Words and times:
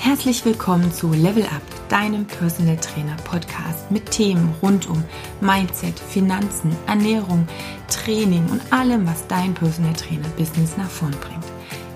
Herzlich 0.00 0.44
willkommen 0.44 0.92
zu 0.92 1.12
Level 1.12 1.42
Up, 1.42 1.60
deinem 1.88 2.24
Personal 2.24 2.76
Trainer 2.76 3.16
Podcast 3.24 3.90
mit 3.90 4.08
Themen 4.10 4.54
rund 4.62 4.88
um 4.88 5.02
Mindset, 5.40 5.98
Finanzen, 5.98 6.74
Ernährung, 6.86 7.46
Training 7.88 8.48
und 8.48 8.62
allem, 8.72 9.06
was 9.06 9.26
dein 9.26 9.54
Personal 9.54 9.92
Trainer 9.94 10.28
Business 10.36 10.76
nach 10.76 10.88
vorn 10.88 11.14
bringt. 11.20 11.44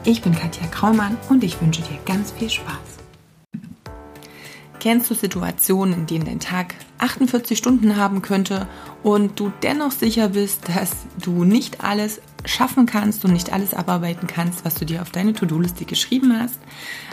Ich 0.04 0.20
bin 0.20 0.34
Katja 0.34 0.66
Kraumann 0.66 1.16
und 1.30 1.44
ich 1.44 1.62
wünsche 1.62 1.80
dir 1.82 1.96
ganz 2.04 2.32
viel 2.32 2.50
Spaß. 2.50 2.76
Kennst 4.80 5.08
du 5.08 5.14
Situationen, 5.14 5.94
in 5.94 6.06
denen 6.06 6.24
dein 6.24 6.40
Tag 6.40 6.74
48 6.98 7.56
Stunden 7.56 7.96
haben 7.96 8.20
könnte 8.20 8.66
und 9.04 9.38
du 9.38 9.52
dennoch 9.62 9.92
sicher 9.92 10.30
bist, 10.30 10.68
dass 10.68 10.90
du 11.22 11.44
nicht 11.44 11.84
alles 11.84 12.20
schaffen 12.44 12.86
kannst 12.86 13.24
und 13.24 13.32
nicht 13.32 13.52
alles 13.52 13.74
abarbeiten 13.74 14.26
kannst, 14.26 14.64
was 14.64 14.74
du 14.74 14.84
dir 14.84 15.02
auf 15.02 15.10
deine 15.10 15.32
To-Do-Liste 15.32 15.84
geschrieben 15.84 16.36
hast. 16.38 16.58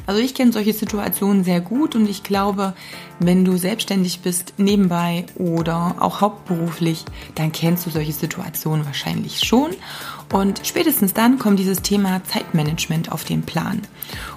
Also 0.06 0.22
ich 0.22 0.34
kenne 0.34 0.52
solche 0.52 0.74
Situationen 0.74 1.44
sehr 1.44 1.62
gut 1.62 1.96
und 1.96 2.10
ich 2.10 2.24
glaube, 2.24 2.74
wenn 3.20 3.46
du 3.46 3.58
selbstständig 3.58 4.22
bist, 4.22 4.54
nebenbei 4.58 5.26
oder 5.36 5.96
auch 6.00 6.22
hauptberuflich, 6.22 7.06
dann 7.36 7.52
kennst 7.52 7.86
du 7.86 7.90
solche 7.90 8.14
Situationen 8.14 8.86
wahrscheinlich 8.86 9.40
schon. 9.46 9.72
Und 10.32 10.62
spätestens 10.64 11.14
dann 11.14 11.40
kommt 11.40 11.58
dieses 11.58 11.82
Thema 11.82 12.24
Zeitmanagement 12.24 13.12
auf 13.12 13.24
den 13.24 13.42
Plan. 13.42 13.82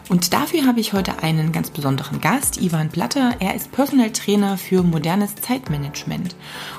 Und 0.09 0.33
dafür 0.33 0.65
habe 0.65 0.81
ich 0.81 0.95
heute 0.95 1.23
einen 1.23 1.53
ganz 1.53 1.71
besonderen 1.71 2.21
Gast, 2.21 2.61
Ivan 2.61 2.89
Blatter. 2.89 3.37
Er 3.41 3.55
ist 3.55 3.73
Personal 3.73 4.11
Trainer 4.11 4.57
für 4.57 4.83
modernes 4.83 5.35
Zeitmanagement. 5.35 6.35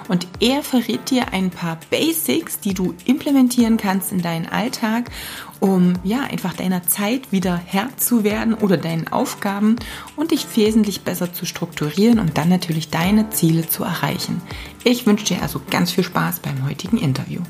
Und 0.07 0.27
er 0.39 0.63
verrät 0.63 1.11
dir 1.11 1.31
ein 1.31 1.51
paar 1.51 1.77
Basics, 1.91 2.59
die 2.59 2.73
du 2.73 2.95
implementieren 3.05 3.77
kannst 3.77 4.11
in 4.11 4.23
deinen 4.23 4.47
Alltag, 4.47 5.11
um 5.59 5.93
ja 6.03 6.21
einfach 6.21 6.53
deiner 6.53 6.83
Zeit 6.87 7.31
wieder 7.31 7.61
Herr 7.63 7.95
zu 7.97 8.23
werden 8.23 8.55
oder 8.55 8.77
deinen 8.77 9.07
Aufgaben 9.09 9.75
und 10.15 10.31
dich 10.31 10.47
wesentlich 10.55 11.01
besser 11.01 11.33
zu 11.33 11.45
strukturieren 11.45 12.19
und 12.19 12.37
dann 12.39 12.49
natürlich 12.49 12.89
deine 12.89 13.29
Ziele 13.29 13.67
zu 13.69 13.83
erreichen. 13.83 14.41
Ich 14.83 15.05
wünsche 15.05 15.25
dir 15.25 15.43
also 15.43 15.61
ganz 15.69 15.91
viel 15.91 16.03
Spaß 16.03 16.39
beim 16.39 16.67
heutigen 16.67 16.97
Interview. 16.97 17.41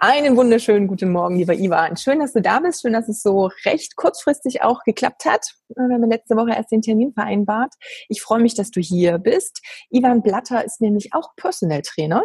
Einen 0.00 0.36
wunderschönen 0.36 0.86
guten 0.86 1.10
Morgen, 1.10 1.38
lieber 1.38 1.54
Ivan. 1.54 1.96
Schön, 1.96 2.20
dass 2.20 2.32
du 2.32 2.40
da 2.40 2.60
bist. 2.60 2.82
Schön, 2.82 2.92
dass 2.92 3.08
es 3.08 3.20
so 3.20 3.50
recht 3.64 3.96
kurzfristig 3.96 4.62
auch 4.62 4.84
geklappt 4.84 5.24
hat. 5.24 5.54
Wir 5.74 5.92
haben 5.92 6.08
letzte 6.08 6.36
Woche 6.36 6.50
erst 6.50 6.70
den 6.70 6.82
Termin 6.82 7.12
vereinbart. 7.12 7.74
Ich 8.08 8.22
freue 8.22 8.38
mich, 8.38 8.54
dass 8.54 8.70
du 8.70 8.80
hier 8.80 9.18
bist. 9.18 9.60
Ivan 9.90 10.22
Blatter 10.22 10.64
ist 10.64 10.80
nämlich 10.80 11.14
auch 11.14 11.34
Personal 11.34 11.82
Trainer. 11.82 12.22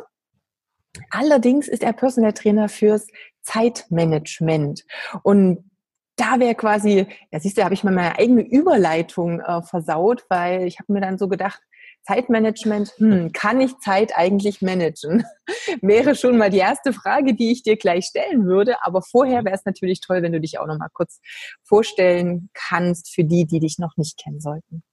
Allerdings 1.10 1.68
ist 1.68 1.82
er 1.82 1.94
Personal 1.94 2.34
Trainer 2.34 2.70
fürs 2.70 3.08
Zeitmanagement. 3.42 4.86
Und 5.24 5.72
da 6.16 6.40
wäre 6.40 6.54
quasi, 6.54 7.08
ja 7.32 7.40
siehst 7.40 7.58
du, 7.58 7.64
habe 7.64 7.74
ich 7.74 7.84
mal 7.84 7.92
meine 7.94 8.20
eigene 8.20 8.44
Überleitung 8.44 9.40
äh, 9.40 9.64
versaut, 9.64 10.26
weil 10.30 10.68
ich 10.68 10.78
habe 10.80 10.94
mir 10.94 11.02
dann 11.02 11.18
so 11.18 11.28
gedacht, 11.28 11.60
Zeitmanagement, 12.06 12.94
hm, 12.98 13.32
kann 13.32 13.62
ich 13.62 13.78
Zeit 13.80 14.12
eigentlich 14.16 14.62
managen? 14.62 15.24
wäre 15.82 16.16
schon 16.16 16.38
mal 16.38 16.50
die 16.50 16.60
erste 16.60 16.94
Frage, 16.94 17.34
die 17.34 17.52
ich 17.52 17.64
dir 17.64 17.78
gleich 17.78 18.06
stellen 18.06 18.46
würde. 18.46 18.76
Aber 18.84 19.02
vorher 19.02 19.46
wäre 19.46 19.56
es 19.56 19.66
natürlich 19.66 20.02
toll, 20.02 20.22
wenn 20.22 20.34
du 20.34 20.42
dich 20.42 20.60
auch 20.60 20.68
noch 20.68 20.78
mal 20.78 20.90
kurz 20.92 21.20
vorstellen 21.64 22.50
kannst 22.54 23.14
für 23.14 23.24
die, 23.24 23.46
die 23.46 23.60
dich 23.60 23.80
noch 23.80 23.98
nicht 23.98 24.18
kennen 24.22 24.40
sollten. 24.40 24.84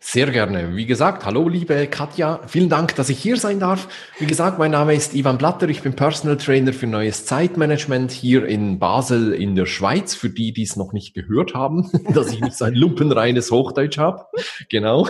Sehr 0.00 0.30
gerne. 0.30 0.76
Wie 0.76 0.84
gesagt, 0.84 1.24
hallo 1.24 1.48
liebe 1.48 1.86
Katja, 1.86 2.40
vielen 2.46 2.68
Dank, 2.68 2.94
dass 2.96 3.08
ich 3.08 3.18
hier 3.18 3.38
sein 3.38 3.60
darf. 3.60 3.88
Wie 4.18 4.26
gesagt, 4.26 4.58
mein 4.58 4.72
Name 4.72 4.94
ist 4.94 5.14
Ivan 5.14 5.38
Blatter, 5.38 5.68
ich 5.70 5.80
bin 5.80 5.96
Personal 5.96 6.36
Trainer 6.36 6.74
für 6.74 6.86
neues 6.86 7.24
Zeitmanagement 7.24 8.12
hier 8.12 8.44
in 8.44 8.78
Basel 8.78 9.32
in 9.32 9.54
der 9.54 9.64
Schweiz, 9.64 10.14
für 10.14 10.28
die, 10.28 10.52
die 10.52 10.64
es 10.64 10.76
noch 10.76 10.92
nicht 10.92 11.14
gehört 11.14 11.54
haben, 11.54 11.90
dass 12.12 12.32
ich 12.32 12.40
nicht 12.40 12.56
so 12.56 12.66
ein 12.66 12.74
lumpenreines 12.74 13.50
Hochdeutsch 13.50 13.96
habe. 13.96 14.26
Genau. 14.68 15.08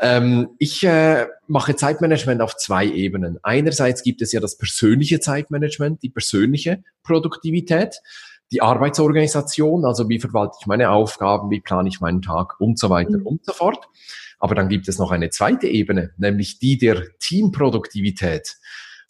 Ähm, 0.00 0.48
ich 0.58 0.84
äh, 0.84 1.26
mache 1.46 1.76
Zeitmanagement 1.76 2.40
auf 2.40 2.56
zwei 2.56 2.86
Ebenen. 2.86 3.38
Einerseits 3.42 4.02
gibt 4.02 4.22
es 4.22 4.32
ja 4.32 4.40
das 4.40 4.56
persönliche 4.56 5.20
Zeitmanagement, 5.20 6.02
die 6.02 6.10
persönliche 6.10 6.82
Produktivität, 7.02 8.00
die 8.52 8.62
Arbeitsorganisation, 8.62 9.84
also 9.84 10.08
wie 10.08 10.18
verwalte 10.18 10.56
ich 10.60 10.66
meine 10.66 10.90
Aufgaben, 10.90 11.50
wie 11.50 11.60
plane 11.60 11.88
ich 11.88 12.00
meinen 12.00 12.22
Tag 12.22 12.60
und 12.60 12.78
so 12.78 12.90
weiter 12.90 13.18
mhm. 13.18 13.26
und 13.26 13.44
so 13.44 13.52
fort. 13.52 13.88
Aber 14.38 14.54
dann 14.54 14.68
gibt 14.68 14.88
es 14.88 14.98
noch 14.98 15.10
eine 15.10 15.30
zweite 15.30 15.68
Ebene, 15.68 16.10
nämlich 16.16 16.58
die 16.58 16.78
der 16.78 17.04
Teamproduktivität. 17.18 18.56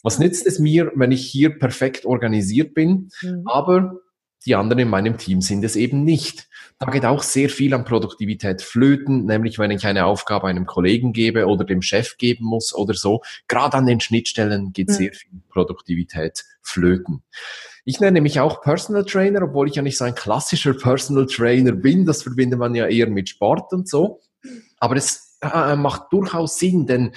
Was 0.03 0.19
nützt 0.19 0.45
es 0.45 0.59
mir, 0.59 0.91
wenn 0.95 1.11
ich 1.11 1.25
hier 1.25 1.57
perfekt 1.57 2.05
organisiert 2.05 2.73
bin, 2.73 3.09
mhm. 3.21 3.43
aber 3.45 3.95
die 4.45 4.55
anderen 4.55 4.79
in 4.79 4.89
meinem 4.89 5.17
Team 5.17 5.41
sind 5.41 5.63
es 5.63 5.75
eben 5.75 6.03
nicht. 6.03 6.49
Da 6.81 6.89
geht 6.89 7.05
auch 7.05 7.21
sehr 7.21 7.47
viel 7.51 7.75
an 7.75 7.85
Produktivität 7.85 8.63
flöten, 8.63 9.25
nämlich 9.25 9.59
wenn 9.59 9.69
ich 9.69 9.85
eine 9.85 10.07
Aufgabe 10.07 10.47
einem 10.47 10.65
Kollegen 10.65 11.13
gebe 11.13 11.45
oder 11.45 11.63
dem 11.63 11.83
Chef 11.83 12.17
geben 12.17 12.45
muss 12.45 12.73
oder 12.73 12.95
so. 12.95 13.21
Gerade 13.47 13.77
an 13.77 13.85
den 13.85 13.99
Schnittstellen 13.99 14.73
geht 14.73 14.89
mhm. 14.89 14.93
sehr 14.93 15.13
viel 15.13 15.29
Produktivität 15.49 16.43
flöten. 16.63 17.21
Ich 17.85 17.99
nenne 17.99 18.19
mich 18.19 18.39
auch 18.39 18.63
Personal 18.63 19.05
Trainer, 19.05 19.43
obwohl 19.43 19.67
ich 19.67 19.75
ja 19.75 19.83
nicht 19.83 19.95
so 19.95 20.05
ein 20.05 20.15
klassischer 20.15 20.73
Personal 20.73 21.27
Trainer 21.27 21.73
bin. 21.73 22.07
Das 22.07 22.23
verbindet 22.23 22.57
man 22.57 22.73
ja 22.73 22.87
eher 22.87 23.07
mit 23.07 23.29
Sport 23.29 23.71
und 23.73 23.87
so. 23.87 24.19
Aber 24.79 24.95
es 24.95 25.37
äh, 25.41 25.75
macht 25.75 26.11
durchaus 26.11 26.57
Sinn, 26.57 26.87
denn 26.87 27.13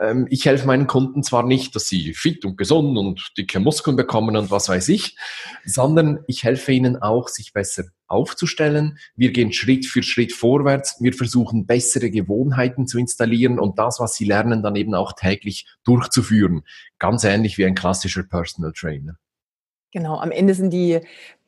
ähm, 0.00 0.26
ich 0.28 0.44
helfe 0.44 0.66
meinen 0.66 0.88
Kunden 0.88 1.22
zwar 1.22 1.44
nicht, 1.44 1.76
dass 1.76 1.88
sie 1.88 2.14
fit 2.14 2.44
und 2.44 2.56
gesund 2.56 2.98
und 2.98 3.32
dicke 3.38 3.60
Muskeln 3.60 3.96
bekommen 3.96 4.36
und 4.36 4.50
was 4.50 4.68
weiß 4.68 4.88
ich, 4.88 5.16
sondern 5.64 6.24
ich 6.26 6.42
helfe 6.42 6.72
ihnen 6.72 7.00
auch, 7.00 7.28
sich 7.28 7.52
besser 7.52 7.84
aufzustellen. 8.06 8.98
Wir 9.16 9.32
gehen 9.32 9.52
Schritt 9.52 9.86
für 9.86 10.02
Schritt 10.02 10.32
vorwärts. 10.32 10.96
Wir 11.00 11.12
versuchen 11.12 11.66
bessere 11.66 12.10
Gewohnheiten 12.10 12.86
zu 12.86 12.98
installieren 12.98 13.58
und 13.58 13.78
das, 13.78 14.00
was 14.00 14.14
sie 14.14 14.24
lernen, 14.24 14.62
dann 14.62 14.76
eben 14.76 14.94
auch 14.94 15.12
täglich 15.12 15.66
durchzuführen. 15.84 16.62
Ganz 16.98 17.24
ähnlich 17.24 17.58
wie 17.58 17.66
ein 17.66 17.74
klassischer 17.74 18.22
Personal 18.22 18.72
Trainer. 18.72 19.16
Genau, 19.92 20.18
am 20.18 20.32
Ende 20.32 20.54
sind 20.54 20.72
die 20.72 21.00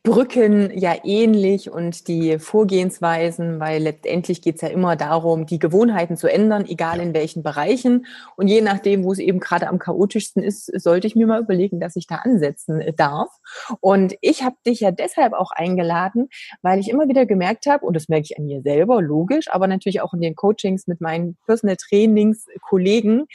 Brücken 0.07 0.71
ja 0.79 0.95
ähnlich 1.03 1.69
und 1.69 2.07
die 2.07 2.39
Vorgehensweisen, 2.39 3.59
weil 3.59 3.83
letztendlich 3.83 4.41
geht 4.41 4.55
es 4.55 4.61
ja 4.61 4.69
immer 4.69 4.95
darum, 4.95 5.47
die 5.47 5.59
Gewohnheiten 5.59 6.17
zu 6.17 6.29
ändern, 6.33 6.65
egal 6.65 7.01
in 7.01 7.13
welchen 7.13 7.43
Bereichen. 7.43 8.07
Und 8.37 8.47
je 8.47 8.61
nachdem, 8.61 9.03
wo 9.03 9.11
es 9.11 9.19
eben 9.19 9.41
gerade 9.41 9.67
am 9.67 9.81
chaotischsten 9.81 10.45
ist, 10.45 10.67
sollte 10.81 11.09
ich 11.09 11.17
mir 11.17 11.27
mal 11.27 11.41
überlegen, 11.41 11.81
dass 11.81 11.97
ich 11.97 12.07
da 12.07 12.19
ansetzen 12.19 12.85
darf. 12.97 13.31
Und 13.81 14.15
ich 14.21 14.45
habe 14.45 14.55
dich 14.65 14.79
ja 14.79 14.93
deshalb 14.93 15.33
auch 15.33 15.51
eingeladen, 15.51 16.29
weil 16.63 16.79
ich 16.79 16.89
immer 16.89 17.09
wieder 17.09 17.27
gemerkt 17.27 17.67
habe, 17.67 17.85
und 17.85 17.97
das 17.97 18.09
merke 18.09 18.27
ich 18.31 18.39
an 18.39 18.45
mir 18.45 18.63
selber, 18.63 19.03
logisch, 19.03 19.51
aber 19.51 19.67
natürlich 19.67 20.03
auch 20.03 20.15
in 20.15 20.21
den 20.21 20.37
Coachings 20.37 20.87
mit 20.87 21.01
meinen 21.01 21.37
Personal 21.47 21.79
Trainings 21.79 22.47
Kollegen, 22.63 23.27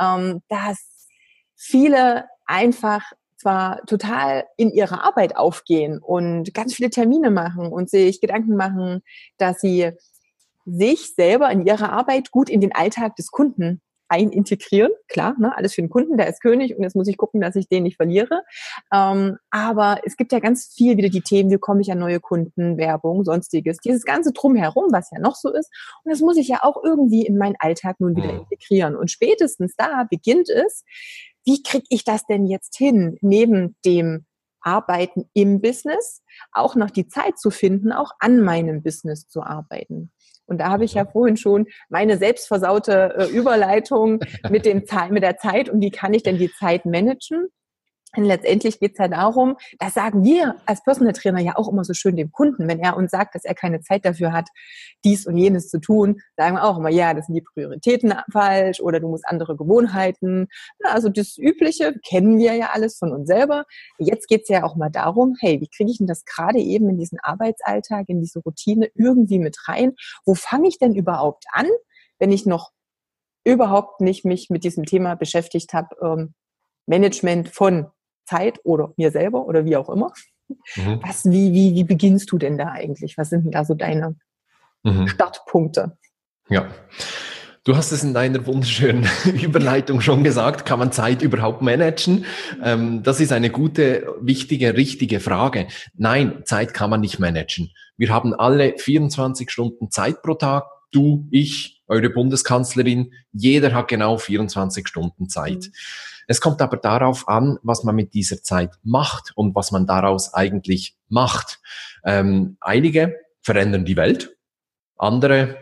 ähm, 0.00 0.40
dass 0.48 1.06
viele 1.54 2.24
einfach 2.46 3.12
zwar 3.44 3.84
total 3.84 4.46
in 4.56 4.70
ihrer 4.70 5.04
Arbeit 5.04 5.36
aufgehen 5.36 5.98
und 5.98 6.54
ganz 6.54 6.74
viele 6.74 6.88
Termine 6.88 7.30
machen 7.30 7.66
und 7.66 7.90
sich 7.90 8.22
Gedanken 8.22 8.56
machen, 8.56 9.02
dass 9.36 9.60
sie 9.60 9.92
sich 10.64 11.14
selber 11.14 11.50
in 11.50 11.66
ihrer 11.66 11.92
Arbeit 11.92 12.30
gut 12.30 12.48
in 12.48 12.62
den 12.62 12.74
Alltag 12.74 13.16
des 13.16 13.30
Kunden 13.30 13.82
einintegrieren. 14.08 14.92
Klar, 15.08 15.34
ne, 15.38 15.54
alles 15.54 15.74
für 15.74 15.82
den 15.82 15.90
Kunden, 15.90 16.16
der 16.16 16.28
ist 16.28 16.40
König 16.40 16.74
und 16.74 16.82
jetzt 16.82 16.96
muss 16.96 17.08
ich 17.08 17.18
gucken, 17.18 17.42
dass 17.42 17.54
ich 17.54 17.68
den 17.68 17.82
nicht 17.82 17.96
verliere. 17.96 18.44
Ähm, 18.90 19.36
aber 19.50 20.00
es 20.04 20.16
gibt 20.16 20.32
ja 20.32 20.38
ganz 20.38 20.72
viel 20.74 20.96
wieder 20.96 21.10
die 21.10 21.20
Themen, 21.20 21.50
wie 21.50 21.58
komme 21.58 21.82
ich 21.82 21.92
an 21.92 21.98
neue 21.98 22.20
Kunden, 22.20 22.78
Werbung, 22.78 23.24
sonstiges. 23.24 23.76
Dieses 23.78 24.04
ganze 24.04 24.32
Drumherum, 24.32 24.86
was 24.90 25.10
ja 25.10 25.18
noch 25.18 25.36
so 25.36 25.52
ist. 25.52 25.70
Und 26.02 26.12
das 26.12 26.20
muss 26.20 26.38
ich 26.38 26.48
ja 26.48 26.60
auch 26.62 26.82
irgendwie 26.82 27.26
in 27.26 27.36
meinen 27.36 27.56
Alltag 27.58 27.96
nun 27.98 28.16
wieder 28.16 28.32
mhm. 28.32 28.40
integrieren. 28.40 28.96
Und 28.96 29.10
spätestens 29.10 29.74
da 29.76 30.06
beginnt 30.08 30.48
es, 30.48 30.84
wie 31.44 31.62
kriege 31.62 31.86
ich 31.88 32.04
das 32.04 32.26
denn 32.26 32.46
jetzt 32.46 32.76
hin, 32.76 33.16
neben 33.20 33.76
dem 33.84 34.26
Arbeiten 34.60 35.28
im 35.34 35.60
Business 35.60 36.22
auch 36.52 36.74
noch 36.74 36.90
die 36.90 37.06
Zeit 37.06 37.38
zu 37.38 37.50
finden, 37.50 37.92
auch 37.92 38.12
an 38.18 38.40
meinem 38.40 38.82
Business 38.82 39.28
zu 39.28 39.42
arbeiten. 39.42 40.10
Und 40.46 40.58
da 40.58 40.70
habe 40.70 40.84
ich 40.84 40.94
ja 40.94 41.06
vorhin 41.06 41.36
schon 41.36 41.66
meine 41.88 42.18
selbstversaute 42.18 43.14
äh, 43.16 43.26
Überleitung 43.26 44.20
mit, 44.50 44.66
dem 44.66 44.84
mit 45.10 45.22
der 45.22 45.38
Zeit 45.38 45.68
und 45.68 45.80
wie 45.80 45.90
kann 45.90 46.14
ich 46.14 46.22
denn 46.22 46.38
die 46.38 46.52
Zeit 46.52 46.84
managen? 46.84 47.48
Und 48.16 48.24
letztendlich 48.24 48.78
geht 48.80 48.92
es 48.92 48.98
ja 48.98 49.08
darum, 49.08 49.56
das 49.78 49.94
sagen 49.94 50.24
wir 50.24 50.56
als 50.66 50.82
Personal 50.82 51.12
Trainer 51.12 51.40
ja 51.40 51.56
auch 51.56 51.68
immer 51.68 51.84
so 51.84 51.94
schön 51.94 52.16
dem 52.16 52.30
Kunden, 52.32 52.68
wenn 52.68 52.78
er 52.78 52.96
uns 52.96 53.10
sagt, 53.10 53.34
dass 53.34 53.44
er 53.44 53.54
keine 53.54 53.80
Zeit 53.80 54.04
dafür 54.04 54.32
hat, 54.32 54.48
dies 55.04 55.26
und 55.26 55.36
jenes 55.36 55.68
zu 55.68 55.80
tun, 55.80 56.20
sagen 56.36 56.56
wir 56.56 56.64
auch 56.64 56.78
immer, 56.78 56.90
ja, 56.90 57.14
das 57.14 57.26
sind 57.26 57.34
die 57.34 57.42
Prioritäten 57.42 58.14
falsch 58.32 58.80
oder 58.80 59.00
du 59.00 59.08
musst 59.08 59.26
andere 59.26 59.56
Gewohnheiten. 59.56 60.48
Also 60.82 61.08
das 61.08 61.36
Übliche 61.38 61.94
kennen 62.06 62.38
wir 62.38 62.54
ja 62.54 62.70
alles 62.72 62.96
von 62.98 63.12
uns 63.12 63.26
selber. 63.26 63.64
Jetzt 63.98 64.28
geht 64.28 64.42
es 64.42 64.48
ja 64.48 64.64
auch 64.64 64.76
mal 64.76 64.90
darum, 64.90 65.36
hey, 65.40 65.60
wie 65.60 65.68
kriege 65.68 65.90
ich 65.90 65.98
denn 65.98 66.06
das 66.06 66.24
gerade 66.24 66.58
eben 66.58 66.88
in 66.88 66.98
diesen 66.98 67.18
Arbeitsalltag, 67.20 68.08
in 68.08 68.20
diese 68.20 68.40
Routine 68.40 68.90
irgendwie 68.94 69.38
mit 69.38 69.56
rein? 69.68 69.94
Wo 70.24 70.34
fange 70.34 70.68
ich 70.68 70.78
denn 70.78 70.94
überhaupt 70.94 71.44
an, 71.52 71.66
wenn 72.18 72.32
ich 72.32 72.46
noch 72.46 72.70
überhaupt 73.44 74.00
nicht 74.00 74.24
mich 74.24 74.48
mit 74.50 74.64
diesem 74.64 74.84
Thema 74.84 75.16
beschäftigt 75.16 75.74
habe, 75.74 75.88
ähm, 76.02 76.34
Management 76.86 77.48
von 77.48 77.86
Zeit 78.24 78.60
oder 78.64 78.92
mir 78.96 79.10
selber 79.10 79.46
oder 79.46 79.64
wie 79.64 79.76
auch 79.76 79.88
immer. 79.88 80.12
Mhm. 80.76 81.00
Was, 81.02 81.24
wie, 81.24 81.52
wie, 81.52 81.74
wie 81.74 81.84
beginnst 81.84 82.30
du 82.30 82.38
denn 82.38 82.58
da 82.58 82.68
eigentlich? 82.72 83.16
Was 83.16 83.30
sind 83.30 83.44
denn 83.44 83.52
da 83.52 83.64
so 83.64 83.74
deine 83.74 84.16
mhm. 84.84 85.08
Startpunkte. 85.08 85.96
Ja. 86.48 86.68
Du 87.66 87.74
hast 87.78 87.92
es 87.92 88.04
in 88.04 88.12
deiner 88.12 88.46
wunderschönen 88.46 89.08
Überleitung 89.42 90.02
schon 90.02 90.22
gesagt, 90.22 90.66
kann 90.66 90.78
man 90.78 90.92
Zeit 90.92 91.22
überhaupt 91.22 91.62
managen? 91.62 92.26
Ähm, 92.62 93.02
das 93.02 93.20
ist 93.20 93.32
eine 93.32 93.48
gute, 93.48 94.06
wichtige, 94.20 94.76
richtige 94.76 95.18
Frage. 95.18 95.68
Nein, 95.94 96.42
Zeit 96.44 96.74
kann 96.74 96.90
man 96.90 97.00
nicht 97.00 97.18
managen. 97.18 97.70
Wir 97.96 98.10
haben 98.10 98.34
alle 98.34 98.74
24 98.76 99.50
Stunden 99.50 99.90
Zeit 99.90 100.20
pro 100.20 100.34
Tag. 100.34 100.64
Du, 100.94 101.26
ich, 101.32 101.82
eure 101.88 102.08
Bundeskanzlerin, 102.08 103.12
jeder 103.32 103.74
hat 103.74 103.88
genau 103.88 104.16
24 104.16 104.86
Stunden 104.86 105.28
Zeit. 105.28 105.64
Mhm. 105.64 105.72
Es 106.28 106.40
kommt 106.40 106.62
aber 106.62 106.76
darauf 106.76 107.28
an, 107.28 107.58
was 107.62 107.82
man 107.82 107.96
mit 107.96 108.14
dieser 108.14 108.42
Zeit 108.42 108.70
macht 108.82 109.32
und 109.34 109.54
was 109.54 109.72
man 109.72 109.86
daraus 109.86 110.32
eigentlich 110.32 110.96
macht. 111.08 111.60
Ähm, 112.04 112.56
einige 112.60 113.16
verändern 113.40 113.84
die 113.84 113.96
Welt, 113.96 114.36
andere 114.96 115.56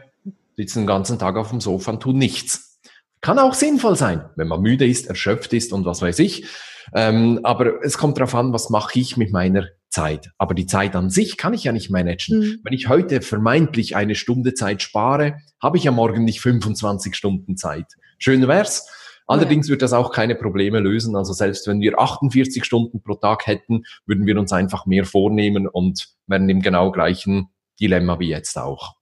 sitzen 0.56 0.80
den 0.80 0.86
ganzen 0.86 1.18
Tag 1.18 1.36
auf 1.36 1.48
dem 1.48 1.60
Sofa 1.60 1.92
und 1.92 2.00
tun 2.00 2.18
nichts. 2.18 2.80
Kann 3.22 3.38
auch 3.38 3.54
sinnvoll 3.54 3.96
sein, 3.96 4.28
wenn 4.36 4.48
man 4.48 4.60
müde 4.60 4.86
ist, 4.86 5.06
erschöpft 5.06 5.52
ist 5.52 5.72
und 5.72 5.86
was 5.86 6.02
weiß 6.02 6.18
ich. 6.18 6.46
Ähm, 6.92 7.40
aber 7.42 7.82
es 7.82 7.96
kommt 7.96 8.18
darauf 8.18 8.34
an, 8.34 8.52
was 8.52 8.68
mache 8.68 8.98
ich 8.98 9.16
mit 9.16 9.32
meiner 9.32 9.68
Zeit. 9.92 10.30
Aber 10.38 10.54
die 10.54 10.66
Zeit 10.66 10.96
an 10.96 11.10
sich 11.10 11.36
kann 11.36 11.54
ich 11.54 11.64
ja 11.64 11.72
nicht 11.72 11.90
managen. 11.90 12.38
Mhm. 12.38 12.60
Wenn 12.64 12.72
ich 12.72 12.88
heute 12.88 13.20
vermeintlich 13.20 13.94
eine 13.94 14.14
Stunde 14.14 14.54
Zeit 14.54 14.82
spare, 14.82 15.36
habe 15.62 15.76
ich 15.76 15.84
ja 15.84 15.92
morgen 15.92 16.24
nicht 16.24 16.40
25 16.40 17.14
Stunden 17.14 17.56
Zeit. 17.56 17.86
Schön 18.18 18.48
wär's. 18.48 18.88
Allerdings 19.26 19.68
wird 19.68 19.82
das 19.82 19.92
auch 19.92 20.12
keine 20.12 20.34
Probleme 20.34 20.80
lösen. 20.80 21.14
Also 21.14 21.32
selbst 21.32 21.66
wenn 21.68 21.80
wir 21.80 21.98
48 21.98 22.64
Stunden 22.64 23.02
pro 23.02 23.14
Tag 23.14 23.46
hätten, 23.46 23.84
würden 24.04 24.26
wir 24.26 24.38
uns 24.38 24.52
einfach 24.52 24.86
mehr 24.86 25.04
vornehmen 25.04 25.68
und 25.68 26.08
wären 26.26 26.48
im 26.48 26.60
genau 26.60 26.90
gleichen 26.90 27.48
Dilemma 27.80 28.18
wie 28.18 28.28
jetzt 28.28 28.58
auch. 28.58 28.96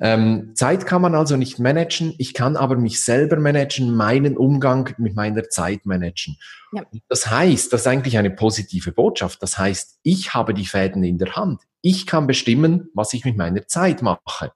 Ähm, 0.00 0.52
Zeit 0.54 0.86
kann 0.86 1.02
man 1.02 1.14
also 1.14 1.36
nicht 1.36 1.58
managen. 1.58 2.14
Ich 2.18 2.34
kann 2.34 2.56
aber 2.56 2.76
mich 2.76 3.02
selber 3.04 3.38
managen, 3.38 3.94
meinen 3.94 4.36
Umgang 4.36 4.94
mit 4.98 5.16
meiner 5.16 5.48
Zeit 5.48 5.86
managen. 5.86 6.36
Ja. 6.72 6.84
Das 7.08 7.30
heißt, 7.30 7.72
das 7.72 7.82
ist 7.82 7.86
eigentlich 7.86 8.18
eine 8.18 8.30
positive 8.30 8.92
Botschaft. 8.92 9.42
Das 9.42 9.58
heißt, 9.58 9.98
ich 10.02 10.34
habe 10.34 10.54
die 10.54 10.66
Fäden 10.66 11.02
in 11.02 11.18
der 11.18 11.34
Hand. 11.34 11.62
Ich 11.82 12.06
kann 12.06 12.26
bestimmen, 12.26 12.90
was 12.94 13.12
ich 13.12 13.24
mit 13.24 13.36
meiner 13.36 13.66
Zeit 13.66 14.02
mache. 14.02 14.52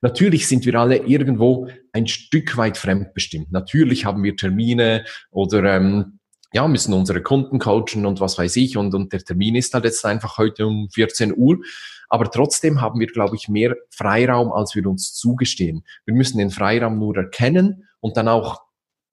Natürlich 0.00 0.46
sind 0.46 0.64
wir 0.64 0.76
alle 0.76 0.98
irgendwo 0.98 1.68
ein 1.92 2.06
Stück 2.06 2.56
weit 2.56 2.76
fremdbestimmt. 2.76 3.50
Natürlich 3.50 4.04
haben 4.04 4.22
wir 4.22 4.36
Termine 4.36 5.04
oder 5.30 5.64
ähm, 5.76 6.18
ja, 6.52 6.66
müssen 6.66 6.94
unsere 6.94 7.22
Kunden 7.22 7.58
coachen 7.58 8.06
und 8.06 8.20
was 8.20 8.38
weiß 8.38 8.56
ich. 8.56 8.76
Und, 8.76 8.94
und 8.94 9.12
der 9.12 9.20
Termin 9.20 9.56
ist 9.56 9.74
halt 9.74 9.84
jetzt 9.84 10.04
einfach 10.04 10.38
heute 10.38 10.66
um 10.66 10.88
14 10.90 11.36
Uhr. 11.36 11.58
Aber 12.08 12.30
trotzdem 12.30 12.80
haben 12.80 13.00
wir, 13.00 13.06
glaube 13.06 13.36
ich, 13.36 13.48
mehr 13.48 13.76
Freiraum, 13.90 14.52
als 14.52 14.74
wir 14.74 14.86
uns 14.86 15.14
zugestehen. 15.14 15.84
Wir 16.04 16.14
müssen 16.14 16.38
den 16.38 16.50
Freiraum 16.50 16.98
nur 16.98 17.16
erkennen 17.16 17.88
und 18.00 18.16
dann 18.16 18.28
auch 18.28 18.62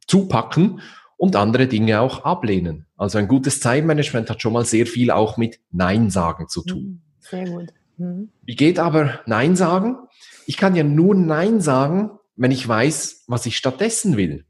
zupacken 0.07 0.81
und 1.17 1.35
andere 1.35 1.67
Dinge 1.67 2.01
auch 2.01 2.23
ablehnen. 2.23 2.85
Also 2.97 3.17
ein 3.17 3.27
gutes 3.27 3.59
Zeitmanagement 3.59 4.29
hat 4.29 4.41
schon 4.41 4.53
mal 4.53 4.65
sehr 4.65 4.85
viel 4.85 5.11
auch 5.11 5.37
mit 5.37 5.59
Nein 5.71 6.09
sagen 6.09 6.47
zu 6.47 6.63
tun. 6.63 6.83
Mhm. 6.83 7.01
Sehr 7.19 7.45
gut. 7.45 7.73
Mhm. 7.97 8.29
Wie 8.43 8.55
geht 8.55 8.79
aber 8.79 9.19
Nein 9.25 9.55
sagen? 9.55 9.97
Ich 10.45 10.57
kann 10.57 10.75
ja 10.75 10.83
nur 10.83 11.15
Nein 11.15 11.59
sagen, 11.61 12.11
wenn 12.35 12.51
ich 12.51 12.67
weiß, 12.67 13.25
was 13.27 13.45
ich 13.45 13.57
stattdessen 13.57 14.17
will. 14.17 14.45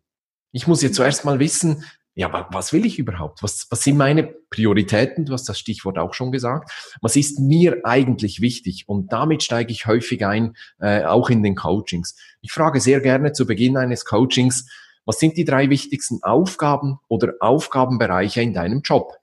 Ich 0.51 0.67
muss 0.67 0.81
ja 0.81 0.91
zuerst 0.91 1.25
mal 1.25 1.39
wissen, 1.39 1.83
ja, 2.15 2.47
was 2.49 2.71
will 2.71 2.85
ich 2.85 2.97
überhaupt? 2.97 3.43
Was, 3.43 3.67
was 3.69 3.83
sind 3.83 3.97
meine 3.97 4.23
Prioritäten? 4.49 5.25
Du 5.25 5.33
hast 5.33 5.49
das 5.49 5.59
Stichwort 5.59 5.97
auch 5.97 6.13
schon 6.13 6.31
gesagt. 6.31 6.71
Was 7.01 7.17
ist 7.17 7.39
mir 7.39 7.81
eigentlich 7.83 8.39
wichtig? 8.39 8.85
Und 8.87 9.11
damit 9.11 9.43
steige 9.43 9.73
ich 9.73 9.85
häufig 9.85 10.25
ein, 10.25 10.55
äh, 10.79 11.03
auch 11.03 11.29
in 11.29 11.43
den 11.43 11.55
Coachings. 11.55 12.15
Ich 12.41 12.53
frage 12.53 12.79
sehr 12.79 13.01
gerne 13.01 13.33
zu 13.33 13.45
Beginn 13.45 13.75
eines 13.75 14.05
Coachings, 14.05 14.65
was 15.03 15.19
sind 15.19 15.35
die 15.35 15.43
drei 15.43 15.69
wichtigsten 15.69 16.23
Aufgaben 16.23 16.99
oder 17.09 17.33
Aufgabenbereiche 17.41 18.41
in 18.41 18.53
deinem 18.53 18.81
Job? 18.81 19.17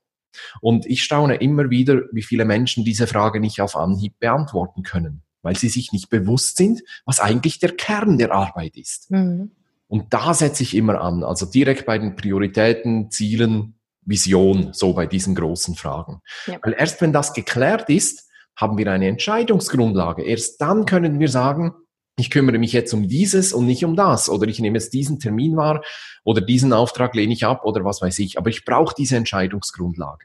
Und 0.61 0.85
ich 0.85 1.03
staune 1.03 1.37
immer 1.37 1.71
wieder, 1.71 2.03
wie 2.13 2.23
viele 2.23 2.45
Menschen 2.45 2.85
diese 2.85 3.07
Frage 3.07 3.41
nicht 3.41 3.63
auf 3.63 3.75
Anhieb 3.75 4.19
beantworten 4.19 4.83
können, 4.83 5.23
weil 5.41 5.57
sie 5.57 5.69
sich 5.71 5.93
nicht 5.93 6.11
bewusst 6.11 6.59
sind, 6.59 6.83
was 7.07 7.21
eigentlich 7.21 7.59
der 7.59 7.73
Kern 7.75 8.19
der 8.19 8.33
Arbeit 8.33 8.77
ist. 8.77 9.11
Mhm. 9.11 9.53
Und 9.93 10.15
da 10.15 10.33
setze 10.33 10.63
ich 10.63 10.75
immer 10.75 11.03
an, 11.03 11.23
also 11.23 11.45
direkt 11.45 11.85
bei 11.85 11.99
den 11.99 12.17
Prioritäten, 12.17 13.11
Zielen, 13.11 13.79
Vision, 14.01 14.71
so 14.73 14.95
bei 14.95 15.05
diesen 15.05 15.35
großen 15.35 15.75
Fragen. 15.75 16.23
Ja. 16.47 16.57
Weil 16.63 16.75
erst 16.79 17.03
wenn 17.03 17.13
das 17.13 17.35
geklärt 17.35 17.91
ist, 17.91 18.27
haben 18.57 18.79
wir 18.79 18.91
eine 18.91 19.07
Entscheidungsgrundlage. 19.09 20.23
Erst 20.23 20.63
dann 20.63 20.87
können 20.87 21.21
wir 21.21 21.29
sagen, 21.29 21.75
ich 22.17 22.31
kümmere 22.31 22.57
mich 22.57 22.73
jetzt 22.73 22.95
um 22.95 23.07
dieses 23.07 23.53
und 23.53 23.67
nicht 23.67 23.85
um 23.85 23.95
das. 23.95 24.31
Oder 24.31 24.47
ich 24.47 24.61
nehme 24.61 24.79
jetzt 24.79 24.95
diesen 24.95 25.19
Termin 25.21 25.59
wahr 25.59 25.83
oder 26.25 26.41
diesen 26.41 26.73
Auftrag 26.73 27.15
lehne 27.15 27.35
ich 27.35 27.45
ab 27.45 27.67
oder 27.67 27.85
was 27.85 28.01
weiß 28.01 28.19
ich. 28.21 28.39
Aber 28.39 28.49
ich 28.49 28.65
brauche 28.65 28.95
diese 28.97 29.17
Entscheidungsgrundlage. 29.17 30.25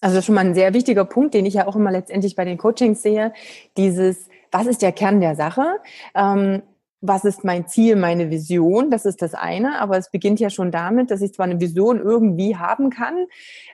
Also 0.00 0.20
schon 0.20 0.34
mal 0.34 0.44
ein 0.44 0.54
sehr 0.54 0.74
wichtiger 0.74 1.04
Punkt, 1.04 1.34
den 1.34 1.46
ich 1.46 1.54
ja 1.54 1.68
auch 1.68 1.76
immer 1.76 1.92
letztendlich 1.92 2.34
bei 2.34 2.44
den 2.44 2.58
Coachings 2.58 3.02
sehe. 3.02 3.32
Dieses, 3.76 4.26
was 4.50 4.66
ist 4.66 4.82
der 4.82 4.90
Kern 4.90 5.20
der 5.20 5.36
Sache? 5.36 5.76
Ähm, 6.16 6.62
was 7.02 7.24
ist 7.24 7.42
mein 7.42 7.66
Ziel, 7.66 7.96
meine 7.96 8.30
Vision, 8.30 8.90
das 8.90 9.04
ist 9.04 9.22
das 9.22 9.34
eine, 9.34 9.80
aber 9.80 9.98
es 9.98 10.10
beginnt 10.10 10.38
ja 10.38 10.50
schon 10.50 10.70
damit, 10.70 11.10
dass 11.10 11.20
ich 11.20 11.34
zwar 11.34 11.44
eine 11.44 11.60
Vision 11.60 12.00
irgendwie 12.00 12.56
haben 12.56 12.90
kann, 12.90 13.26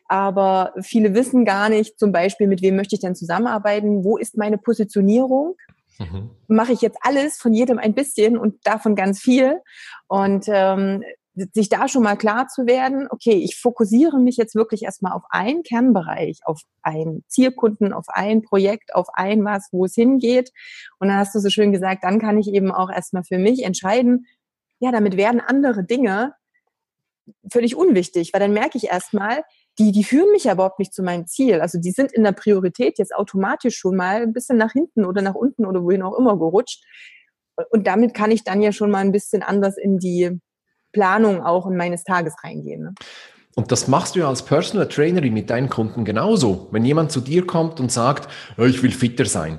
aber 0.08 0.72
viele 0.80 1.14
wissen 1.14 1.44
gar 1.44 1.68
nicht 1.68 1.98
zum 1.98 2.10
Beispiel, 2.10 2.48
mit 2.48 2.62
wem 2.62 2.76
möchte 2.76 2.94
ich 2.94 3.02
denn 3.02 3.14
zusammenarbeiten, 3.14 4.02
wo 4.02 4.16
ist 4.16 4.38
meine 4.38 4.56
Positionierung, 4.56 5.56
mhm. 5.98 6.30
mache 6.48 6.72
ich 6.72 6.80
jetzt 6.80 6.98
alles 7.02 7.36
von 7.36 7.52
jedem 7.52 7.78
ein 7.78 7.92
bisschen 7.92 8.38
und 8.38 8.66
davon 8.66 8.96
ganz 8.96 9.20
viel? 9.20 9.60
Und 10.06 10.46
ähm, 10.48 11.02
sich 11.52 11.68
da 11.68 11.88
schon 11.88 12.02
mal 12.02 12.16
klar 12.16 12.48
zu 12.48 12.66
werden, 12.66 13.06
okay, 13.10 13.34
ich 13.34 13.56
fokussiere 13.56 14.18
mich 14.18 14.36
jetzt 14.36 14.54
wirklich 14.54 14.82
erstmal 14.82 15.12
auf 15.12 15.22
einen 15.30 15.62
Kernbereich, 15.62 16.40
auf 16.44 16.62
einen 16.82 17.24
Zielkunden, 17.28 17.92
auf 17.92 18.06
ein 18.08 18.42
Projekt, 18.42 18.94
auf 18.94 19.08
ein 19.14 19.44
was, 19.44 19.68
wo 19.72 19.84
es 19.84 19.94
hingeht. 19.94 20.50
Und 20.98 21.08
dann 21.08 21.18
hast 21.18 21.34
du 21.34 21.40
so 21.40 21.50
schön 21.50 21.72
gesagt, 21.72 22.04
dann 22.04 22.18
kann 22.18 22.38
ich 22.38 22.48
eben 22.52 22.72
auch 22.72 22.90
erstmal 22.90 23.24
für 23.24 23.38
mich 23.38 23.64
entscheiden, 23.64 24.26
ja, 24.80 24.92
damit 24.92 25.16
werden 25.16 25.40
andere 25.40 25.84
Dinge 25.84 26.34
völlig 27.52 27.76
unwichtig, 27.76 28.32
weil 28.32 28.40
dann 28.40 28.52
merke 28.52 28.78
ich 28.78 28.88
erstmal, 28.88 29.42
die, 29.78 29.92
die 29.92 30.04
führen 30.04 30.30
mich 30.32 30.44
ja 30.44 30.54
überhaupt 30.54 30.78
nicht 30.78 30.94
zu 30.94 31.02
meinem 31.02 31.26
Ziel. 31.26 31.60
Also 31.60 31.78
die 31.78 31.90
sind 31.90 32.12
in 32.12 32.24
der 32.24 32.32
Priorität 32.32 32.98
jetzt 32.98 33.14
automatisch 33.14 33.76
schon 33.76 33.96
mal 33.96 34.22
ein 34.22 34.32
bisschen 34.32 34.56
nach 34.56 34.72
hinten 34.72 35.04
oder 35.04 35.22
nach 35.22 35.34
unten 35.34 35.66
oder 35.66 35.82
wohin 35.84 36.02
auch 36.02 36.18
immer 36.18 36.38
gerutscht. 36.38 36.84
Und 37.70 37.86
damit 37.86 38.14
kann 38.14 38.30
ich 38.30 38.44
dann 38.44 38.62
ja 38.62 38.72
schon 38.72 38.90
mal 38.90 38.98
ein 38.98 39.12
bisschen 39.12 39.42
anders 39.42 39.76
in 39.76 39.98
die 39.98 40.40
Planung 40.92 41.42
auch 41.42 41.66
in 41.66 41.76
meines 41.76 42.04
Tages 42.04 42.34
reingehen. 42.42 42.82
Ne? 42.82 42.94
Und 43.54 43.72
das 43.72 43.88
machst 43.88 44.14
du 44.14 44.20
ja 44.20 44.28
als 44.28 44.42
Personal 44.42 44.88
Trainerin 44.88 45.34
mit 45.34 45.50
deinen 45.50 45.68
Kunden 45.68 46.04
genauso. 46.04 46.68
Wenn 46.70 46.84
jemand 46.84 47.10
zu 47.10 47.20
dir 47.20 47.46
kommt 47.46 47.80
und 47.80 47.90
sagt, 47.90 48.28
ich 48.56 48.82
will 48.82 48.92
fitter 48.92 49.24
sein, 49.24 49.58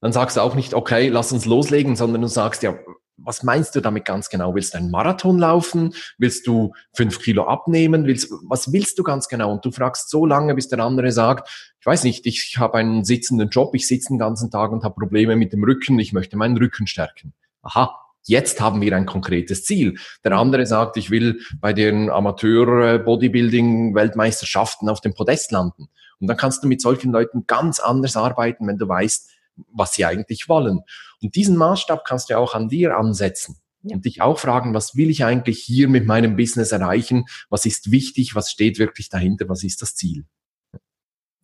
dann 0.00 0.12
sagst 0.12 0.36
du 0.36 0.40
auch 0.40 0.54
nicht, 0.54 0.74
okay, 0.74 1.08
lass 1.08 1.32
uns 1.32 1.46
loslegen, 1.46 1.96
sondern 1.96 2.22
du 2.22 2.28
sagst 2.28 2.62
ja, 2.62 2.74
was 3.18 3.42
meinst 3.42 3.74
du 3.74 3.80
damit 3.80 4.04
ganz 4.04 4.28
genau? 4.28 4.54
Willst 4.54 4.74
du 4.74 4.78
einen 4.78 4.90
Marathon 4.90 5.38
laufen? 5.38 5.94
Willst 6.18 6.46
du 6.46 6.72
fünf 6.94 7.20
Kilo 7.20 7.44
abnehmen? 7.44 8.06
Willst, 8.06 8.30
was 8.48 8.72
willst 8.72 8.98
du 8.98 9.02
ganz 9.02 9.28
genau? 9.28 9.52
Und 9.52 9.64
du 9.64 9.70
fragst 9.70 10.10
so 10.10 10.26
lange, 10.26 10.54
bis 10.54 10.68
der 10.68 10.80
andere 10.80 11.12
sagt, 11.12 11.48
ich 11.80 11.86
weiß 11.86 12.04
nicht, 12.04 12.26
ich 12.26 12.56
habe 12.58 12.78
einen 12.78 13.04
sitzenden 13.04 13.48
Job, 13.48 13.74
ich 13.74 13.86
sitze 13.86 14.08
den 14.08 14.18
ganzen 14.18 14.50
Tag 14.50 14.70
und 14.72 14.84
habe 14.84 14.94
Probleme 14.94 15.36
mit 15.36 15.52
dem 15.52 15.64
Rücken, 15.64 15.98
ich 15.98 16.12
möchte 16.12 16.36
meinen 16.36 16.56
Rücken 16.56 16.86
stärken. 16.86 17.32
Aha, 17.62 18.05
Jetzt 18.26 18.60
haben 18.60 18.80
wir 18.80 18.96
ein 18.96 19.06
konkretes 19.06 19.64
Ziel. 19.64 19.96
Der 20.24 20.32
andere 20.32 20.66
sagt, 20.66 20.96
ich 20.96 21.10
will 21.10 21.40
bei 21.60 21.72
den 21.72 22.10
Amateur-Bodybuilding-Weltmeisterschaften 22.10 24.88
auf 24.88 25.00
dem 25.00 25.14
Podest 25.14 25.52
landen. 25.52 25.88
Und 26.18 26.26
dann 26.26 26.36
kannst 26.36 26.64
du 26.64 26.68
mit 26.68 26.80
solchen 26.80 27.12
Leuten 27.12 27.46
ganz 27.46 27.78
anders 27.78 28.16
arbeiten, 28.16 28.66
wenn 28.66 28.78
du 28.78 28.88
weißt, 28.88 29.30
was 29.72 29.94
sie 29.94 30.04
eigentlich 30.04 30.48
wollen. 30.48 30.80
Und 31.22 31.36
diesen 31.36 31.56
Maßstab 31.56 32.04
kannst 32.04 32.30
du 32.30 32.36
auch 32.36 32.54
an 32.54 32.68
dir 32.68 32.96
ansetzen. 32.96 33.58
Und 33.82 34.04
dich 34.04 34.20
auch 34.20 34.40
fragen, 34.40 34.74
was 34.74 34.96
will 34.96 35.10
ich 35.10 35.24
eigentlich 35.24 35.62
hier 35.62 35.88
mit 35.88 36.06
meinem 36.06 36.34
Business 36.34 36.72
erreichen? 36.72 37.26
Was 37.50 37.66
ist 37.66 37.92
wichtig? 37.92 38.34
Was 38.34 38.50
steht 38.50 38.80
wirklich 38.80 39.08
dahinter? 39.08 39.48
Was 39.48 39.62
ist 39.62 39.80
das 39.80 39.94
Ziel? 39.94 40.24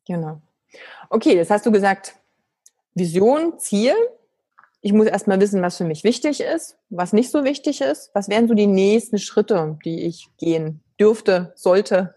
Genau. 0.07 0.43
Okay, 1.09 1.37
das 1.37 1.51
hast 1.51 1.65
du 1.67 1.71
gesagt. 1.71 2.17
Vision, 2.95 3.61
Ziel, 3.61 3.95
ich 4.83 4.93
muss 4.93 5.07
erstmal 5.07 5.41
wissen, 5.41 5.63
was 5.63 5.77
für 5.77 5.85
mich 5.85 6.03
wichtig 6.03 6.41
ist, 6.41 6.77
was 6.91 7.13
nicht 7.13 7.31
so 7.31 7.45
wichtig 7.45 7.81
ist. 7.81 8.11
Was 8.15 8.29
wären 8.29 8.49
so 8.49 8.55
die 8.55 8.67
nächsten 8.67 9.19
Schritte, 9.19 9.79
die 9.85 10.01
ich 10.01 10.29
gehen 10.39 10.83
dürfte, 10.99 11.53
sollte? 11.55 12.17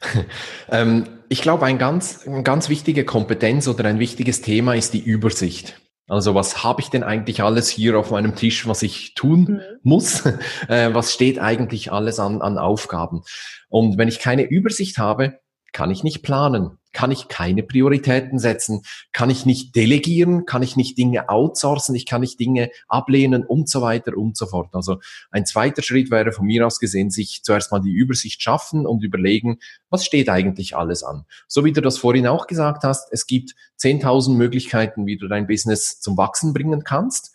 ähm, 0.70 1.04
ich 1.28 1.40
glaube, 1.40 1.64
ein 1.66 1.78
ganz, 1.78 2.26
eine 2.26 2.42
ganz 2.42 2.68
wichtige 2.68 3.04
Kompetenz 3.04 3.68
oder 3.68 3.84
ein 3.84 4.00
wichtiges 4.00 4.42
Thema 4.42 4.74
ist 4.74 4.92
die 4.92 5.00
Übersicht. 5.00 5.80
Also 6.08 6.34
was 6.34 6.64
habe 6.64 6.80
ich 6.80 6.88
denn 6.88 7.04
eigentlich 7.04 7.42
alles 7.42 7.68
hier 7.68 7.98
auf 7.98 8.10
meinem 8.10 8.34
Tisch, 8.34 8.66
was 8.66 8.82
ich 8.82 9.14
tun 9.14 9.40
mhm. 9.40 9.60
muss? 9.82 10.24
Äh, 10.68 10.92
was 10.94 11.12
steht 11.14 11.38
eigentlich 11.38 11.92
alles 11.92 12.18
an, 12.18 12.42
an 12.42 12.58
Aufgaben? 12.58 13.22
Und 13.68 13.98
wenn 13.98 14.08
ich 14.08 14.18
keine 14.18 14.42
Übersicht 14.42 14.98
habe, 14.98 15.38
kann 15.72 15.90
ich 15.90 16.02
nicht 16.02 16.22
planen 16.22 16.78
kann 16.98 17.12
ich 17.12 17.28
keine 17.28 17.62
Prioritäten 17.62 18.40
setzen, 18.40 18.82
kann 19.12 19.30
ich 19.30 19.46
nicht 19.46 19.76
delegieren, 19.76 20.46
kann 20.46 20.64
ich 20.64 20.74
nicht 20.74 20.98
Dinge 20.98 21.28
outsourcen, 21.28 21.94
ich 21.94 22.06
kann 22.06 22.22
nicht 22.22 22.40
Dinge 22.40 22.70
ablehnen 22.88 23.44
und 23.44 23.68
so 23.68 23.82
weiter 23.82 24.16
und 24.16 24.36
so 24.36 24.46
fort. 24.46 24.74
Also 24.74 24.98
ein 25.30 25.46
zweiter 25.46 25.80
Schritt 25.82 26.10
wäre 26.10 26.32
von 26.32 26.46
mir 26.46 26.66
aus 26.66 26.80
gesehen, 26.80 27.10
sich 27.10 27.42
zuerst 27.44 27.70
mal 27.70 27.78
die 27.78 27.92
Übersicht 27.92 28.42
schaffen 28.42 28.84
und 28.84 29.04
überlegen, 29.04 29.60
was 29.90 30.04
steht 30.04 30.28
eigentlich 30.28 30.74
alles 30.74 31.04
an. 31.04 31.24
So 31.46 31.64
wie 31.64 31.70
du 31.70 31.80
das 31.80 31.98
vorhin 31.98 32.26
auch 32.26 32.48
gesagt 32.48 32.82
hast, 32.82 33.12
es 33.12 33.28
gibt 33.28 33.54
10.000 33.80 34.34
Möglichkeiten, 34.34 35.06
wie 35.06 35.18
du 35.18 35.28
dein 35.28 35.46
Business 35.46 36.00
zum 36.00 36.16
Wachsen 36.16 36.52
bringen 36.52 36.82
kannst 36.82 37.30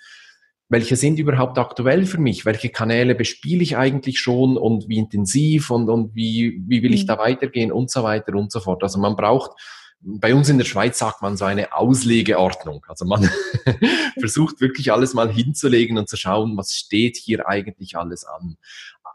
welche 0.74 0.96
sind 0.96 1.20
überhaupt 1.20 1.60
aktuell 1.60 2.08
für 2.08 2.20
mich? 2.20 2.46
Welche 2.46 2.70
Kanäle 2.70 3.14
bespiele 3.14 3.62
ich 3.62 3.78
eigentlich 3.78 4.20
schon 4.20 4.58
und 4.58 4.90
wie 4.90 4.98
intensiv 4.98 5.70
und, 5.70 5.88
und 5.88 6.16
wie, 6.16 6.64
wie 6.68 6.82
will 6.82 6.96
ich 6.96 7.04
mhm. 7.04 7.08
da 7.08 7.18
weitergehen 7.20 7.72
und 7.72 7.92
so 7.92 8.02
weiter 8.02 8.34
und 8.34 8.52
so 8.52 8.60
fort. 8.60 8.82
Also 8.82 9.00
man 9.00 9.16
braucht, 9.16 9.52
bei 10.02 10.34
uns 10.34 10.50
in 10.50 10.58
der 10.58 10.66
Schweiz 10.66 10.98
sagt 10.98 11.22
man 11.22 11.38
so 11.38 11.46
eine 11.46 11.74
Auslegeordnung. 11.74 12.84
Also 12.88 13.06
man 13.06 13.30
versucht 14.20 14.62
wirklich 14.62 14.92
alles 14.92 15.14
mal 15.14 15.32
hinzulegen 15.32 16.00
und 16.00 16.10
zu 16.10 16.18
schauen, 16.18 16.58
was 16.58 16.74
steht 16.74 17.18
hier 17.18 17.48
eigentlich 17.48 17.96
alles 17.96 18.26
an. 18.26 18.58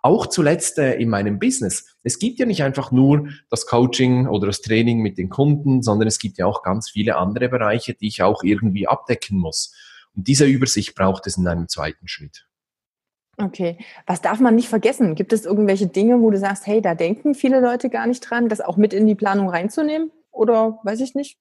Auch 0.00 0.28
zuletzt 0.28 0.78
äh, 0.78 0.94
in 0.94 1.08
meinem 1.08 1.40
Business. 1.40 1.96
Es 2.04 2.20
gibt 2.20 2.38
ja 2.38 2.46
nicht 2.46 2.62
einfach 2.62 2.92
nur 2.92 3.30
das 3.50 3.66
Coaching 3.66 4.28
oder 4.28 4.46
das 4.46 4.60
Training 4.60 5.00
mit 5.00 5.18
den 5.18 5.28
Kunden, 5.28 5.82
sondern 5.82 6.06
es 6.06 6.20
gibt 6.20 6.38
ja 6.38 6.46
auch 6.46 6.62
ganz 6.62 6.88
viele 6.88 7.16
andere 7.16 7.48
Bereiche, 7.48 7.94
die 7.94 8.06
ich 8.06 8.22
auch 8.22 8.44
irgendwie 8.44 8.86
abdecken 8.86 9.38
muss. 9.40 9.74
Und 10.14 10.28
diese 10.28 10.46
Übersicht 10.46 10.94
braucht 10.94 11.26
es 11.26 11.36
in 11.36 11.46
einem 11.46 11.68
zweiten 11.68 12.08
Schritt. 12.08 12.46
Okay. 13.40 13.78
Was 14.06 14.20
darf 14.20 14.40
man 14.40 14.56
nicht 14.56 14.68
vergessen? 14.68 15.14
Gibt 15.14 15.32
es 15.32 15.44
irgendwelche 15.44 15.86
Dinge, 15.86 16.20
wo 16.20 16.30
du 16.30 16.38
sagst, 16.38 16.66
hey, 16.66 16.82
da 16.82 16.94
denken 16.94 17.34
viele 17.34 17.60
Leute 17.60 17.88
gar 17.88 18.06
nicht 18.06 18.28
dran, 18.28 18.48
das 18.48 18.60
auch 18.60 18.76
mit 18.76 18.92
in 18.92 19.06
die 19.06 19.14
Planung 19.14 19.48
reinzunehmen? 19.48 20.10
Oder 20.32 20.80
weiß 20.82 21.00
ich 21.00 21.14
nicht? 21.14 21.38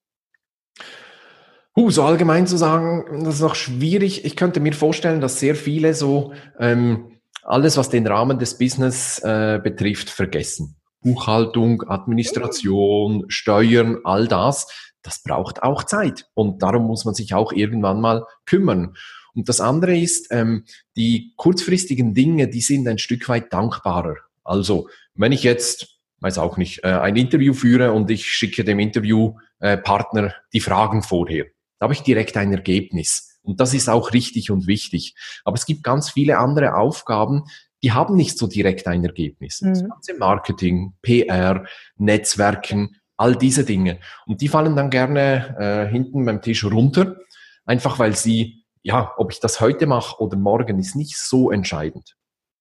Uh, 1.75 1.89
so 1.91 2.03
allgemein 2.03 2.47
zu 2.47 2.57
sagen, 2.57 3.23
das 3.23 3.35
ist 3.35 3.41
noch 3.41 3.55
schwierig. 3.55 4.25
Ich 4.25 4.35
könnte 4.35 4.59
mir 4.59 4.73
vorstellen, 4.73 5.21
dass 5.21 5.39
sehr 5.39 5.55
viele 5.55 5.93
so 5.93 6.33
ähm, 6.59 7.19
alles, 7.43 7.77
was 7.77 7.89
den 7.89 8.05
Rahmen 8.05 8.39
des 8.39 8.57
Business 8.57 9.19
äh, 9.19 9.59
betrifft, 9.63 10.09
vergessen. 10.09 10.75
Buchhaltung, 11.01 11.83
Administration, 11.87 13.25
Steuern, 13.27 13.99
all 14.03 14.27
das 14.27 14.67
das 15.07 15.23
braucht 15.23 15.63
auch 15.63 15.85
Zeit 15.85 16.25
und 16.33 16.61
darum 16.61 16.85
muss 16.85 17.05
man 17.05 17.13
sich 17.13 17.33
auch 17.33 17.53
irgendwann 17.53 18.01
mal 18.01 18.25
kümmern. 18.45 18.97
Und 19.33 19.47
das 19.47 19.61
andere 19.61 19.97
ist, 19.97 20.27
ähm, 20.31 20.65
die 20.97 21.31
kurzfristigen 21.37 22.13
Dinge, 22.13 22.49
die 22.49 22.59
sind 22.59 22.85
ein 22.89 22.97
Stück 22.97 23.29
weit 23.29 23.53
dankbarer. 23.53 24.17
Also 24.43 24.89
wenn 25.15 25.31
ich 25.31 25.43
jetzt, 25.43 25.99
weiß 26.19 26.39
auch 26.39 26.57
nicht, 26.57 26.83
äh, 26.83 26.87
ein 26.89 27.15
Interview 27.15 27.53
führe 27.53 27.93
und 27.93 28.11
ich 28.11 28.25
schicke 28.25 28.65
dem 28.65 28.79
Interviewpartner 28.79 30.25
äh, 30.25 30.31
die 30.51 30.59
Fragen 30.59 31.03
vorher, 31.03 31.45
da 31.79 31.85
habe 31.85 31.93
ich 31.93 32.01
direkt 32.01 32.35
ein 32.35 32.51
Ergebnis. 32.51 33.39
Und 33.41 33.61
das 33.61 33.73
ist 33.73 33.87
auch 33.87 34.11
richtig 34.11 34.51
und 34.51 34.67
wichtig. 34.67 35.15
Aber 35.45 35.55
es 35.55 35.65
gibt 35.65 35.83
ganz 35.83 36.09
viele 36.09 36.37
andere 36.37 36.75
Aufgaben, 36.75 37.43
die 37.81 37.93
haben 37.93 38.15
nicht 38.15 38.37
so 38.37 38.47
direkt 38.47 38.87
ein 38.87 39.05
Ergebnis. 39.05 39.61
Mhm. 39.61 39.69
Das 39.69 39.87
ganze 39.87 40.13
Marketing, 40.15 40.95
PR, 41.01 41.63
Netzwerken, 41.95 42.96
all 43.17 43.35
diese 43.35 43.65
Dinge. 43.65 43.99
Und 44.25 44.41
die 44.41 44.47
fallen 44.47 44.75
dann 44.75 44.89
gerne 44.89 45.55
äh, 45.59 45.91
hinten 45.91 46.25
beim 46.25 46.41
Tisch 46.41 46.63
runter, 46.63 47.17
einfach 47.65 47.99
weil 47.99 48.15
sie, 48.15 48.63
ja, 48.83 49.11
ob 49.17 49.31
ich 49.31 49.39
das 49.39 49.59
heute 49.59 49.87
mache 49.87 50.21
oder 50.21 50.37
morgen, 50.37 50.79
ist 50.79 50.95
nicht 50.95 51.17
so 51.17 51.51
entscheidend. 51.51 52.15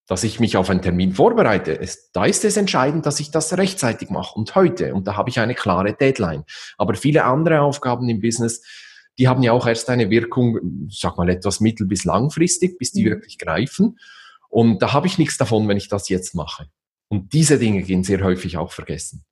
Dass 0.09 0.25
ich 0.25 0.41
mich 0.41 0.57
auf 0.57 0.71
einen 0.71 0.83
Termin 0.83 1.13
vorbereite, 1.13 1.73
ist, 1.73 2.11
da 2.13 2.25
ist 2.25 2.45
es 2.45 2.57
entscheidend, 2.57 3.07
dass 3.07 3.21
ich 3.21 3.31
das 3.31 3.57
rechtzeitig 3.57 4.09
mache 4.09 4.35
und 4.39 4.55
heute. 4.55 4.95
Und 4.95 5.07
da 5.07 5.17
habe 5.17 5.31
ich 5.31 5.41
eine 5.41 5.55
klare 5.55 5.95
Deadline. 5.95 6.45
Aber 6.79 6.95
viele 6.95 7.25
andere 7.25 7.61
Aufgaben 7.61 8.09
im 8.09 8.21
Business, 8.21 8.63
die 9.19 9.29
haben 9.29 9.43
ja 9.43 9.53
auch 9.53 9.67
erst 9.67 9.91
eine 9.91 10.09
Wirkung, 10.11 10.89
sag 10.91 11.17
mal 11.17 11.29
etwas 11.29 11.61
mittel- 11.61 11.87
bis 11.87 12.05
langfristig, 12.05 12.79
bis 12.79 12.93
die 12.93 13.05
mhm. 13.05 13.11
wirklich 13.11 13.39
greifen. 13.39 13.99
Und 14.49 14.81
da 14.81 14.93
habe 14.93 15.07
ich 15.07 15.19
nichts 15.19 15.39
davon, 15.39 15.67
wenn 15.69 15.77
ich 15.77 15.89
das 15.89 16.09
jetzt 16.09 16.35
mache. 16.35 16.69
Und 17.09 17.33
diese 17.33 17.59
Dinge 17.59 17.83
gehen 17.83 18.05
sehr 18.05 18.23
häufig 18.23 18.57
auch 18.57 18.73
vergessen. 18.73 19.25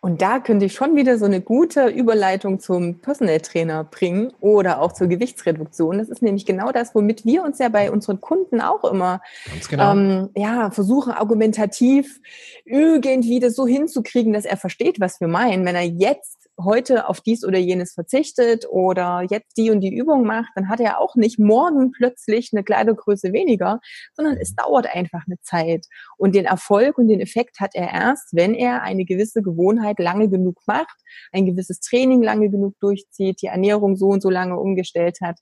Und 0.00 0.22
da 0.22 0.38
könnte 0.38 0.66
ich 0.66 0.74
schon 0.74 0.94
wieder 0.94 1.18
so 1.18 1.24
eine 1.24 1.40
gute 1.40 1.88
Überleitung 1.88 2.60
zum 2.60 3.00
Personal 3.00 3.40
Trainer 3.40 3.82
bringen 3.82 4.32
oder 4.40 4.80
auch 4.80 4.92
zur 4.92 5.08
Gewichtsreduktion. 5.08 5.98
Das 5.98 6.08
ist 6.08 6.22
nämlich 6.22 6.46
genau 6.46 6.70
das, 6.70 6.94
womit 6.94 7.24
wir 7.24 7.42
uns 7.42 7.58
ja 7.58 7.68
bei 7.68 7.90
unseren 7.90 8.20
Kunden 8.20 8.60
auch 8.60 8.84
immer 8.84 9.20
genau. 9.68 9.92
ähm, 9.92 10.30
ja, 10.36 10.70
versuchen, 10.70 11.12
argumentativ 11.12 12.20
irgendwie 12.64 13.40
das 13.40 13.56
so 13.56 13.66
hinzukriegen, 13.66 14.32
dass 14.32 14.44
er 14.44 14.56
versteht, 14.56 15.00
was 15.00 15.20
wir 15.20 15.26
meinen. 15.26 15.64
Wenn 15.64 15.74
er 15.74 15.82
jetzt 15.82 16.37
heute 16.62 17.08
auf 17.08 17.20
dies 17.20 17.44
oder 17.44 17.58
jenes 17.58 17.94
verzichtet 17.94 18.66
oder 18.68 19.24
jetzt 19.30 19.56
die 19.56 19.70
und 19.70 19.80
die 19.80 19.94
Übung 19.94 20.24
macht, 20.24 20.50
dann 20.54 20.68
hat 20.68 20.80
er 20.80 21.00
auch 21.00 21.14
nicht 21.14 21.38
morgen 21.38 21.92
plötzlich 21.92 22.50
eine 22.52 22.64
Kleidergröße 22.64 23.32
weniger, 23.32 23.80
sondern 24.14 24.36
es 24.36 24.54
dauert 24.54 24.94
einfach 24.94 25.22
eine 25.26 25.40
Zeit. 25.40 25.86
Und 26.16 26.34
den 26.34 26.44
Erfolg 26.44 26.98
und 26.98 27.08
den 27.08 27.20
Effekt 27.20 27.60
hat 27.60 27.74
er 27.74 27.92
erst, 27.92 28.34
wenn 28.34 28.54
er 28.54 28.82
eine 28.82 29.04
gewisse 29.04 29.42
Gewohnheit 29.42 29.98
lange 29.98 30.28
genug 30.28 30.60
macht, 30.66 30.96
ein 31.32 31.46
gewisses 31.46 31.80
Training 31.80 32.22
lange 32.22 32.50
genug 32.50 32.74
durchzieht, 32.80 33.40
die 33.42 33.46
Ernährung 33.46 33.96
so 33.96 34.08
und 34.08 34.22
so 34.22 34.30
lange 34.30 34.58
umgestellt 34.58 35.18
hat. 35.22 35.38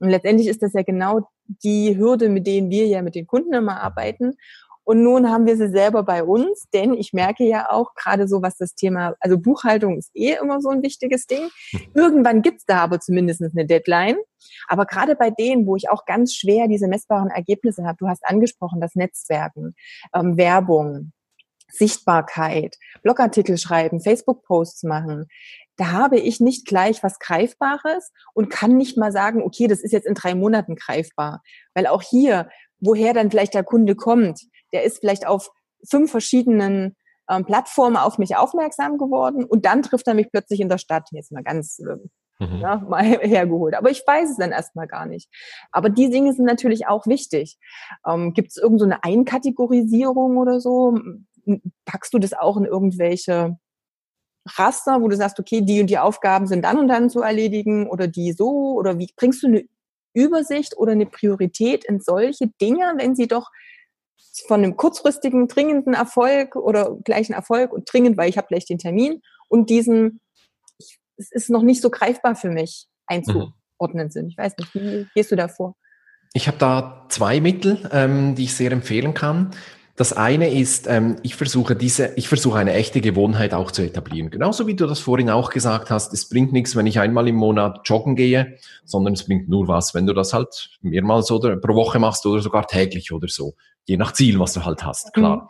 Und 0.00 0.10
letztendlich 0.10 0.48
ist 0.48 0.62
das 0.62 0.72
ja 0.72 0.82
genau 0.82 1.28
die 1.46 1.96
Hürde, 1.96 2.28
mit 2.28 2.46
denen 2.46 2.70
wir 2.70 2.86
ja 2.86 3.02
mit 3.02 3.14
den 3.14 3.26
Kunden 3.26 3.52
immer 3.52 3.80
arbeiten. 3.80 4.34
Und 4.84 5.02
nun 5.02 5.30
haben 5.30 5.46
wir 5.46 5.56
sie 5.56 5.68
selber 5.68 6.02
bei 6.02 6.22
uns, 6.22 6.64
denn 6.72 6.94
ich 6.94 7.12
merke 7.12 7.44
ja 7.44 7.70
auch 7.70 7.94
gerade 7.94 8.28
so, 8.28 8.42
was 8.42 8.56
das 8.56 8.74
Thema, 8.74 9.14
also 9.20 9.38
Buchhaltung 9.38 9.98
ist 9.98 10.10
eh 10.14 10.36
immer 10.40 10.60
so 10.60 10.68
ein 10.68 10.82
wichtiges 10.82 11.26
Ding. 11.26 11.48
Irgendwann 11.94 12.42
gibt's 12.42 12.66
da 12.66 12.78
aber 12.78 13.00
zumindest 13.00 13.42
eine 13.42 13.66
Deadline. 13.66 14.16
Aber 14.68 14.84
gerade 14.84 15.16
bei 15.16 15.30
denen, 15.30 15.66
wo 15.66 15.76
ich 15.76 15.88
auch 15.88 16.04
ganz 16.04 16.34
schwer 16.34 16.68
diese 16.68 16.86
messbaren 16.86 17.30
Ergebnisse 17.30 17.84
habe, 17.84 17.96
du 17.98 18.08
hast 18.08 18.24
angesprochen, 18.26 18.80
das 18.80 18.94
Netzwerken, 18.94 19.74
ähm, 20.14 20.36
Werbung, 20.36 21.12
Sichtbarkeit, 21.70 22.76
Blogartikel 23.02 23.58
schreiben, 23.58 24.00
Facebook-Posts 24.00 24.84
machen, 24.84 25.26
da 25.76 25.90
habe 25.92 26.18
ich 26.18 26.40
nicht 26.40 26.66
gleich 26.66 27.02
was 27.02 27.18
Greifbares 27.18 28.12
und 28.32 28.48
kann 28.48 28.76
nicht 28.76 28.96
mal 28.96 29.10
sagen, 29.10 29.42
okay, 29.42 29.66
das 29.66 29.80
ist 29.80 29.92
jetzt 29.92 30.06
in 30.06 30.14
drei 30.14 30.34
Monaten 30.34 30.76
greifbar. 30.76 31.42
Weil 31.74 31.86
auch 31.86 32.02
hier, 32.02 32.48
woher 32.78 33.12
dann 33.12 33.30
vielleicht 33.30 33.54
der 33.54 33.64
Kunde 33.64 33.96
kommt, 33.96 34.40
der 34.74 34.82
ist 34.82 34.98
vielleicht 34.98 35.26
auf 35.26 35.50
fünf 35.88 36.10
verschiedenen 36.10 36.96
ähm, 37.30 37.44
Plattformen 37.44 37.96
auf 37.96 38.18
mich 38.18 38.36
aufmerksam 38.36 38.98
geworden 38.98 39.44
und 39.44 39.64
dann 39.64 39.82
trifft 39.82 40.06
er 40.06 40.14
mich 40.14 40.30
plötzlich 40.30 40.60
in 40.60 40.68
der 40.68 40.78
Stadt. 40.78 41.08
Jetzt 41.12 41.32
mal 41.32 41.42
ganz 41.42 41.78
äh, 41.78 42.44
mhm. 42.44 42.60
ja, 42.60 42.76
mal 42.76 43.04
hergeholt. 43.22 43.74
Aber 43.74 43.90
ich 43.90 44.02
weiß 44.06 44.30
es 44.30 44.36
dann 44.36 44.52
erstmal 44.52 44.86
gar 44.86 45.06
nicht. 45.06 45.28
Aber 45.72 45.88
die 45.88 46.10
Dinge 46.10 46.32
sind 46.32 46.44
natürlich 46.44 46.86
auch 46.86 47.06
wichtig. 47.06 47.58
Ähm, 48.06 48.34
Gibt 48.34 48.50
es 48.50 48.56
irgendeine 48.56 48.94
so 48.94 49.00
Einkategorisierung 49.02 50.36
oder 50.36 50.60
so? 50.60 50.98
Packst 51.84 52.12
du 52.12 52.18
das 52.18 52.32
auch 52.32 52.56
in 52.56 52.64
irgendwelche 52.64 53.56
Raster, 54.46 55.00
wo 55.00 55.08
du 55.08 55.16
sagst, 55.16 55.40
okay, 55.40 55.62
die 55.62 55.80
und 55.80 55.88
die 55.88 55.98
Aufgaben 55.98 56.46
sind 56.46 56.64
dann 56.64 56.78
und 56.78 56.88
dann 56.88 57.08
zu 57.08 57.22
erledigen 57.22 57.88
oder 57.88 58.06
die 58.06 58.32
so? 58.32 58.74
Oder 58.74 58.98
wie 58.98 59.08
bringst 59.16 59.42
du 59.42 59.46
eine 59.46 59.64
Übersicht 60.12 60.76
oder 60.76 60.92
eine 60.92 61.06
Priorität 61.06 61.84
in 61.84 62.00
solche 62.00 62.48
Dinge, 62.60 62.94
wenn 62.98 63.14
sie 63.14 63.26
doch 63.26 63.50
von 64.46 64.62
einem 64.62 64.76
kurzfristigen, 64.76 65.48
dringenden 65.48 65.94
Erfolg 65.94 66.56
oder 66.56 66.96
gleichen 67.04 67.32
Erfolg 67.32 67.72
und 67.72 67.90
dringend, 67.92 68.16
weil 68.16 68.28
ich 68.28 68.36
habe 68.36 68.48
gleich 68.48 68.66
den 68.66 68.78
Termin 68.78 69.22
und 69.48 69.70
diesen, 69.70 70.20
ich, 70.78 70.98
es 71.16 71.30
ist 71.30 71.50
noch 71.50 71.62
nicht 71.62 71.80
so 71.80 71.90
greifbar 71.90 72.34
für 72.34 72.50
mich 72.50 72.88
einzuordnen 73.06 74.10
sind. 74.10 74.28
Ich 74.28 74.38
weiß 74.38 74.54
nicht, 74.58 74.74
wie 74.74 75.06
gehst 75.14 75.30
du 75.30 75.36
da 75.36 75.48
vor? 75.48 75.76
Ich 76.32 76.48
habe 76.48 76.58
da 76.58 77.06
zwei 77.10 77.40
Mittel, 77.40 77.88
ähm, 77.92 78.34
die 78.34 78.44
ich 78.44 78.54
sehr 78.54 78.72
empfehlen 78.72 79.14
kann. 79.14 79.52
Das 79.96 80.12
eine 80.12 80.52
ist, 80.52 80.88
ähm, 80.88 81.18
ich 81.22 81.36
versuche 81.36 81.76
diese, 81.76 82.14
ich 82.16 82.26
versuche 82.26 82.58
eine 82.58 82.72
echte 82.72 83.00
Gewohnheit 83.00 83.54
auch 83.54 83.70
zu 83.70 83.82
etablieren. 83.82 84.30
Genauso 84.30 84.66
wie 84.66 84.74
du 84.74 84.88
das 84.88 84.98
vorhin 84.98 85.30
auch 85.30 85.50
gesagt 85.50 85.90
hast, 85.90 86.12
es 86.12 86.28
bringt 86.28 86.52
nichts, 86.52 86.74
wenn 86.74 86.86
ich 86.88 86.98
einmal 86.98 87.28
im 87.28 87.36
Monat 87.36 87.82
joggen 87.84 88.16
gehe, 88.16 88.58
sondern 88.84 89.14
es 89.14 89.24
bringt 89.24 89.48
nur 89.48 89.68
was, 89.68 89.94
wenn 89.94 90.06
du 90.06 90.12
das 90.12 90.32
halt 90.32 90.70
mehrmals 90.82 91.30
oder 91.30 91.56
pro 91.56 91.76
Woche 91.76 92.00
machst 92.00 92.26
oder 92.26 92.42
sogar 92.42 92.66
täglich 92.66 93.12
oder 93.12 93.28
so. 93.28 93.54
Je 93.86 93.96
nach 93.96 94.12
Ziel, 94.12 94.38
was 94.38 94.52
du 94.52 94.64
halt 94.64 94.84
hast, 94.84 95.12
klar. 95.12 95.36
Mhm. 95.36 95.48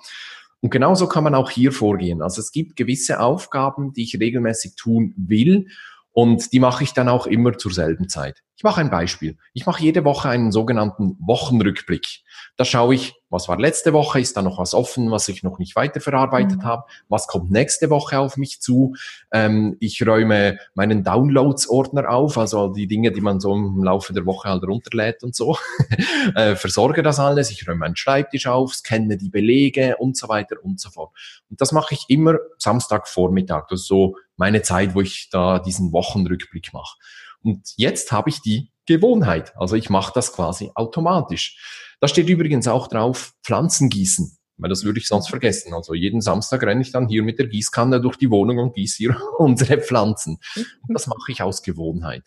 Und 0.60 0.70
genauso 0.70 1.08
kann 1.08 1.24
man 1.24 1.34
auch 1.34 1.50
hier 1.50 1.72
vorgehen. 1.72 2.22
Also 2.22 2.40
es 2.40 2.50
gibt 2.50 2.76
gewisse 2.76 3.20
Aufgaben, 3.20 3.92
die 3.92 4.02
ich 4.02 4.18
regelmäßig 4.18 4.76
tun 4.76 5.12
will 5.16 5.68
und 6.12 6.52
die 6.52 6.60
mache 6.60 6.84
ich 6.84 6.92
dann 6.92 7.08
auch 7.08 7.26
immer 7.26 7.58
zur 7.58 7.72
selben 7.72 8.08
Zeit. 8.08 8.43
Ich 8.56 8.62
mache 8.62 8.80
ein 8.80 8.90
Beispiel. 8.90 9.36
Ich 9.52 9.66
mache 9.66 9.82
jede 9.82 10.04
Woche 10.04 10.28
einen 10.28 10.52
sogenannten 10.52 11.16
Wochenrückblick. 11.18 12.22
Da 12.56 12.64
schaue 12.64 12.94
ich, 12.94 13.14
was 13.28 13.48
war 13.48 13.58
letzte 13.58 13.92
Woche, 13.92 14.20
ist 14.20 14.36
da 14.36 14.42
noch 14.42 14.58
was 14.58 14.74
offen, 14.74 15.10
was 15.10 15.26
ich 15.28 15.42
noch 15.42 15.58
nicht 15.58 15.74
weiterverarbeitet 15.74 16.58
mhm. 16.58 16.64
habe, 16.64 16.84
was 17.08 17.26
kommt 17.26 17.50
nächste 17.50 17.90
Woche 17.90 18.20
auf 18.20 18.36
mich 18.36 18.60
zu. 18.60 18.94
Ähm, 19.32 19.76
ich 19.80 20.06
räume 20.06 20.58
meinen 20.74 21.02
Downloads-Ordner 21.02 22.08
auf, 22.08 22.38
also 22.38 22.68
die 22.68 22.86
Dinge, 22.86 23.10
die 23.10 23.20
man 23.20 23.40
so 23.40 23.52
im 23.54 23.82
Laufe 23.82 24.12
der 24.12 24.24
Woche 24.24 24.48
halt 24.48 24.62
runterlädt 24.62 25.24
und 25.24 25.34
so. 25.34 25.58
äh, 26.36 26.54
versorge 26.54 27.02
das 27.02 27.18
alles, 27.18 27.50
ich 27.50 27.66
räume 27.66 27.80
meinen 27.80 27.96
Schreibtisch 27.96 28.46
auf, 28.46 28.72
scanne 28.72 29.16
die 29.16 29.30
Belege 29.30 29.96
und 29.96 30.16
so 30.16 30.28
weiter 30.28 30.56
und 30.62 30.78
so 30.78 30.90
fort. 30.90 31.10
Und 31.50 31.60
das 31.60 31.72
mache 31.72 31.94
ich 31.94 32.04
immer 32.06 32.36
Samstagvormittag. 32.58 33.66
Das 33.68 33.80
ist 33.80 33.88
so 33.88 34.16
meine 34.36 34.62
Zeit, 34.62 34.94
wo 34.94 35.00
ich 35.00 35.28
da 35.30 35.58
diesen 35.58 35.92
Wochenrückblick 35.92 36.72
mache. 36.72 36.96
Und 37.44 37.74
jetzt 37.76 38.10
habe 38.10 38.30
ich 38.30 38.40
die 38.40 38.72
Gewohnheit. 38.86 39.52
Also 39.56 39.76
ich 39.76 39.90
mache 39.90 40.12
das 40.14 40.32
quasi 40.32 40.70
automatisch. 40.74 41.94
Da 42.00 42.08
steht 42.08 42.28
übrigens 42.28 42.66
auch 42.66 42.88
drauf, 42.88 43.34
Pflanzen 43.44 43.88
gießen. 43.88 44.36
Weil 44.56 44.70
das 44.70 44.84
würde 44.84 45.00
ich 45.00 45.08
sonst 45.08 45.28
vergessen. 45.28 45.74
Also 45.74 45.94
jeden 45.94 46.20
Samstag 46.20 46.62
renne 46.62 46.82
ich 46.82 46.92
dann 46.92 47.08
hier 47.08 47.22
mit 47.22 47.38
der 47.38 47.48
Gießkanne 47.48 48.00
durch 48.00 48.16
die 48.16 48.30
Wohnung 48.30 48.58
und 48.58 48.74
gieße 48.74 48.96
hier 48.96 49.16
unsere 49.38 49.78
Pflanzen. 49.78 50.38
Und 50.56 50.94
das 50.94 51.06
mache 51.06 51.30
ich 51.32 51.42
aus 51.42 51.62
Gewohnheit. 51.62 52.22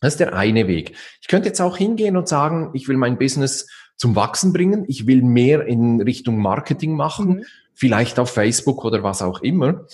Das 0.00 0.14
ist 0.14 0.20
der 0.20 0.34
eine 0.34 0.68
Weg. 0.68 0.94
Ich 1.20 1.28
könnte 1.28 1.48
jetzt 1.48 1.60
auch 1.60 1.76
hingehen 1.76 2.16
und 2.16 2.28
sagen, 2.28 2.70
ich 2.74 2.86
will 2.86 2.96
mein 2.96 3.18
Business 3.18 3.68
zum 3.96 4.14
Wachsen 4.14 4.52
bringen. 4.52 4.84
Ich 4.86 5.08
will 5.08 5.22
mehr 5.22 5.66
in 5.66 6.00
Richtung 6.00 6.38
Marketing 6.38 6.94
machen, 6.94 7.28
mhm. 7.28 7.44
vielleicht 7.74 8.20
auf 8.20 8.30
Facebook 8.30 8.84
oder 8.84 9.02
was 9.02 9.22
auch 9.22 9.40
immer. 9.40 9.86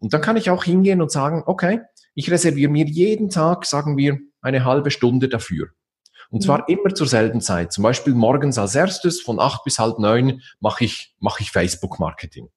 Und 0.00 0.12
dann 0.12 0.20
kann 0.20 0.36
ich 0.36 0.50
auch 0.50 0.64
hingehen 0.64 1.00
und 1.00 1.12
sagen, 1.12 1.44
okay, 1.46 1.80
ich 2.14 2.30
reserviere 2.30 2.70
mir 2.70 2.86
jeden 2.86 3.30
Tag, 3.30 3.66
sagen 3.66 3.96
wir, 3.96 4.18
eine 4.40 4.64
halbe 4.64 4.90
Stunde 4.90 5.28
dafür. 5.28 5.68
Und 6.30 6.42
zwar 6.42 6.60
mhm. 6.60 6.78
immer 6.78 6.94
zur 6.94 7.06
selben 7.06 7.40
Zeit. 7.40 7.72
Zum 7.72 7.82
Beispiel 7.82 8.14
morgens 8.14 8.58
als 8.58 8.74
erstes 8.74 9.20
von 9.20 9.38
acht 9.38 9.64
bis 9.64 9.78
halb 9.78 9.98
neun 9.98 10.40
mache 10.60 10.84
ich, 10.84 11.14
mache 11.20 11.42
ich 11.42 11.50
Facebook-Marketing. 11.50 12.48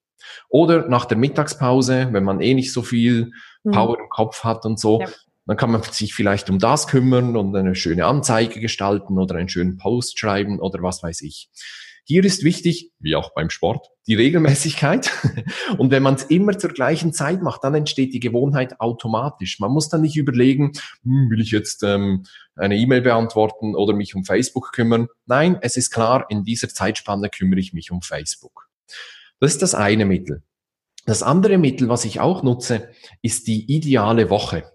Oder 0.49 0.87
nach 0.87 1.05
der 1.05 1.17
Mittagspause, 1.17 2.09
wenn 2.11 2.23
man 2.23 2.41
eh 2.41 2.53
nicht 2.53 2.71
so 2.71 2.81
viel 2.81 3.31
mhm. 3.63 3.71
Power 3.71 3.99
im 3.99 4.09
Kopf 4.09 4.43
hat 4.43 4.65
und 4.65 4.79
so, 4.79 5.01
ja. 5.01 5.07
dann 5.45 5.57
kann 5.57 5.71
man 5.71 5.83
sich 5.83 6.13
vielleicht 6.13 6.49
um 6.49 6.57
das 6.57 6.87
kümmern 6.87 7.35
und 7.35 7.55
eine 7.55 7.75
schöne 7.75 8.05
Anzeige 8.05 8.59
gestalten 8.59 9.19
oder 9.19 9.35
einen 9.35 9.49
schönen 9.49 9.77
Post 9.77 10.19
schreiben 10.19 10.59
oder 10.59 10.81
was 10.81 11.03
weiß 11.03 11.21
ich. 11.21 11.49
Hier 12.07 12.23
ist 12.23 12.43
wichtig, 12.43 12.91
wie 12.99 13.15
auch 13.15 13.33
beim 13.33 13.49
Sport, 13.49 13.89
die 14.05 14.13
Regelmäßigkeit. 14.13 15.09
Und 15.79 15.89
wenn 15.89 16.03
man 16.03 16.13
es 16.13 16.23
immer 16.25 16.55
zur 16.55 16.69
gleichen 16.69 17.13
Zeit 17.13 17.41
macht, 17.41 17.63
dann 17.63 17.73
entsteht 17.73 18.13
die 18.13 18.19
Gewohnheit 18.19 18.79
automatisch. 18.79 19.59
Man 19.59 19.71
muss 19.71 19.89
dann 19.89 20.01
nicht 20.01 20.15
überlegen, 20.15 20.73
hm, 21.01 21.31
will 21.31 21.41
ich 21.41 21.49
jetzt 21.49 21.81
ähm, 21.81 22.23
eine 22.55 22.77
E-Mail 22.77 23.01
beantworten 23.01 23.73
oder 23.73 23.93
mich 23.93 24.13
um 24.13 24.23
Facebook 24.23 24.71
kümmern. 24.71 25.07
Nein, 25.25 25.57
es 25.61 25.77
ist 25.77 25.89
klar, 25.89 26.27
in 26.29 26.43
dieser 26.43 26.69
Zeitspanne 26.69 27.29
kümmere 27.29 27.59
ich 27.59 27.73
mich 27.73 27.89
um 27.89 28.03
Facebook. 28.03 28.69
Das 29.39 29.53
ist 29.53 29.63
das 29.63 29.73
eine 29.73 30.05
Mittel. 30.05 30.43
Das 31.07 31.23
andere 31.23 31.57
Mittel, 31.57 31.89
was 31.89 32.05
ich 32.05 32.19
auch 32.19 32.43
nutze, 32.43 32.89
ist 33.23 33.47
die 33.47 33.65
ideale 33.75 34.29
Woche. 34.29 34.71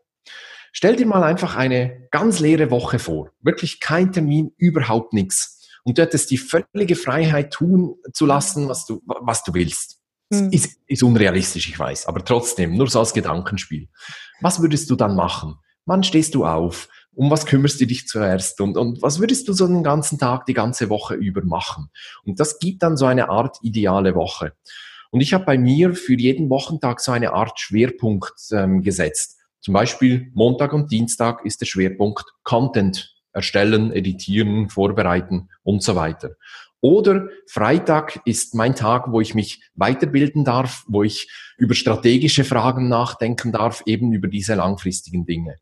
Stell 0.73 0.97
dir 0.97 1.07
mal 1.07 1.23
einfach 1.23 1.55
eine 1.55 2.09
ganz 2.11 2.41
leere 2.41 2.73
Woche 2.73 2.99
vor. 2.99 3.31
Wirklich 3.41 3.79
kein 3.79 4.11
Termin, 4.11 4.53
überhaupt 4.57 5.13
nichts 5.13 5.60
und 5.85 5.99
du 5.99 6.03
hättest 6.03 6.31
die 6.31 6.39
völlige 6.39 6.97
Freiheit 6.97 7.53
tun 7.53 7.97
zu 8.13 8.27
lassen, 8.27 8.69
was 8.69 8.87
du, 8.87 9.03
was 9.05 9.43
du 9.45 9.55
willst. 9.55 9.99
Mhm. 10.31 10.51
Ist, 10.53 10.79
ist 10.87 11.03
unrealistisch, 11.03 11.69
ich 11.69 11.79
weiß, 11.79 12.07
aber 12.07 12.25
trotzdem, 12.25 12.77
nur 12.77 12.89
so 12.89 13.01
als 13.01 13.13
Gedankenspiel. 13.13 13.89
Was 14.41 14.61
würdest 14.63 14.89
du 14.91 14.97
dann 14.97 15.17
machen? 15.17 15.57
Wann 15.87 16.03
stehst 16.03 16.35
du 16.35 16.47
auf? 16.47 16.89
Um 17.13 17.31
was 17.31 17.47
kümmerst 17.47 17.81
du 17.81 17.87
dich 17.87 18.07
zuerst? 18.07 18.61
Und, 18.61 18.77
und 18.77 19.03
was 19.03 19.19
würdest 19.19 19.49
du 19.49 19.53
so 19.53 19.67
den 19.67 19.83
ganzen 19.83 20.19
Tag, 20.19 20.47
die 20.47 20.55
ganze 20.55 20.89
Woche 20.89 21.15
über 21.15 21.45
machen? 21.45 21.91
Und 22.25 22.39
das 22.39 22.61
gibt 22.61 22.83
dann 22.85 22.97
so 22.97 23.07
eine 23.07 23.29
Art 23.29 23.59
ideale 23.63 24.15
Woche. 24.15 24.53
Und 25.11 25.21
ich 25.21 25.35
habe 25.35 25.45
bei 25.45 25.59
mir 25.59 25.95
für 25.95 26.15
jeden 26.15 26.49
Wochentag 26.51 27.01
so 27.01 27.11
eine 27.11 27.33
Art 27.33 27.59
Schwerpunkt 27.59 28.33
ähm, 28.53 28.83
gesetzt. 28.83 29.39
Zum 29.61 29.75
Beispiel 29.75 30.31
Montag 30.35 30.73
und 30.73 30.93
Dienstag 30.93 31.45
ist 31.45 31.61
der 31.61 31.67
Schwerpunkt 31.67 32.25
Content 32.45 33.20
erstellen, 33.33 33.93
editieren, 33.93 34.69
vorbereiten 34.69 35.49
und 35.63 35.83
so 35.83 35.95
weiter. 35.97 36.37
Oder 36.81 37.29
Freitag 37.47 38.21
ist 38.25 38.55
mein 38.55 38.75
Tag, 38.75 39.13
wo 39.13 39.21
ich 39.21 39.35
mich 39.35 39.63
weiterbilden 39.75 40.45
darf, 40.45 40.85
wo 40.89 41.03
ich 41.03 41.31
über 41.59 41.75
strategische 41.75 42.45
Fragen 42.45 42.89
nachdenken 42.89 43.53
darf, 43.53 43.83
eben 43.85 44.13
über 44.13 44.29
diese 44.29 44.55
langfristigen 44.55 45.27
Dinge. 45.27 45.57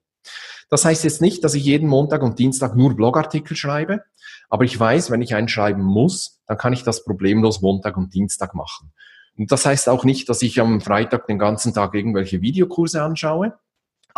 Das 0.70 0.84
heißt 0.84 1.02
jetzt 1.04 1.20
nicht, 1.20 1.42
dass 1.42 1.54
ich 1.54 1.64
jeden 1.64 1.88
Montag 1.88 2.22
und 2.22 2.38
Dienstag 2.38 2.76
nur 2.76 2.94
Blogartikel 2.94 3.56
schreibe, 3.56 4.04
aber 4.48 4.64
ich 4.64 4.78
weiß, 4.78 5.10
wenn 5.10 5.22
ich 5.22 5.34
einen 5.34 5.48
schreiben 5.48 5.82
muss, 5.82 6.40
dann 6.46 6.58
kann 6.58 6.72
ich 6.72 6.84
das 6.84 7.04
problemlos 7.04 7.62
Montag 7.62 7.96
und 7.96 8.14
Dienstag 8.14 8.54
machen. 8.54 8.92
Und 9.36 9.50
das 9.50 9.66
heißt 9.66 9.88
auch 9.88 10.04
nicht, 10.04 10.28
dass 10.28 10.42
ich 10.42 10.60
am 10.60 10.80
Freitag 10.80 11.26
den 11.26 11.38
ganzen 11.38 11.72
Tag 11.72 11.94
irgendwelche 11.94 12.42
Videokurse 12.42 13.02
anschaue, 13.02 13.58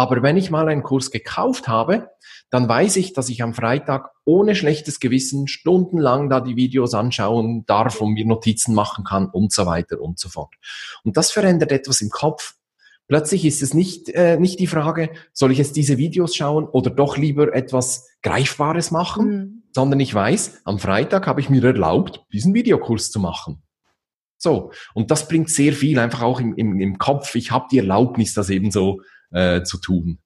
aber 0.01 0.23
wenn 0.23 0.39
ich 0.39 0.51
mal 0.51 0.67
einen 0.67 0.83
Kurs 0.83 1.11
gekauft 1.11 1.69
habe, 1.69 2.09
dann 2.49 2.67
weiß 2.67 2.97
ich, 2.97 3.13
dass 3.13 3.29
ich 3.29 3.43
am 3.43 3.53
Freitag 3.53 4.09
ohne 4.25 4.55
schlechtes 4.55 4.99
Gewissen 4.99 5.47
stundenlang 5.47 6.31
da 6.31 6.41
die 6.41 6.57
Videos 6.57 6.95
anschauen 6.95 7.67
darf 7.67 8.01
und 8.01 8.15
mir 8.15 8.25
Notizen 8.25 8.75
machen 8.75 9.05
kann 9.05 9.29
und 9.29 9.53
so 9.53 9.67
weiter 9.67 10.01
und 10.01 10.19
so 10.19 10.31
fort. 10.31 10.55
Und 11.05 11.19
das 11.19 11.31
verändert 11.31 11.71
etwas 11.71 12.01
im 12.01 12.09
Kopf. 12.09 12.55
Plötzlich 13.09 13.45
ist 13.45 13.61
es 13.63 13.75
nicht, 13.75 14.09
äh, 14.09 14.41
nicht 14.41 14.59
die 14.59 14.67
Frage, 14.67 15.11
soll 15.35 15.53
ich 15.53 15.59
jetzt 15.59 15.77
diese 15.77 15.99
Videos 15.99 16.35
schauen 16.35 16.65
oder 16.65 16.89
doch 16.89 17.19
lieber 17.19 17.55
etwas 17.55 18.09
Greifbares 18.23 18.91
machen, 18.91 19.29
mhm. 19.29 19.63
sondern 19.73 20.01
ich 20.01 20.15
weiß, 20.15 20.63
am 20.65 20.79
Freitag 20.79 21.27
habe 21.27 21.43
ich 21.43 21.51
mir 21.51 21.63
erlaubt, 21.63 22.25
diesen 22.33 22.55
Videokurs 22.55 23.11
zu 23.11 23.21
machen. 23.21 23.61
So, 24.39 24.73
und 24.95 25.11
das 25.11 25.29
bringt 25.29 25.51
sehr 25.51 25.75
viel 25.75 25.99
einfach 25.99 26.23
auch 26.23 26.41
im, 26.41 26.55
im, 26.55 26.81
im 26.81 26.97
Kopf. 26.97 27.35
Ich 27.35 27.51
habe 27.51 27.67
die 27.71 27.77
Erlaubnis, 27.77 28.33
das 28.33 28.49
eben 28.49 28.71
so 28.71 29.03
äh, 29.33 29.63
zu 29.63 29.79
tun. 29.79 30.19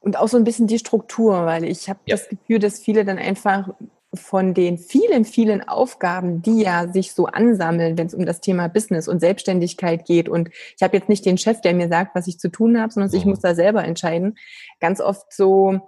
Und 0.00 0.18
auch 0.18 0.28
so 0.28 0.36
ein 0.36 0.44
bisschen 0.44 0.66
die 0.66 0.78
Struktur, 0.78 1.46
weil 1.46 1.64
ich 1.64 1.88
habe 1.88 2.00
ja. 2.06 2.16
das 2.16 2.28
Gefühl, 2.28 2.58
dass 2.58 2.80
viele 2.80 3.04
dann 3.04 3.18
einfach 3.18 3.70
von 4.12 4.54
den 4.54 4.76
vielen, 4.76 5.24
vielen 5.24 5.66
Aufgaben, 5.66 6.42
die 6.42 6.62
ja 6.62 6.92
sich 6.92 7.12
so 7.12 7.26
ansammeln, 7.26 7.96
wenn 7.96 8.08
es 8.08 8.14
um 8.14 8.26
das 8.26 8.40
Thema 8.40 8.68
Business 8.68 9.06
und 9.06 9.20
Selbstständigkeit 9.20 10.04
geht. 10.04 10.28
Und 10.28 10.50
ich 10.76 10.82
habe 10.82 10.96
jetzt 10.96 11.08
nicht 11.08 11.24
den 11.24 11.38
Chef, 11.38 11.60
der 11.60 11.74
mir 11.74 11.88
sagt, 11.88 12.14
was 12.16 12.26
ich 12.26 12.38
zu 12.38 12.48
tun 12.48 12.80
habe, 12.80 12.92
sondern 12.92 13.10
mhm. 13.10 13.16
ich 13.16 13.24
muss 13.24 13.40
da 13.40 13.54
selber 13.54 13.84
entscheiden. 13.84 14.36
Ganz 14.80 15.00
oft 15.00 15.32
so, 15.32 15.80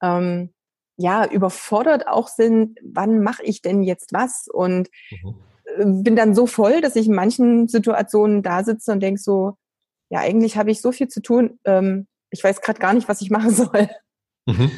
ähm, 0.00 0.50
ja, 0.96 1.26
überfordert 1.28 2.06
auch 2.06 2.28
sind, 2.28 2.78
wann 2.84 3.22
mache 3.22 3.42
ich 3.42 3.62
denn 3.62 3.82
jetzt 3.82 4.12
was? 4.12 4.46
Und 4.50 4.88
mhm. 5.10 6.04
bin 6.04 6.14
dann 6.14 6.36
so 6.36 6.46
voll, 6.46 6.80
dass 6.80 6.94
ich 6.94 7.08
in 7.08 7.14
manchen 7.14 7.66
Situationen 7.66 8.42
da 8.44 8.62
sitze 8.62 8.92
und 8.92 9.00
denke 9.00 9.20
so, 9.20 9.56
ja, 10.10 10.20
eigentlich 10.20 10.56
habe 10.56 10.70
ich 10.70 10.80
so 10.80 10.92
viel 10.92 11.08
zu 11.08 11.20
tun, 11.20 11.58
ähm, 11.64 12.06
ich 12.30 12.42
weiß 12.42 12.60
gerade 12.60 12.78
gar 12.78 12.92
nicht, 12.92 13.08
was 13.08 13.20
ich 13.20 13.30
machen 13.30 13.50
soll. 13.54 13.88
Mhm. 14.46 14.70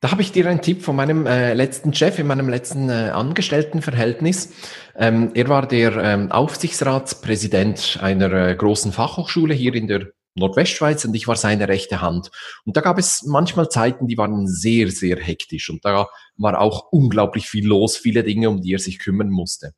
Da 0.00 0.12
habe 0.12 0.22
ich 0.22 0.30
dir 0.30 0.46
einen 0.46 0.62
Tipp 0.62 0.82
von 0.82 0.94
meinem 0.94 1.26
äh, 1.26 1.54
letzten 1.54 1.92
Chef 1.92 2.20
in 2.20 2.28
meinem 2.28 2.48
letzten 2.48 2.88
äh, 2.88 3.10
Angestelltenverhältnis. 3.10 4.52
Ähm, 4.94 5.32
er 5.34 5.48
war 5.48 5.66
der 5.66 5.96
ähm, 5.96 6.30
Aufsichtsratspräsident 6.30 7.98
einer 8.00 8.32
äh, 8.32 8.54
großen 8.54 8.92
Fachhochschule 8.92 9.54
hier 9.54 9.74
in 9.74 9.88
der 9.88 10.12
Nordwestschweiz 10.36 11.04
und 11.04 11.14
ich 11.14 11.26
war 11.26 11.34
seine 11.34 11.66
rechte 11.66 12.00
Hand. 12.00 12.30
Und 12.64 12.76
da 12.76 12.80
gab 12.80 12.96
es 12.96 13.24
manchmal 13.24 13.70
Zeiten, 13.70 14.06
die 14.06 14.16
waren 14.16 14.46
sehr, 14.46 14.88
sehr 14.92 15.16
hektisch 15.16 15.68
und 15.68 15.84
da 15.84 16.06
war 16.36 16.60
auch 16.60 16.92
unglaublich 16.92 17.48
viel 17.48 17.66
los, 17.66 17.96
viele 17.96 18.22
Dinge, 18.22 18.50
um 18.50 18.62
die 18.62 18.74
er 18.74 18.78
sich 18.78 19.00
kümmern 19.00 19.30
musste. 19.30 19.72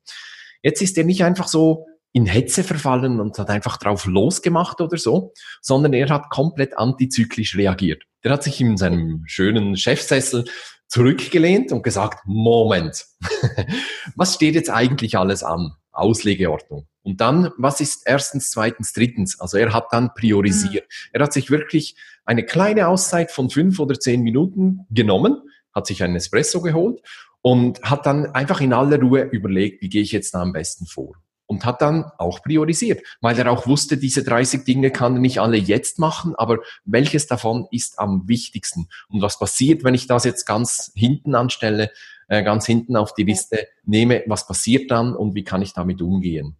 Jetzt 0.61 0.83
ist 0.83 0.99
er 0.99 1.03
nicht 1.03 1.23
einfach 1.23 1.47
so 1.47 1.87
in 2.13 2.25
Hetze 2.25 2.63
verfallen 2.63 3.19
und 3.19 3.37
hat 3.37 3.49
einfach 3.49 3.77
drauf 3.77 4.05
losgemacht 4.05 4.81
oder 4.81 4.97
so, 4.97 5.33
sondern 5.61 5.93
er 5.93 6.09
hat 6.09 6.29
komplett 6.29 6.77
antizyklisch 6.77 7.55
reagiert. 7.55 8.03
Der 8.23 8.33
hat 8.33 8.43
sich 8.43 8.59
in 8.59 8.77
seinem 8.77 9.23
schönen 9.25 9.77
Chefsessel 9.77 10.45
zurückgelehnt 10.87 11.71
und 11.71 11.83
gesagt, 11.83 12.19
Moment, 12.25 13.05
was 14.15 14.35
steht 14.35 14.55
jetzt 14.55 14.69
eigentlich 14.69 15.17
alles 15.17 15.43
an? 15.43 15.71
Auslegeordnung. 15.93 16.87
Und 17.03 17.19
dann, 17.21 17.51
was 17.57 17.81
ist 17.81 18.03
erstens, 18.05 18.51
zweitens, 18.51 18.93
drittens? 18.93 19.39
Also 19.39 19.57
er 19.57 19.73
hat 19.73 19.87
dann 19.91 20.13
priorisiert. 20.13 20.85
Mhm. 20.85 21.09
Er 21.13 21.23
hat 21.23 21.33
sich 21.33 21.49
wirklich 21.49 21.95
eine 22.25 22.45
kleine 22.45 22.87
Auszeit 22.87 23.31
von 23.31 23.49
fünf 23.49 23.79
oder 23.79 23.99
zehn 23.99 24.21
Minuten 24.21 24.85
genommen, 24.89 25.41
hat 25.73 25.87
sich 25.87 26.03
einen 26.03 26.15
Espresso 26.15 26.61
geholt 26.61 27.01
und 27.41 27.81
hat 27.81 28.05
dann 28.05 28.27
einfach 28.27 28.61
in 28.61 28.73
aller 28.73 28.99
Ruhe 28.99 29.23
überlegt, 29.23 29.81
wie 29.81 29.89
gehe 29.89 30.01
ich 30.01 30.11
jetzt 30.11 30.33
da 30.33 30.41
am 30.41 30.53
besten 30.53 30.85
vor 30.85 31.15
und 31.51 31.65
hat 31.65 31.81
dann 31.81 32.05
auch 32.17 32.41
priorisiert, 32.41 33.05
weil 33.19 33.37
er 33.37 33.51
auch 33.51 33.67
wusste, 33.67 33.97
diese 33.97 34.23
30 34.23 34.63
Dinge 34.63 34.89
kann 34.89 35.15
er 35.15 35.19
nicht 35.19 35.41
alle 35.41 35.57
jetzt 35.57 35.99
machen, 35.99 36.33
aber 36.35 36.59
welches 36.85 37.27
davon 37.27 37.67
ist 37.71 37.99
am 37.99 38.25
wichtigsten? 38.25 38.87
Und 39.09 39.21
was 39.21 39.37
passiert, 39.37 39.83
wenn 39.83 39.93
ich 39.93 40.07
das 40.07 40.23
jetzt 40.23 40.45
ganz 40.45 40.93
hinten 40.95 41.35
anstelle, 41.35 41.91
äh, 42.29 42.41
ganz 42.41 42.65
hinten 42.65 42.95
auf 42.95 43.13
die 43.13 43.23
Liste 43.23 43.67
nehme, 43.83 44.23
was 44.27 44.47
passiert 44.47 44.91
dann 44.91 45.13
und 45.13 45.35
wie 45.35 45.43
kann 45.43 45.61
ich 45.61 45.73
damit 45.73 46.01
umgehen? 46.01 46.55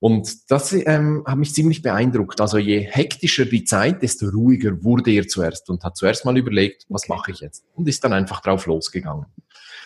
Und 0.00 0.50
das 0.50 0.72
ähm, 0.72 1.24
hat 1.26 1.38
mich 1.38 1.54
ziemlich 1.54 1.82
beeindruckt. 1.82 2.40
Also 2.40 2.58
je 2.58 2.80
hektischer 2.80 3.44
die 3.44 3.64
Zeit, 3.64 4.02
desto 4.02 4.28
ruhiger 4.28 4.82
wurde 4.84 5.10
er 5.10 5.26
zuerst 5.26 5.68
und 5.70 5.82
hat 5.82 5.96
zuerst 5.96 6.24
mal 6.24 6.36
überlegt, 6.36 6.86
was 6.88 7.04
okay. 7.04 7.12
mache 7.12 7.30
ich 7.32 7.40
jetzt? 7.40 7.64
Und 7.74 7.88
ist 7.88 8.04
dann 8.04 8.12
einfach 8.12 8.40
drauf 8.40 8.66
losgegangen. 8.66 9.26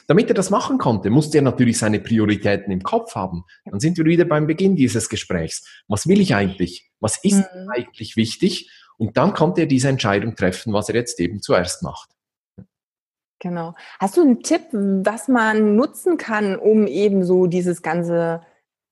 Damit 0.06 0.28
er 0.28 0.34
das 0.34 0.50
machen 0.50 0.78
konnte, 0.78 1.10
musste 1.10 1.38
er 1.38 1.42
natürlich 1.42 1.78
seine 1.78 2.00
Prioritäten 2.00 2.72
im 2.72 2.82
Kopf 2.82 3.14
haben. 3.14 3.44
Dann 3.64 3.80
sind 3.80 3.96
wir 3.96 4.04
wieder 4.04 4.24
beim 4.24 4.46
Beginn 4.46 4.76
dieses 4.76 5.08
Gesprächs. 5.08 5.66
Was 5.88 6.06
will 6.06 6.20
ich 6.20 6.34
eigentlich? 6.34 6.90
Was 7.00 7.18
ist 7.22 7.36
mhm. 7.36 7.70
eigentlich 7.74 8.16
wichtig? 8.16 8.70
Und 8.98 9.16
dann 9.16 9.32
konnte 9.32 9.62
er 9.62 9.66
diese 9.66 9.88
Entscheidung 9.88 10.36
treffen, 10.36 10.72
was 10.72 10.88
er 10.88 10.96
jetzt 10.96 11.18
eben 11.20 11.40
zuerst 11.40 11.82
macht. 11.82 12.10
Genau. 13.38 13.74
Hast 13.98 14.16
du 14.16 14.20
einen 14.20 14.42
Tipp, 14.42 14.62
was 14.70 15.26
man 15.26 15.74
nutzen 15.74 16.16
kann, 16.16 16.56
um 16.56 16.86
eben 16.86 17.24
so 17.24 17.46
dieses 17.46 17.82
ganze, 17.82 18.42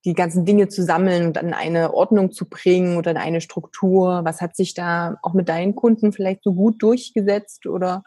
die 0.05 0.13
ganzen 0.13 0.45
Dinge 0.45 0.67
zu 0.67 0.83
sammeln 0.83 1.27
und 1.27 1.37
in 1.37 1.53
eine 1.53 1.93
Ordnung 1.93 2.31
zu 2.31 2.49
bringen 2.49 2.97
oder 2.97 3.11
in 3.11 3.17
eine 3.17 3.41
Struktur? 3.41 4.21
Was 4.23 4.41
hat 4.41 4.55
sich 4.55 4.73
da 4.73 5.17
auch 5.21 5.33
mit 5.33 5.49
deinen 5.49 5.75
Kunden 5.75 6.11
vielleicht 6.11 6.43
so 6.43 6.53
gut 6.53 6.81
durchgesetzt 6.81 7.65
oder 7.67 8.03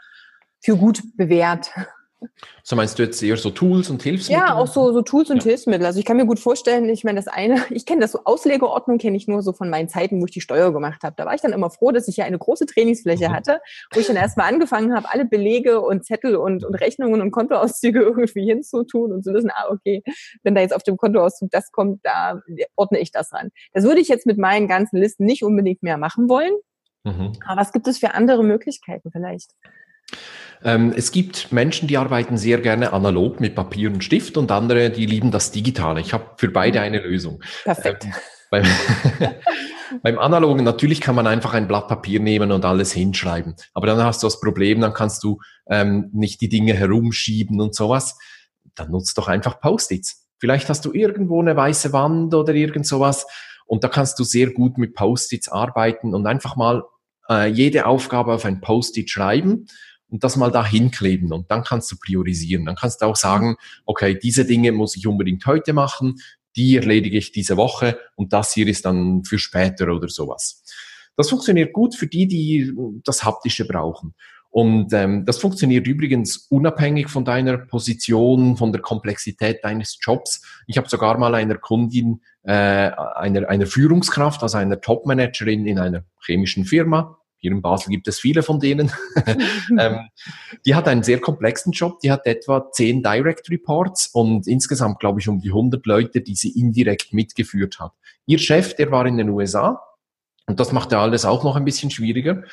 für 0.61 0.77
gut 0.77 1.03
bewährt? 1.17 1.71
So 2.63 2.77
meinst 2.77 2.99
du 2.99 3.03
jetzt 3.03 3.23
eher 3.23 3.37
so 3.37 3.51
Tools 3.51 3.91
und 3.91 4.03
Hilfsmittel? 4.03 4.43
Ja, 4.43 4.55
auch 4.55 4.67
so, 4.67 4.93
so 4.93 5.03
Tools 5.03 5.31
und 5.31 5.39
ja. 5.39 5.45
Hilfsmittel. 5.45 5.87
Also 5.87 5.99
ich 5.99 6.05
kann 6.05 6.17
mir 6.17 6.27
gut 6.27 6.39
vorstellen, 6.39 6.89
ich 6.89 7.05
meine, 7.05 7.17
das 7.17 7.29
eine, 7.29 7.65
ich 7.71 7.87
kenne 7.87 8.01
das 8.01 8.13
so 8.13 8.21
Auslegeordnung, 8.25 8.99
kenne 8.99 9.17
ich 9.17 9.29
nur 9.29 9.43
so 9.43 9.53
von 9.53 9.71
meinen 9.71 9.89
Zeiten, 9.89 10.21
wo 10.21 10.27
ich 10.27 10.33
die 10.33 10.41
Steuer 10.41 10.73
gemacht 10.73 11.03
habe. 11.03 11.15
Da 11.17 11.27
war 11.27 11.35
ich 11.35 11.41
dann 11.41 11.53
immer 11.53 11.71
froh, 11.71 11.93
dass 11.93 12.09
ich 12.09 12.17
ja 12.17 12.25
eine 12.25 12.39
große 12.39 12.67
Trainingsfläche 12.67 13.29
mhm. 13.29 13.33
hatte, 13.33 13.61
wo 13.93 14.01
ich 14.01 14.07
dann 14.07 14.17
erstmal 14.17 14.53
angefangen 14.53 14.95
habe, 14.95 15.09
alle 15.11 15.25
Belege 15.25 15.81
und 15.81 16.05
Zettel 16.05 16.37
und, 16.37 16.65
und 16.65 16.75
Rechnungen 16.75 17.21
und 17.21 17.31
Kontoauszüge 17.31 18.01
irgendwie 18.03 18.47
hinzutun 18.47 19.13
und 19.13 19.25
zu 19.25 19.33
wissen, 19.33 19.51
ah, 19.55 19.67
okay, 19.71 20.03
wenn 20.43 20.55
da 20.55 20.61
jetzt 20.61 20.75
auf 20.75 20.83
dem 20.83 20.97
Kontoauszug 20.97 21.51
das 21.51 21.71
kommt, 21.73 22.01
da 22.05 22.41
ordne 22.77 22.99
ich 22.99 23.13
das 23.13 23.33
ran. 23.33 23.51
Das 23.73 23.85
würde 23.85 24.01
ich 24.01 24.09
jetzt 24.09 24.27
mit 24.27 24.39
meinen 24.39 24.69
ganzen 24.69 24.99
Listen 24.99 25.25
nicht 25.25 25.43
unbedingt 25.45 25.83
mehr 25.83 25.99
machen 25.99 26.29
wollen. 26.29 26.55
Mhm. 27.05 27.33
Aber 27.47 27.61
was 27.61 27.73
gibt 27.73 27.87
es 27.87 27.99
für 27.99 28.15
andere 28.15 28.43
Möglichkeiten 28.43 29.11
vielleicht? 29.11 29.51
Ähm, 30.65 30.95
es 30.97 31.13
gibt 31.13 31.53
Menschen, 31.53 31.89
die 31.89 31.99
arbeiten 31.99 32.39
sehr 32.39 32.59
gerne 32.59 32.93
analog 32.93 33.39
mit 33.39 33.55
Papier 33.55 33.93
und 33.93 34.03
Stift 34.03 34.37
und 34.39 34.51
andere, 34.51 34.91
die 34.91 35.05
lieben 35.05 35.31
das 35.31 35.51
Digitale. 35.51 36.01
Ich 36.01 36.15
habe 36.15 36.31
für 36.39 36.49
beide 36.49 36.81
eine 36.81 37.01
Lösung. 37.01 37.43
Perfekt. 37.65 38.05
Ähm, 38.05 38.13
beim, 38.51 38.65
beim 40.03 40.19
Analogen, 40.19 40.65
natürlich 40.65 41.03
kann 41.03 41.15
man 41.15 41.27
einfach 41.27 41.53
ein 41.53 41.69
Blatt 41.69 41.89
Papier 41.89 42.19
nehmen 42.21 42.51
und 42.51 42.65
alles 42.65 42.93
hinschreiben. 42.93 43.57
Aber 43.75 43.87
dann 43.87 44.03
hast 44.03 44.23
du 44.23 44.27
das 44.27 44.41
Problem, 44.41 44.81
dann 44.81 44.95
kannst 44.95 45.23
du 45.23 45.39
ähm, 45.69 46.09
nicht 46.13 46.41
die 46.41 46.49
Dinge 46.49 46.73
herumschieben 46.73 47.61
und 47.61 47.75
sowas. 47.75 48.17
Dann 48.75 48.91
nutzt 48.91 49.19
doch 49.19 49.29
einfach 49.29 49.61
Post-its. 49.61 50.27
Vielleicht 50.39 50.69
hast 50.69 50.85
du 50.85 50.93
irgendwo 50.93 51.41
eine 51.41 51.57
weiße 51.57 51.93
Wand 51.93 52.35
oder 52.35 52.55
irgend 52.55 52.87
sowas 52.87 53.27
und 53.67 53.85
da 53.85 53.89
kannst 53.89 54.19
du 54.19 54.25
sehr 54.25 54.51
gut 54.51 54.79
mit 54.79 54.95
Post-its 54.95 55.49
arbeiten 55.49 56.15
und 56.15 56.27
einfach 56.27 56.57
mal 56.57 56.85
äh, 57.29 57.49
jede 57.49 57.87
Aufgabe 57.87 58.33
auf 58.33 58.45
ein 58.45 58.61
Post-it 58.61 59.11
schreiben 59.11 59.67
und 60.15 60.23
das 60.23 60.37
mal 60.37 60.53
da 60.53 60.65
hinkleben 60.65 61.33
und 61.33 61.51
dann 61.51 61.65
kannst 61.65 61.91
du 61.91 61.97
priorisieren. 61.97 62.67
Dann 62.67 62.77
kannst 62.77 63.03
du 63.03 63.07
auch 63.07 63.17
sagen, 63.17 63.57
okay, 63.85 64.17
diese 64.17 64.45
Dinge 64.45 64.71
muss 64.71 64.95
ich 64.95 65.09
unbedingt 65.09 65.45
heute 65.45 65.73
machen, 65.73 66.21
die 66.55 66.77
erledige 66.77 67.19
ich 67.19 67.33
diese 67.33 67.57
Woche 67.57 67.99
und 68.15 68.33
das 68.33 68.55
hier 68.55 68.69
ist 68.69 68.85
dann 68.85 69.25
für 69.25 69.41
später 69.41 69.93
oder 69.93 70.09
sowas. 70.09 70.63
Das 71.17 71.31
funktioniert 71.31 71.73
gut 71.73 71.97
für 71.97 72.07
die, 72.07 72.29
die 72.29 72.73
das 73.03 73.25
Haptische 73.25 73.67
brauchen. 73.67 74.15
Und 74.51 74.93
ähm, 74.93 75.25
das 75.25 75.39
funktioniert 75.39 75.89
übrigens 75.89 76.47
unabhängig 76.49 77.09
von 77.09 77.25
deiner 77.25 77.59
Position, 77.59 78.57
von 78.57 78.71
der 78.71 78.83
Komplexität 78.83 79.65
deines 79.65 79.99
Jobs. 80.01 80.43
Ich 80.69 80.79
habe 80.79 80.89
sogar 80.89 81.19
mal 81.19 81.35
einer 81.35 81.57
Kundin, 81.57 82.21
äh, 82.45 82.53
einer, 82.53 83.49
einer 83.49 83.67
Führungskraft, 83.67 84.45
also 84.45 84.59
einer 84.59 84.81
Topmanagerin 84.81 85.67
in 85.67 85.81
einer 85.81 86.05
chemischen 86.25 86.67
Firma, 86.67 87.19
hier 87.45 87.53
in 87.53 87.61
Basel 87.61 87.91
gibt 87.91 88.09
es 88.09 88.19
viele 88.19 88.43
von 88.43 88.59
denen. 88.59 88.91
ähm, 89.79 90.09
die 90.65 90.75
hat 90.75 90.89
einen 90.89 91.03
sehr 91.03 91.21
komplexen 91.21 91.73
Job. 91.73 92.01
Die 92.01 92.11
hat 92.11 92.25
etwa 92.25 92.71
zehn 92.73 93.03
Direct 93.03 93.51
Reports 93.51 94.07
und 94.07 94.47
insgesamt, 94.47 94.99
glaube 94.99 95.21
ich, 95.21 95.29
um 95.29 95.41
die 95.41 95.51
100 95.51 95.85
Leute, 95.85 96.23
die 96.23 96.35
sie 96.35 96.59
indirekt 96.59 97.13
mitgeführt 97.13 97.81
hat. 97.81 97.93
Ihr 98.25 98.39
Chef, 98.39 98.75
der 98.77 98.91
war 98.91 99.05
in 99.05 99.19
den 99.19 99.29
USA 99.29 99.79
und 100.47 100.59
das 100.59 100.73
machte 100.73 100.99
alles 100.99 101.27
auch 101.27 101.45
noch 101.45 101.57
ein 101.57 101.67
bisschen 101.67 101.91
schwieriger. 101.91 102.45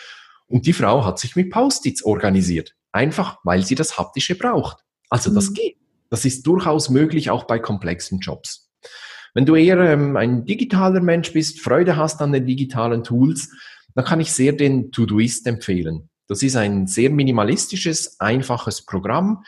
Und 0.47 0.65
die 0.65 0.73
Frau 0.73 1.05
hat 1.05 1.19
sich 1.19 1.37
mit 1.37 1.51
Post-its 1.51 2.03
organisiert. 2.03 2.75
Einfach, 2.91 3.37
weil 3.45 3.63
sie 3.63 3.75
das 3.75 3.97
Haptische 3.97 4.35
braucht. 4.35 4.83
Also 5.09 5.33
das 5.33 5.51
mhm. 5.51 5.53
geht. 5.53 5.77
Das 6.09 6.25
ist 6.25 6.45
durchaus 6.45 6.89
möglich, 6.89 7.29
auch 7.29 7.45
bei 7.45 7.59
komplexen 7.59 8.19
Jobs. 8.19 8.69
Wenn 9.33 9.45
du 9.45 9.55
eher 9.55 9.79
ähm, 9.79 10.17
ein 10.17 10.43
digitaler 10.43 10.99
Mensch 10.99 11.31
bist, 11.31 11.61
Freude 11.61 11.95
hast 11.95 12.21
an 12.21 12.33
den 12.33 12.45
digitalen 12.45 13.05
Tools, 13.05 13.51
dann 13.95 14.05
kann 14.05 14.21
ich 14.21 14.31
sehr 14.31 14.53
den 14.53 14.91
Todoist 14.91 15.47
empfehlen. 15.47 16.09
Das 16.27 16.43
ist 16.43 16.55
ein 16.55 16.87
sehr 16.87 17.09
minimalistisches, 17.09 18.19
einfaches 18.19 18.85
Programm. 18.85 19.43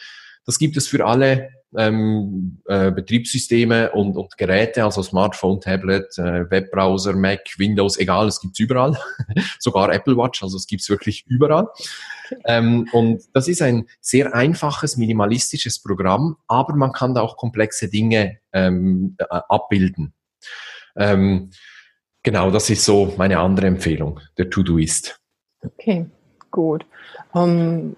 Das 0.45 0.59
gibt 0.59 0.75
es 0.75 0.87
für 0.87 1.05
alle 1.05 1.49
ähm, 1.77 2.61
äh, 2.65 2.91
Betriebssysteme 2.91 3.91
und, 3.91 4.15
und 4.15 4.37
Geräte, 4.37 4.83
also 4.83 5.01
Smartphone, 5.01 5.59
Tablet, 5.61 6.17
äh, 6.17 6.49
Webbrowser, 6.49 7.13
Mac, 7.13 7.41
Windows, 7.57 7.97
egal, 7.97 8.27
es 8.27 8.39
gibt's 8.39 8.59
überall. 8.59 8.97
Sogar 9.59 9.91
Apple 9.91 10.17
Watch, 10.17 10.43
also 10.43 10.57
es 10.57 10.67
gibt's 10.67 10.89
wirklich 10.89 11.25
überall. 11.27 11.67
Ähm, 12.45 12.87
und 12.91 13.23
das 13.33 13.47
ist 13.47 13.61
ein 13.61 13.87
sehr 14.01 14.33
einfaches, 14.35 14.97
minimalistisches 14.97 15.79
Programm, 15.79 16.37
aber 16.47 16.75
man 16.75 16.91
kann 16.91 17.15
da 17.15 17.21
auch 17.21 17.37
komplexe 17.37 17.89
Dinge 17.89 18.39
ähm, 18.51 19.15
äh, 19.17 19.25
abbilden. 19.29 20.13
Ähm, 20.95 21.51
Genau, 22.23 22.51
das 22.51 22.69
ist 22.69 22.85
so 22.85 23.13
meine 23.17 23.39
andere 23.39 23.67
Empfehlung, 23.67 24.19
der 24.37 24.49
To-Do-Ist. 24.49 25.19
Okay, 25.61 26.05
gut. 26.51 26.85
Um, 27.33 27.41
ähm, 27.41 27.95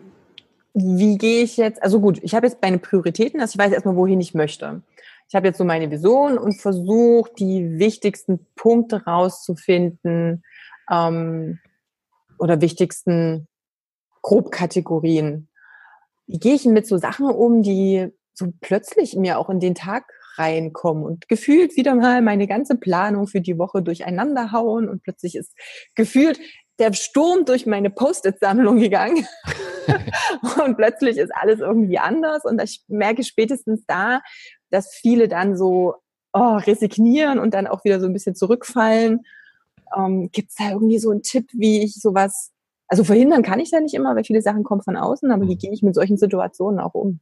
wie 0.74 1.18
gehe 1.18 1.44
ich 1.44 1.56
jetzt, 1.56 1.82
also 1.82 2.02
gut, 2.02 2.20
ich 2.22 2.36
habe 2.36 2.48
jetzt 2.48 2.62
meine 2.62 2.80
Prioritäten, 2.80 3.40
also 3.40 3.54
ich 3.54 3.58
weiß 3.58 3.72
erstmal, 3.72 3.96
wohin 3.96 4.20
ich 4.20 4.34
möchte. 4.34 4.82
Ich 5.30 5.36
habe 5.36 5.48
jetzt 5.48 5.58
so 5.58 5.64
meine 5.64 5.90
Vision 5.90 6.38
und 6.38 6.60
versuche, 6.60 7.32
die 7.40 7.80
wichtigsten 7.80 8.46
Punkte 8.56 9.06
rauszufinden 9.06 10.44
ähm, 10.92 11.60
oder 12.38 12.60
wichtigsten 12.62 13.48
Grobkategorien. 14.22 15.48
Wie 16.28 16.40
gehe 16.40 16.56
ich 16.56 16.66
mit 16.66 16.88
so 16.88 16.98
Sachen 16.98 17.28
um, 17.28 17.64
die 17.64 18.12
so 18.34 18.52
plötzlich 18.60 19.16
mir 19.16 19.40
auch 19.40 19.50
in 19.50 19.60
den 19.60 19.76
Tag 19.76 20.12
reinkommen 20.38 21.04
und 21.04 21.28
gefühlt 21.28 21.76
wieder 21.76 21.96
mal 21.96 22.22
meine 22.22 22.48
ganze 22.48 22.76
Planung 22.76 23.28
für 23.28 23.42
die 23.42 23.58
Woche 23.58 23.82
durcheinander 23.82 24.52
hauen 24.52 24.90
und 24.90 25.04
plötzlich 25.04 25.36
ist 25.36 25.54
gefühlt 25.96 26.40
der 26.80 26.94
Sturm 26.94 27.46
durch 27.46 27.66
meine 27.66 27.90
Post-it-Sammlung 27.90 28.80
gegangen 28.80 29.26
und 30.66 30.76
plötzlich 30.76 31.18
ist 31.18 31.32
alles 31.34 31.60
irgendwie 31.60 32.00
anders 32.00 32.44
und 32.44 32.62
ich 32.62 32.84
merke 32.88 33.24
spätestens 33.24 33.86
da, 33.88 34.22
dass 34.70 34.94
viele 34.94 35.28
dann 35.28 35.56
so 35.56 35.96
oh, 36.34 36.58
resignieren 36.58 37.40
und 37.40 37.54
dann 37.54 37.68
auch 37.68 37.84
wieder 37.86 38.00
so 38.00 38.08
ein 38.08 38.14
bisschen 38.14 38.36
zurückfallen. 38.36 39.22
Ähm, 39.96 40.30
Gibt 40.32 40.50
es 40.50 40.56
da 40.56 40.72
irgendwie 40.72 41.00
so 41.00 41.12
einen 41.12 41.22
Tipp, 41.22 41.50
wie 41.54 41.84
ich 41.84 41.96
sowas, 41.96 42.52
also 42.88 43.04
verhindern 43.04 43.42
kann 43.42 43.62
ich 43.62 43.72
da 43.72 43.80
nicht 43.80 43.94
immer, 43.94 44.16
weil 44.16 44.26
viele 44.26 44.42
Sachen 44.42 44.64
kommen 44.64 44.82
von 44.82 44.98
außen, 44.98 45.32
aber 45.32 45.48
wie 45.48 45.56
mhm. 45.56 45.60
gehe 45.60 45.72
ich 45.72 45.82
mit 45.82 45.96
solchen 45.96 46.18
Situationen 46.18 46.80
auch 46.80 46.94
um? 46.94 47.22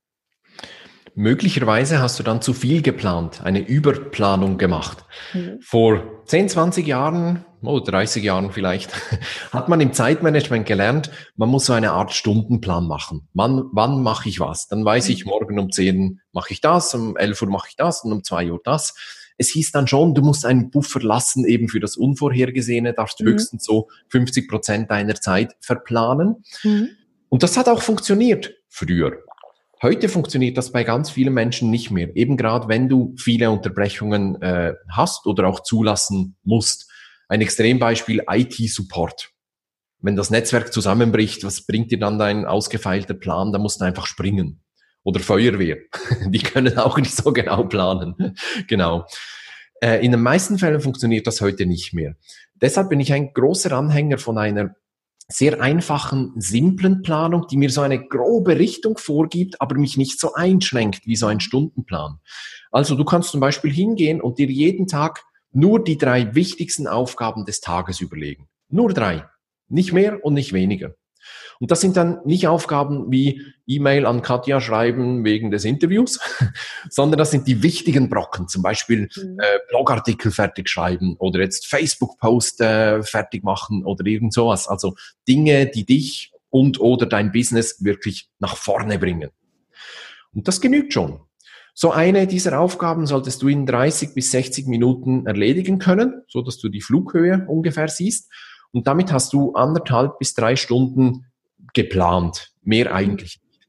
Möglicherweise 1.15 1.99
hast 1.99 2.17
du 2.17 2.23
dann 2.23 2.41
zu 2.41 2.53
viel 2.53 2.81
geplant, 2.81 3.41
eine 3.43 3.65
Überplanung 3.67 4.57
gemacht. 4.57 5.05
Mhm. 5.33 5.59
Vor 5.61 6.23
10, 6.25 6.49
20 6.49 6.87
Jahren, 6.87 7.45
oh, 7.61 7.79
30 7.79 8.23
Jahren 8.23 8.51
vielleicht, 8.51 8.91
hat 9.51 9.69
man 9.69 9.79
im 9.79 9.93
Zeitmanagement 9.93 10.65
gelernt, 10.65 11.11
man 11.35 11.49
muss 11.49 11.65
so 11.65 11.73
eine 11.73 11.91
Art 11.91 12.13
Stundenplan 12.13 12.87
machen. 12.87 13.27
Wann, 13.33 13.65
wann 13.71 14.01
mache 14.01 14.27
ich 14.27 14.39
was? 14.39 14.67
Dann 14.67 14.83
weiß 14.83 15.09
ich, 15.09 15.25
mhm. 15.25 15.29
morgen 15.29 15.59
um 15.59 15.71
10 15.71 16.19
mache 16.31 16.53
ich 16.53 16.61
das, 16.61 16.95
um 16.95 17.15
11 17.15 17.43
Uhr 17.43 17.49
mache 17.49 17.67
ich 17.69 17.75
das 17.75 18.03
und 18.03 18.11
um 18.11 18.23
2 18.23 18.51
Uhr 18.51 18.61
das. 18.63 18.95
Es 19.37 19.49
hieß 19.49 19.71
dann 19.71 19.87
schon, 19.87 20.15
du 20.15 20.21
musst 20.21 20.45
einen 20.45 20.71
Buffer 20.71 21.01
lassen, 21.01 21.45
eben 21.45 21.67
für 21.67 21.79
das 21.79 21.95
Unvorhergesehene, 21.95 22.93
darfst 22.93 23.19
mhm. 23.19 23.27
höchstens 23.27 23.65
so 23.65 23.87
50 24.09 24.49
Prozent 24.49 24.89
deiner 24.89 25.15
Zeit 25.15 25.55
verplanen. 25.59 26.43
Mhm. 26.63 26.89
Und 27.29 27.43
das 27.43 27.57
hat 27.57 27.67
auch 27.67 27.81
funktioniert 27.81 28.53
früher. 28.69 29.13
Heute 29.83 30.07
funktioniert 30.07 30.57
das 30.57 30.71
bei 30.71 30.85
ganz 30.85 31.09
vielen 31.09 31.33
Menschen 31.33 31.69
nicht 31.69 31.91
mehr. 31.91 32.15
Eben 32.15 32.37
gerade 32.37 32.69
wenn 32.69 32.87
du 32.87 33.13
viele 33.17 33.51
Unterbrechungen 33.51 34.41
äh, 34.41 34.75
hast 34.89 35.25
oder 35.25 35.45
auch 35.45 35.59
zulassen 35.59 36.37
musst. 36.41 36.89
Ein 37.27 37.41
Extrembeispiel 37.41 38.23
IT-Support. 38.25 39.31
Wenn 39.99 40.15
das 40.15 40.29
Netzwerk 40.29 40.71
zusammenbricht, 40.71 41.43
was 41.43 41.65
bringt 41.65 41.91
dir 41.91 41.99
dann 41.99 42.17
dein 42.17 42.45
ausgefeilter 42.45 43.13
Plan? 43.13 43.51
Da 43.51 43.59
musst 43.59 43.81
du 43.81 43.85
einfach 43.85 44.05
springen. 44.05 44.61
Oder 45.03 45.19
Feuerwehr. 45.19 45.79
Die 46.27 46.39
können 46.39 46.77
auch 46.77 46.97
nicht 46.97 47.13
so 47.13 47.33
genau 47.33 47.65
planen. 47.65 48.37
genau. 48.69 49.05
Äh, 49.81 49.97
in 50.05 50.11
den 50.11 50.21
meisten 50.21 50.59
Fällen 50.59 50.79
funktioniert 50.79 51.27
das 51.27 51.41
heute 51.41 51.65
nicht 51.65 51.93
mehr. 51.93 52.15
Deshalb 52.55 52.87
bin 52.87 53.01
ich 53.01 53.11
ein 53.11 53.33
großer 53.33 53.73
Anhänger 53.73 54.17
von 54.17 54.37
einer 54.37 54.75
sehr 55.27 55.61
einfachen, 55.61 56.33
simplen 56.35 57.01
Planung, 57.01 57.47
die 57.47 57.57
mir 57.57 57.69
so 57.69 57.81
eine 57.81 58.05
grobe 58.05 58.57
Richtung 58.57 58.97
vorgibt, 58.97 59.61
aber 59.61 59.77
mich 59.77 59.97
nicht 59.97 60.19
so 60.19 60.33
einschränkt 60.33 61.05
wie 61.05 61.15
so 61.15 61.27
ein 61.27 61.39
Stundenplan. 61.39 62.19
Also 62.71 62.95
du 62.95 63.05
kannst 63.05 63.31
zum 63.31 63.39
Beispiel 63.39 63.71
hingehen 63.71 64.21
und 64.21 64.37
dir 64.37 64.47
jeden 64.47 64.87
Tag 64.87 65.23
nur 65.51 65.83
die 65.83 65.97
drei 65.97 66.35
wichtigsten 66.35 66.87
Aufgaben 66.87 67.45
des 67.45 67.61
Tages 67.61 68.01
überlegen. 68.01 68.47
Nur 68.69 68.93
drei. 68.93 69.27
Nicht 69.69 69.93
mehr 69.93 70.23
und 70.25 70.33
nicht 70.33 70.53
weniger. 70.53 70.95
Und 71.63 71.71
das 71.71 71.79
sind 71.79 71.95
dann 71.95 72.19
nicht 72.25 72.45
Aufgaben 72.45 73.09
wie 73.09 73.41
E-Mail 73.67 74.05
an 74.05 74.21
Katja 74.21 74.59
schreiben 74.59 75.23
wegen 75.23 75.49
des 75.49 75.63
Interviews, 75.63 76.19
sondern 76.89 77.17
das 77.17 77.31
sind 77.31 77.47
die 77.47 77.63
wichtigen 77.63 78.09
Brocken, 78.09 78.49
zum 78.49 78.61
Beispiel 78.61 79.07
mhm. 79.15 79.39
äh, 79.39 79.59
Blogartikel 79.69 80.33
fertig 80.33 80.67
schreiben 80.67 81.15
oder 81.19 81.39
jetzt 81.39 81.67
Facebook-Post 81.67 82.59
äh, 82.59 83.01
fertig 83.01 83.45
machen 83.45 83.85
oder 83.85 84.05
irgend 84.05 84.33
sowas. 84.33 84.67
Also 84.67 84.95
Dinge, 85.25 85.67
die 85.67 85.85
dich 85.85 86.33
und 86.49 86.81
oder 86.81 87.05
dein 87.05 87.31
Business 87.31 87.81
wirklich 87.81 88.29
nach 88.39 88.57
vorne 88.57 88.99
bringen. 88.99 89.29
Und 90.33 90.49
das 90.49 90.59
genügt 90.59 90.91
schon. 90.91 91.21
So 91.73 91.91
eine 91.91 92.27
dieser 92.27 92.59
Aufgaben 92.59 93.07
solltest 93.07 93.41
du 93.41 93.47
in 93.47 93.65
30 93.65 94.13
bis 94.13 94.31
60 94.31 94.67
Minuten 94.67 95.27
erledigen 95.27 95.79
können, 95.79 96.23
so 96.27 96.41
dass 96.41 96.57
du 96.57 96.67
die 96.67 96.81
Flughöhe 96.81 97.45
ungefähr 97.47 97.87
siehst. 97.87 98.29
Und 98.73 98.85
damit 98.85 99.13
hast 99.13 99.31
du 99.31 99.53
anderthalb 99.53 100.19
bis 100.19 100.33
drei 100.33 100.57
Stunden 100.57 101.27
geplant. 101.73 102.51
Mehr 102.61 102.89
mhm. 102.89 102.95
eigentlich 102.95 103.39
nicht. 103.43 103.67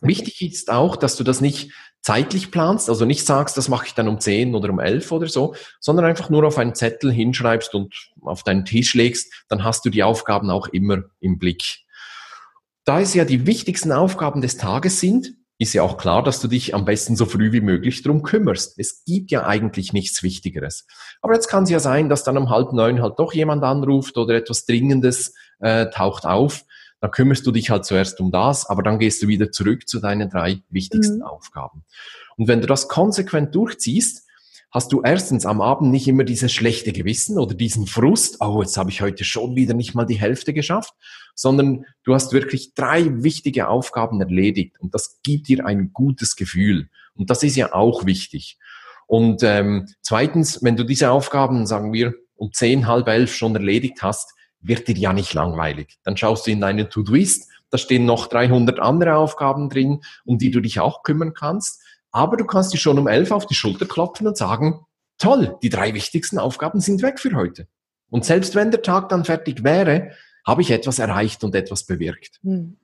Wichtig 0.00 0.42
ist 0.42 0.70
auch, 0.70 0.96
dass 0.96 1.16
du 1.16 1.24
das 1.24 1.40
nicht 1.40 1.72
zeitlich 2.02 2.52
planst, 2.52 2.88
also 2.88 3.04
nicht 3.04 3.26
sagst, 3.26 3.56
das 3.56 3.68
mache 3.68 3.86
ich 3.86 3.94
dann 3.94 4.06
um 4.06 4.20
10 4.20 4.54
oder 4.54 4.70
um 4.70 4.78
11 4.78 5.10
oder 5.10 5.26
so, 5.26 5.56
sondern 5.80 6.04
einfach 6.04 6.30
nur 6.30 6.44
auf 6.44 6.56
einen 6.56 6.76
Zettel 6.76 7.10
hinschreibst 7.10 7.74
und 7.74 8.12
auf 8.22 8.44
deinen 8.44 8.64
Tisch 8.64 8.94
legst, 8.94 9.32
dann 9.48 9.64
hast 9.64 9.84
du 9.84 9.90
die 9.90 10.04
Aufgaben 10.04 10.48
auch 10.50 10.68
immer 10.68 11.02
im 11.18 11.38
Blick. 11.38 11.80
Da 12.84 13.00
es 13.00 13.14
ja 13.14 13.24
die 13.24 13.46
wichtigsten 13.46 13.90
Aufgaben 13.90 14.40
des 14.40 14.56
Tages 14.56 15.00
sind, 15.00 15.34
ist 15.58 15.72
ja 15.72 15.82
auch 15.82 15.96
klar, 15.96 16.22
dass 16.22 16.40
du 16.40 16.48
dich 16.48 16.74
am 16.74 16.84
besten 16.84 17.16
so 17.16 17.24
früh 17.24 17.50
wie 17.50 17.60
möglich 17.60 18.02
drum 18.02 18.22
kümmerst. 18.22 18.78
Es 18.78 19.04
gibt 19.04 19.30
ja 19.30 19.46
eigentlich 19.46 19.92
nichts 19.92 20.22
Wichtigeres. 20.22 20.86
Aber 21.22 21.34
jetzt 21.34 21.48
kann 21.48 21.64
es 21.64 21.70
ja 21.70 21.80
sein, 21.80 22.08
dass 22.08 22.24
dann 22.24 22.36
um 22.36 22.50
halb 22.50 22.72
neun 22.72 23.02
halt 23.02 23.18
doch 23.18 23.32
jemand 23.32 23.64
anruft 23.64 24.18
oder 24.18 24.34
etwas 24.34 24.66
Dringendes 24.66 25.34
äh, 25.58 25.86
taucht 25.86 26.26
auf. 26.26 26.62
Dann 27.00 27.10
kümmerst 27.10 27.46
du 27.46 27.52
dich 27.52 27.70
halt 27.70 27.84
zuerst 27.84 28.20
um 28.20 28.30
das, 28.30 28.66
aber 28.66 28.82
dann 28.82 28.98
gehst 28.98 29.22
du 29.22 29.28
wieder 29.28 29.50
zurück 29.52 29.88
zu 29.88 30.00
deinen 30.00 30.30
drei 30.30 30.60
wichtigsten 30.70 31.18
mhm. 31.18 31.22
Aufgaben. 31.22 31.84
Und 32.36 32.48
wenn 32.48 32.60
du 32.60 32.66
das 32.66 32.88
konsequent 32.88 33.54
durchziehst, 33.54 34.26
hast 34.70 34.92
du 34.92 35.00
erstens 35.02 35.46
am 35.46 35.60
Abend 35.60 35.90
nicht 35.90 36.06
immer 36.08 36.24
dieses 36.24 36.52
schlechte 36.52 36.92
Gewissen 36.92 37.38
oder 37.38 37.54
diesen 37.54 37.86
Frust, 37.86 38.38
oh, 38.40 38.60
jetzt 38.60 38.76
habe 38.76 38.90
ich 38.90 39.00
heute 39.00 39.24
schon 39.24 39.56
wieder 39.56 39.74
nicht 39.74 39.94
mal 39.94 40.04
die 40.04 40.20
Hälfte 40.20 40.52
geschafft, 40.52 40.92
sondern 41.34 41.86
du 42.04 42.14
hast 42.14 42.32
wirklich 42.32 42.74
drei 42.74 43.22
wichtige 43.22 43.68
Aufgaben 43.68 44.20
erledigt 44.20 44.78
und 44.80 44.94
das 44.94 45.20
gibt 45.22 45.48
dir 45.48 45.64
ein 45.64 45.92
gutes 45.92 46.36
Gefühl. 46.36 46.88
Und 47.14 47.30
das 47.30 47.42
ist 47.42 47.56
ja 47.56 47.72
auch 47.72 48.04
wichtig. 48.04 48.58
Und 49.06 49.42
ähm, 49.42 49.86
zweitens, 50.02 50.62
wenn 50.62 50.76
du 50.76 50.84
diese 50.84 51.10
Aufgaben, 51.10 51.66
sagen 51.66 51.92
wir, 51.92 52.14
um 52.34 52.52
zehn, 52.52 52.86
halb 52.86 53.08
elf 53.08 53.34
schon 53.34 53.54
erledigt 53.54 54.02
hast, 54.02 54.34
wird 54.66 54.88
dir 54.88 54.96
ja 54.96 55.12
nicht 55.12 55.34
langweilig. 55.34 55.98
Dann 56.02 56.16
schaust 56.16 56.46
du 56.46 56.50
in 56.50 56.60
deine 56.60 56.88
To-Do-Ist, 56.88 57.48
da 57.70 57.78
stehen 57.78 58.04
noch 58.04 58.26
300 58.28 58.78
andere 58.78 59.16
Aufgaben 59.16 59.68
drin, 59.68 60.02
um 60.24 60.38
die 60.38 60.50
du 60.50 60.60
dich 60.60 60.80
auch 60.80 61.02
kümmern 61.02 61.34
kannst. 61.34 61.82
Aber 62.12 62.36
du 62.36 62.44
kannst 62.44 62.72
dir 62.72 62.78
schon 62.78 62.98
um 62.98 63.08
elf 63.08 63.30
auf 63.30 63.46
die 63.46 63.54
Schulter 63.54 63.86
klopfen 63.86 64.26
und 64.26 64.36
sagen, 64.36 64.86
toll, 65.18 65.56
die 65.62 65.68
drei 65.68 65.94
wichtigsten 65.94 66.38
Aufgaben 66.38 66.80
sind 66.80 67.02
weg 67.02 67.18
für 67.18 67.34
heute. 67.34 67.66
Und 68.08 68.24
selbst 68.24 68.54
wenn 68.54 68.70
der 68.70 68.82
Tag 68.82 69.08
dann 69.08 69.24
fertig 69.24 69.64
wäre, 69.64 70.12
habe 70.46 70.62
ich 70.62 70.70
etwas 70.70 70.98
erreicht 70.98 71.42
und 71.42 71.54
etwas 71.54 71.84
bewirkt. 71.84 72.38
Mhm. 72.42 72.76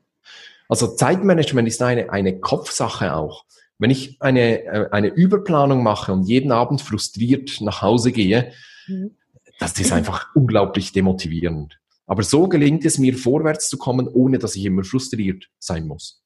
Also 0.68 0.88
Zeitmanagement 0.88 1.68
ist 1.68 1.82
eine, 1.82 2.10
eine 2.10 2.40
Kopfsache 2.40 3.14
auch. 3.14 3.44
Wenn 3.78 3.90
ich 3.90 4.16
eine, 4.20 4.64
äh, 4.64 4.88
eine 4.90 5.08
Überplanung 5.08 5.82
mache 5.82 6.12
und 6.12 6.24
jeden 6.24 6.50
Abend 6.50 6.82
frustriert 6.82 7.60
nach 7.60 7.82
Hause 7.82 8.12
gehe, 8.12 8.52
mhm. 8.86 9.16
Das 9.62 9.78
ist 9.78 9.92
einfach 9.92 10.34
unglaublich 10.34 10.92
demotivierend. 10.92 11.78
Aber 12.06 12.24
so 12.24 12.48
gelingt 12.48 12.84
es 12.84 12.98
mir, 12.98 13.16
vorwärts 13.16 13.68
zu 13.68 13.78
kommen, 13.78 14.08
ohne 14.08 14.38
dass 14.38 14.56
ich 14.56 14.64
immer 14.64 14.82
frustriert 14.82 15.48
sein 15.60 15.86
muss. 15.86 16.22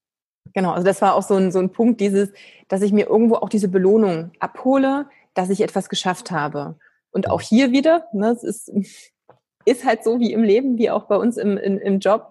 Genau, 0.54 0.72
also 0.72 0.86
das 0.86 1.02
war 1.02 1.14
auch 1.14 1.22
so 1.22 1.34
ein, 1.34 1.52
so 1.52 1.58
ein 1.58 1.70
Punkt, 1.70 2.00
dieses, 2.00 2.30
dass 2.68 2.80
ich 2.80 2.92
mir 2.92 3.06
irgendwo 3.06 3.36
auch 3.36 3.50
diese 3.50 3.68
Belohnung 3.68 4.30
abhole, 4.40 5.06
dass 5.34 5.50
ich 5.50 5.60
etwas 5.60 5.88
geschafft 5.88 6.30
habe. 6.30 6.78
Und 7.10 7.28
auch 7.28 7.42
hier 7.42 7.72
wieder, 7.72 8.06
ne, 8.14 8.30
es 8.30 8.42
ist, 8.42 8.72
ist 9.66 9.84
halt 9.84 10.02
so 10.02 10.18
wie 10.18 10.32
im 10.32 10.42
Leben, 10.42 10.78
wie 10.78 10.90
auch 10.90 11.04
bei 11.04 11.16
uns 11.16 11.36
im, 11.36 11.58
im, 11.58 11.78
im 11.78 11.98
Job. 11.98 12.30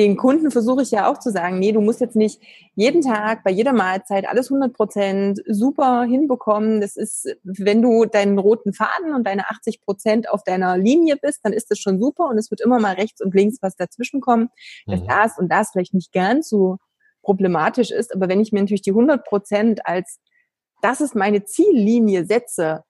Den 0.00 0.16
Kunden 0.16 0.50
versuche 0.50 0.80
ich 0.80 0.90
ja 0.92 1.10
auch 1.10 1.18
zu 1.18 1.30
sagen, 1.30 1.58
nee, 1.58 1.72
du 1.72 1.82
musst 1.82 2.00
jetzt 2.00 2.16
nicht 2.16 2.40
jeden 2.74 3.02
Tag 3.02 3.44
bei 3.44 3.50
jeder 3.50 3.74
Mahlzeit 3.74 4.26
alles 4.26 4.50
100 4.50 4.72
Prozent 4.72 5.42
super 5.46 6.04
hinbekommen. 6.04 6.80
Das 6.80 6.96
ist, 6.96 7.28
wenn 7.42 7.82
du 7.82 8.06
deinen 8.06 8.38
roten 8.38 8.72
Faden 8.72 9.12
und 9.14 9.26
deine 9.26 9.50
80 9.50 9.82
Prozent 9.82 10.30
auf 10.30 10.42
deiner 10.42 10.78
Linie 10.78 11.18
bist, 11.20 11.40
dann 11.42 11.52
ist 11.52 11.70
das 11.70 11.78
schon 11.80 12.00
super 12.00 12.28
und 12.28 12.38
es 12.38 12.50
wird 12.50 12.62
immer 12.62 12.80
mal 12.80 12.94
rechts 12.94 13.20
und 13.20 13.34
links 13.34 13.58
was 13.60 13.76
dazwischen 13.76 14.22
kommen, 14.22 14.48
dass 14.86 15.02
mhm. 15.02 15.06
das 15.06 15.38
und 15.38 15.52
das 15.52 15.70
vielleicht 15.70 15.92
nicht 15.92 16.14
ganz 16.14 16.48
so 16.48 16.78
problematisch 17.20 17.90
ist. 17.90 18.14
Aber 18.14 18.30
wenn 18.30 18.40
ich 18.40 18.52
mir 18.52 18.60
natürlich 18.60 18.80
die 18.80 18.92
100 18.92 19.22
Prozent 19.26 19.86
als 19.86 20.18
das 20.80 21.02
ist 21.02 21.14
meine 21.14 21.44
Ziellinie 21.44 22.24
setze, 22.24 22.84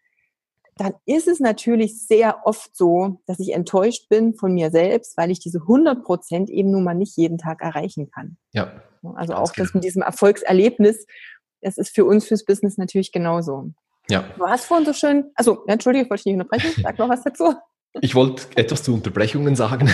dann 0.81 0.95
ist 1.05 1.29
es 1.29 1.41
natürlich 1.41 2.07
sehr 2.07 2.47
oft 2.47 2.75
so, 2.75 3.21
dass 3.27 3.39
ich 3.39 3.53
enttäuscht 3.53 4.09
bin 4.09 4.35
von 4.35 4.55
mir 4.55 4.71
selbst, 4.71 5.15
weil 5.19 5.31
ich 5.31 5.39
diese 5.39 5.59
100 5.59 6.03
Prozent 6.03 6.49
eben 6.49 6.71
nun 6.71 6.85
mal 6.85 6.95
nicht 6.95 7.19
jeden 7.19 7.37
Tag 7.37 7.61
erreichen 7.61 8.11
kann. 8.11 8.39
Ja. 8.53 8.81
Also 9.15 9.35
auch 9.35 9.53
das 9.53 9.75
mit 9.75 9.85
diesem 9.85 10.01
Erfolgserlebnis, 10.01 11.07
das 11.61 11.77
ist 11.77 11.95
für 11.95 12.07
uns 12.07 12.27
fürs 12.27 12.47
Business 12.47 12.79
natürlich 12.79 13.13
genauso. 13.13 13.75
Ja. 14.09 14.25
Du 14.39 14.47
hast 14.47 14.65
vorhin 14.65 14.87
so 14.87 14.95
schön, 14.95 15.31
also 15.35 15.67
Entschuldige, 15.67 16.05
ich 16.05 16.11
wollte 16.11 16.25
dich 16.25 16.33
nicht 16.33 16.43
unterbrechen, 16.43 16.83
sag 16.83 16.99
noch 16.99 17.11
was 17.11 17.23
dazu. 17.23 17.55
Ich 18.01 18.15
wollte 18.15 18.45
etwas 18.55 18.85
zu 18.85 18.95
Unterbrechungen 18.95 19.57
sagen. 19.57 19.91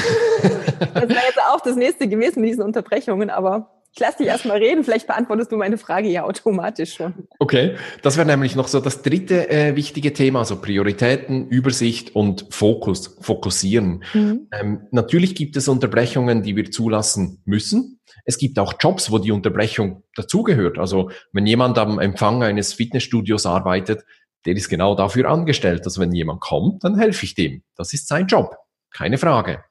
Das 0.79 1.09
wäre 1.09 1.25
jetzt 1.27 1.41
auch 1.49 1.63
das 1.63 1.77
nächste 1.77 2.07
gewesen 2.07 2.43
mit 2.43 2.51
diesen 2.51 2.63
Unterbrechungen, 2.63 3.31
aber 3.31 3.76
ich 3.97 4.01
lasse 4.01 4.19
dich 4.19 4.27
erstmal 4.27 4.59
reden, 4.59 4.85
vielleicht 4.85 5.07
beantwortest 5.07 5.51
du 5.51 5.57
meine 5.57 5.79
Frage 5.79 6.11
ja 6.11 6.25
automatisch 6.25 6.93
schon. 6.93 7.27
Okay, 7.39 7.77
das 8.03 8.19
wäre 8.19 8.27
nämlich 8.27 8.55
noch 8.55 8.69
so 8.69 8.79
das 8.79 9.01
dritte 9.01 9.49
äh, 9.49 9.75
wichtige 9.75 10.13
Thema, 10.13 10.41
also 10.41 10.61
Prioritäten, 10.61 11.49
Übersicht 11.49 12.15
und 12.15 12.45
Fokus, 12.51 13.17
fokussieren. 13.23 14.05
Mhm. 14.13 14.49
Ähm, 14.53 14.81
natürlich 14.91 15.35
gibt 15.35 15.57
es 15.57 15.67
Unterbrechungen, 15.67 16.43
die 16.43 16.57
wir 16.57 16.71
zulassen 16.71 17.41
müssen. 17.47 17.99
Es 18.27 18.37
gibt 18.37 18.59
auch 18.59 18.75
Jobs, 18.79 19.11
wo 19.11 19.19
die 19.19 19.33
Unterbrechung 19.33 20.03
dazugehört. 20.15 20.79
Also 20.79 21.11
wenn 21.33 21.47
jemand 21.47 21.79
am 21.79 21.99
Empfang 21.99 22.43
eines 22.43 22.75
Fitnessstudios 22.75 23.47
arbeitet, 23.47 24.05
der 24.45 24.57
ist 24.57 24.69
genau 24.69 24.95
dafür 24.95 25.31
angestellt, 25.31 25.87
dass 25.87 25.99
wenn 25.99 26.13
jemand 26.13 26.43
kommt, 26.43 26.85
dann 26.85 26.99
helfe 26.99 27.25
ich 27.25 27.35
dem. 27.35 27.63
Das 27.77 27.95
ist 27.95 28.09
sein 28.09 28.27
Job, 28.27 28.57
keine 28.91 29.17
Frage. 29.17 29.65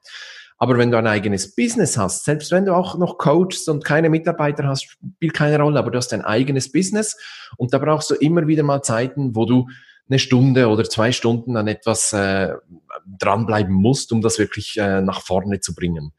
Aber 0.58 0.78
wenn 0.78 0.90
du 0.90 0.96
ein 0.96 1.06
eigenes 1.06 1.54
Business 1.54 1.98
hast, 1.98 2.24
selbst 2.24 2.50
wenn 2.50 2.64
du 2.64 2.74
auch 2.74 2.96
noch 2.96 3.18
coachst 3.18 3.68
und 3.68 3.84
keine 3.84 4.08
Mitarbeiter 4.08 4.66
hast, 4.66 4.84
spielt 4.84 5.34
keine 5.34 5.58
Rolle, 5.60 5.78
aber 5.78 5.90
du 5.90 5.98
hast 5.98 6.12
ein 6.12 6.22
eigenes 6.22 6.72
Business 6.72 7.16
und 7.58 7.74
da 7.74 7.78
brauchst 7.78 8.10
du 8.10 8.14
immer 8.14 8.46
wieder 8.46 8.62
mal 8.62 8.82
Zeiten, 8.82 9.36
wo 9.36 9.44
du 9.44 9.68
eine 10.08 10.18
Stunde 10.18 10.68
oder 10.68 10.84
zwei 10.84 11.12
Stunden 11.12 11.56
an 11.56 11.66
etwas 11.66 12.12
äh, 12.12 12.54
dranbleiben 13.18 13.74
musst, 13.74 14.12
um 14.12 14.22
das 14.22 14.38
wirklich 14.38 14.76
äh, 14.78 15.00
nach 15.02 15.20
vorne 15.20 15.60
zu 15.60 15.74
bringen. 15.74 16.12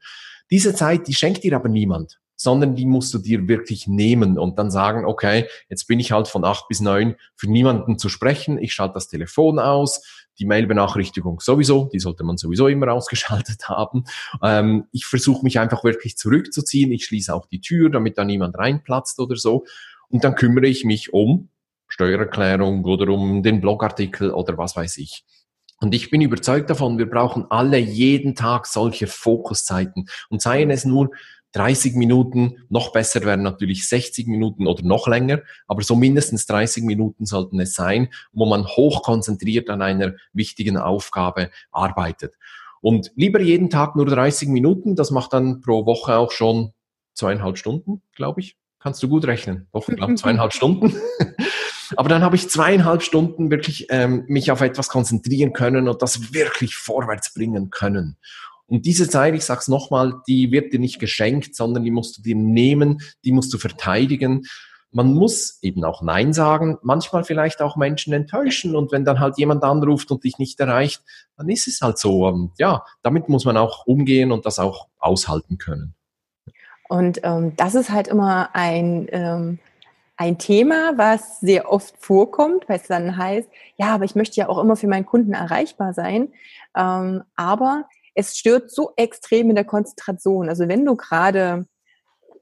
Diese 0.50 0.74
Zeit, 0.74 1.08
die 1.08 1.14
schenkt 1.14 1.42
dir 1.42 1.56
aber 1.56 1.68
niemand, 1.68 2.18
sondern 2.36 2.76
die 2.76 2.86
musst 2.86 3.12
du 3.14 3.18
dir 3.18 3.48
wirklich 3.48 3.86
nehmen 3.86 4.38
und 4.38 4.58
dann 4.58 4.70
sagen, 4.70 5.04
okay, 5.04 5.46
jetzt 5.68 5.88
bin 5.88 6.00
ich 6.00 6.12
halt 6.12 6.28
von 6.28 6.44
acht 6.44 6.68
bis 6.68 6.80
neun 6.80 7.16
für 7.34 7.50
niemanden 7.50 7.98
zu 7.98 8.08
sprechen, 8.08 8.58
ich 8.58 8.72
schalte 8.72 8.94
das 8.94 9.08
Telefon 9.08 9.58
aus, 9.58 10.02
die 10.38 10.46
Mail-Benachrichtigung 10.46 11.40
sowieso, 11.40 11.88
die 11.92 11.98
sollte 11.98 12.24
man 12.24 12.36
sowieso 12.36 12.68
immer 12.68 12.92
ausgeschaltet 12.92 13.64
haben. 13.68 14.04
Ähm, 14.42 14.84
ich 14.92 15.06
versuche 15.06 15.44
mich 15.44 15.58
einfach 15.58 15.84
wirklich 15.84 16.16
zurückzuziehen. 16.16 16.92
Ich 16.92 17.04
schließe 17.04 17.34
auch 17.34 17.46
die 17.46 17.60
Tür, 17.60 17.90
damit 17.90 18.18
da 18.18 18.24
niemand 18.24 18.56
reinplatzt 18.56 19.18
oder 19.20 19.36
so. 19.36 19.64
Und 20.08 20.24
dann 20.24 20.34
kümmere 20.34 20.66
ich 20.66 20.84
mich 20.84 21.12
um 21.12 21.50
Steuererklärung 21.88 22.84
oder 22.84 23.08
um 23.08 23.42
den 23.42 23.60
Blogartikel 23.60 24.30
oder 24.30 24.58
was 24.58 24.76
weiß 24.76 24.98
ich. 24.98 25.24
Und 25.80 25.94
ich 25.94 26.10
bin 26.10 26.20
überzeugt 26.20 26.70
davon, 26.70 26.98
wir 26.98 27.08
brauchen 27.08 27.46
alle 27.50 27.78
jeden 27.78 28.34
Tag 28.34 28.66
solche 28.66 29.06
Fokuszeiten. 29.06 30.08
Und 30.28 30.42
seien 30.42 30.70
es 30.70 30.84
nur 30.84 31.10
30 31.52 31.94
Minuten, 31.94 32.58
noch 32.68 32.92
besser 32.92 33.22
wären 33.22 33.42
natürlich 33.42 33.88
60 33.88 34.26
Minuten 34.26 34.66
oder 34.66 34.82
noch 34.84 35.08
länger, 35.08 35.40
aber 35.66 35.82
so 35.82 35.96
mindestens 35.96 36.46
30 36.46 36.84
Minuten 36.84 37.26
sollten 37.26 37.58
es 37.60 37.74
sein, 37.74 38.08
wo 38.32 38.46
man 38.46 38.66
hoch 38.66 39.02
konzentriert 39.02 39.70
an 39.70 39.82
einer 39.82 40.14
wichtigen 40.32 40.76
Aufgabe 40.76 41.50
arbeitet. 41.70 42.34
Und 42.80 43.10
lieber 43.16 43.40
jeden 43.40 43.70
Tag 43.70 43.96
nur 43.96 44.06
30 44.06 44.48
Minuten, 44.48 44.94
das 44.94 45.10
macht 45.10 45.32
dann 45.32 45.60
pro 45.60 45.86
Woche 45.86 46.16
auch 46.16 46.30
schon 46.30 46.72
zweieinhalb 47.14 47.58
Stunden, 47.58 48.02
glaube 48.14 48.40
ich. 48.40 48.56
Kannst 48.78 49.02
du 49.02 49.08
gut 49.08 49.26
rechnen. 49.26 49.66
Doch, 49.72 49.88
ich 49.88 49.96
glaube 49.96 50.14
zweieinhalb 50.14 50.52
Stunden. 50.54 50.94
Aber 51.96 52.08
dann 52.08 52.22
habe 52.22 52.36
ich 52.36 52.48
zweieinhalb 52.48 53.02
Stunden 53.02 53.50
wirklich 53.50 53.86
ähm, 53.90 54.24
mich 54.28 54.52
auf 54.52 54.60
etwas 54.60 54.88
konzentrieren 54.88 55.52
können 55.52 55.88
und 55.88 56.02
das 56.02 56.32
wirklich 56.32 56.76
vorwärts 56.76 57.32
bringen 57.34 57.70
können. 57.70 58.18
Und 58.68 58.84
diese 58.84 59.08
Zeit, 59.08 59.34
ich 59.34 59.44
sag's 59.44 59.66
nochmal, 59.66 60.20
die 60.28 60.52
wird 60.52 60.72
dir 60.72 60.78
nicht 60.78 60.98
geschenkt, 60.98 61.56
sondern 61.56 61.84
die 61.84 61.90
musst 61.90 62.18
du 62.18 62.22
dir 62.22 62.36
nehmen, 62.36 63.00
die 63.24 63.32
musst 63.32 63.52
du 63.52 63.58
verteidigen. 63.58 64.44
man 64.90 65.12
muss 65.12 65.58
eben 65.62 65.84
auch 65.84 66.00
Nein 66.02 66.32
sagen, 66.32 66.78
manchmal 66.82 67.24
vielleicht 67.24 67.60
auch 67.60 67.76
Menschen 67.76 68.12
enttäuschen 68.12 68.74
und 68.74 68.90
wenn 68.92 69.04
dann 69.04 69.20
halt 69.20 69.38
jemand 69.38 69.62
anruft 69.62 70.10
und 70.10 70.24
dich 70.24 70.38
nicht 70.38 70.58
erreicht, 70.60 71.02
dann 71.36 71.48
ist 71.48 71.66
es 71.68 71.80
halt 71.80 71.98
so. 71.98 72.26
Und 72.26 72.52
ja, 72.58 72.84
damit 73.02 73.28
muss 73.28 73.44
man 73.44 73.56
auch 73.56 73.86
umgehen 73.86 74.32
und 74.32 74.46
das 74.46 74.58
auch 74.58 74.88
aushalten 74.98 75.58
können. 75.58 75.94
Und 76.88 77.20
ähm, 77.22 77.54
das 77.56 77.74
ist 77.74 77.90
halt 77.90 78.08
immer 78.08 78.50
ein, 78.54 79.08
ähm, 79.12 79.58
ein 80.16 80.38
Thema, 80.38 80.94
was 80.96 81.38
sehr 81.40 81.70
oft 81.70 81.94
vorkommt, 81.98 82.68
weil 82.68 82.78
es 82.78 82.86
dann 82.86 83.16
heißt, 83.16 83.48
ja, 83.76 83.94
aber 83.94 84.04
ich 84.04 84.14
möchte 84.14 84.36
ja 84.36 84.48
auch 84.48 84.58
immer 84.58 84.74
für 84.74 84.88
meinen 84.88 85.06
Kunden 85.06 85.34
erreichbar 85.34 85.92
sein. 85.92 86.32
Ähm, 86.74 87.22
aber 87.36 87.84
es 88.18 88.36
stört 88.36 88.72
so 88.72 88.92
extrem 88.96 89.48
in 89.48 89.54
der 89.54 89.64
Konzentration. 89.64 90.48
Also 90.48 90.66
wenn 90.66 90.84
du 90.84 90.96
gerade 90.96 91.66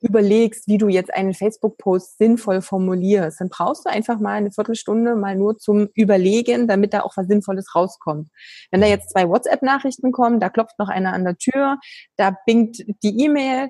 überlegst, 0.00 0.68
wie 0.68 0.78
du 0.78 0.88
jetzt 0.88 1.12
einen 1.12 1.34
Facebook-Post 1.34 2.16
sinnvoll 2.16 2.62
formulierst, 2.62 3.42
dann 3.42 3.50
brauchst 3.50 3.84
du 3.84 3.90
einfach 3.90 4.18
mal 4.18 4.36
eine 4.36 4.50
Viertelstunde 4.50 5.16
mal 5.16 5.36
nur 5.36 5.58
zum 5.58 5.88
Überlegen, 5.94 6.66
damit 6.66 6.94
da 6.94 7.02
auch 7.02 7.18
was 7.18 7.26
Sinnvolles 7.26 7.74
rauskommt. 7.74 8.30
Wenn 8.70 8.80
da 8.80 8.86
jetzt 8.86 9.10
zwei 9.10 9.28
WhatsApp-Nachrichten 9.28 10.12
kommen, 10.12 10.40
da 10.40 10.48
klopft 10.48 10.78
noch 10.78 10.88
einer 10.88 11.12
an 11.12 11.24
der 11.24 11.36
Tür, 11.36 11.78
da 12.16 12.34
bingt 12.46 12.78
die 13.02 13.24
E-Mail, 13.24 13.68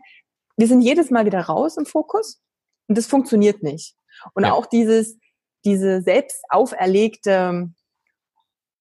wir 0.57 0.69
sind 0.69 0.83
jedes 0.83 1.11
Mal 1.11 1.27
wieder 1.27 1.41
raus 1.41 1.77
im 1.77 1.87
Fokus 1.87 2.41
und 2.87 2.97
das 2.97 3.07
funktioniert 3.07 3.65
nicht. 3.65 3.97
Und 4.33 4.45
ja. 4.45 4.53
auch 4.53 4.67
dieses, 4.67 5.19
diese 5.65 6.03
selbst 6.03 6.41
auferlegte 6.51 7.69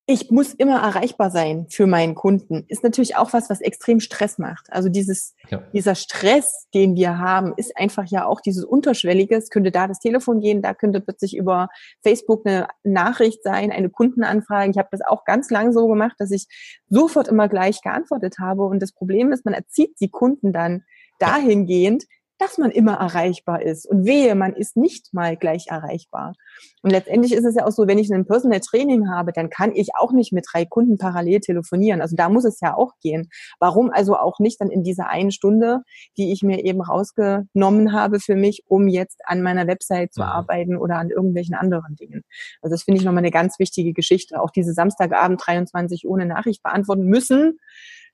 ich 0.07 0.29
muss 0.29 0.53
immer 0.53 0.83
erreichbar 0.83 1.31
sein 1.31 1.65
für 1.67 1.87
meinen 1.87 2.13
Kunden, 2.13 2.65
ist 2.67 2.83
natürlich 2.83 3.15
auch 3.15 3.33
was, 3.33 3.49
was 3.49 3.59
extrem 3.59 3.99
Stress 3.99 4.37
macht. 4.37 4.71
Also 4.71 4.87
dieses, 4.87 5.33
ja. 5.49 5.63
dieser 5.73 5.95
Stress, 5.95 6.67
den 6.75 6.95
wir 6.95 7.17
haben, 7.17 7.53
ist 7.57 7.75
einfach 7.75 8.05
ja 8.05 8.25
auch 8.25 8.39
dieses 8.39 8.63
Unterschwellige. 8.63 9.35
Es 9.35 9.49
könnte 9.49 9.71
da 9.71 9.87
das 9.87 9.99
Telefon 9.99 10.41
gehen, 10.41 10.61
da 10.61 10.75
könnte 10.75 11.01
plötzlich 11.01 11.35
über 11.35 11.69
Facebook 12.03 12.45
eine 12.45 12.67
Nachricht 12.83 13.41
sein, 13.41 13.71
eine 13.71 13.89
Kundenanfrage. 13.89 14.69
Ich 14.69 14.77
habe 14.77 14.89
das 14.91 15.01
auch 15.01 15.25
ganz 15.25 15.49
lang 15.49 15.73
so 15.73 15.87
gemacht, 15.87 16.15
dass 16.19 16.29
ich 16.29 16.45
sofort 16.87 17.27
immer 17.27 17.49
gleich 17.49 17.81
geantwortet 17.81 18.35
habe. 18.39 18.63
Und 18.63 18.83
das 18.83 18.91
Problem 18.91 19.31
ist, 19.31 19.43
man 19.43 19.55
erzieht 19.55 19.99
die 19.99 20.09
Kunden 20.09 20.53
dann 20.53 20.83
dahingehend, 21.17 22.05
dass 22.37 22.57
man 22.57 22.71
immer 22.71 22.95
erreichbar 22.95 23.61
ist. 23.61 23.85
Und 23.85 24.05
wehe, 24.05 24.35
man 24.35 24.53
ist 24.53 24.75
nicht 24.75 25.13
mal 25.13 25.37
gleich 25.37 25.67
erreichbar. 25.69 26.33
Und 26.81 26.91
letztendlich 26.91 27.33
ist 27.33 27.45
es 27.45 27.55
ja 27.55 27.65
auch 27.65 27.71
so, 27.71 27.87
wenn 27.87 27.97
ich 27.97 28.11
ein 28.13 28.25
Personal 28.25 28.59
Training 28.59 29.09
habe, 29.09 29.31
dann 29.31 29.49
kann 29.49 29.73
ich 29.73 29.89
auch 29.97 30.11
nicht 30.11 30.33
mit 30.33 30.45
drei 30.51 30.65
Kunden 30.65 30.97
parallel 30.97 31.39
telefonieren. 31.39 32.01
Also 32.01 32.15
da 32.15 32.29
muss 32.29 32.45
es 32.45 32.59
ja 32.59 32.75
auch 32.75 32.91
gehen. 33.01 33.29
Warum 33.59 33.89
also 33.89 34.17
auch 34.17 34.39
nicht 34.39 34.59
dann 34.59 34.69
in 34.69 34.83
dieser 34.83 35.07
einen 35.07 35.31
Stunde, 35.31 35.79
die 36.17 36.31
ich 36.31 36.43
mir 36.43 36.63
eben 36.65 36.81
rausgenommen 36.81 37.93
habe 37.93 38.19
für 38.19 38.35
mich, 38.35 38.63
um 38.67 38.87
jetzt 38.87 39.21
an 39.25 39.41
meiner 39.41 39.67
Website 39.67 40.13
zu 40.13 40.21
mhm. 40.21 40.27
arbeiten 40.27 40.77
oder 40.77 40.97
an 40.97 41.09
irgendwelchen 41.09 41.55
anderen 41.55 41.95
Dingen. 41.95 42.23
Also 42.61 42.73
das 42.73 42.83
finde 42.83 42.99
ich 42.99 43.05
nochmal 43.05 43.23
eine 43.23 43.31
ganz 43.31 43.59
wichtige 43.59 43.93
Geschichte. 43.93 44.41
Auch 44.41 44.51
diese 44.51 44.73
Samstagabend 44.73 45.41
23 45.45 46.05
ohne 46.07 46.25
Nachricht 46.25 46.61
beantworten 46.63 47.05
müssen. 47.05 47.59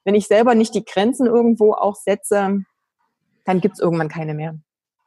Wenn 0.03 0.15
ich 0.15 0.27
selber 0.27 0.55
nicht 0.55 0.73
die 0.73 0.85
Grenzen 0.85 1.27
irgendwo 1.27 1.73
auch 1.73 1.95
setze, 1.95 2.63
dann 3.45 3.61
gibt 3.61 3.75
es 3.75 3.79
irgendwann 3.79 4.09
keine 4.09 4.33
mehr. 4.33 4.55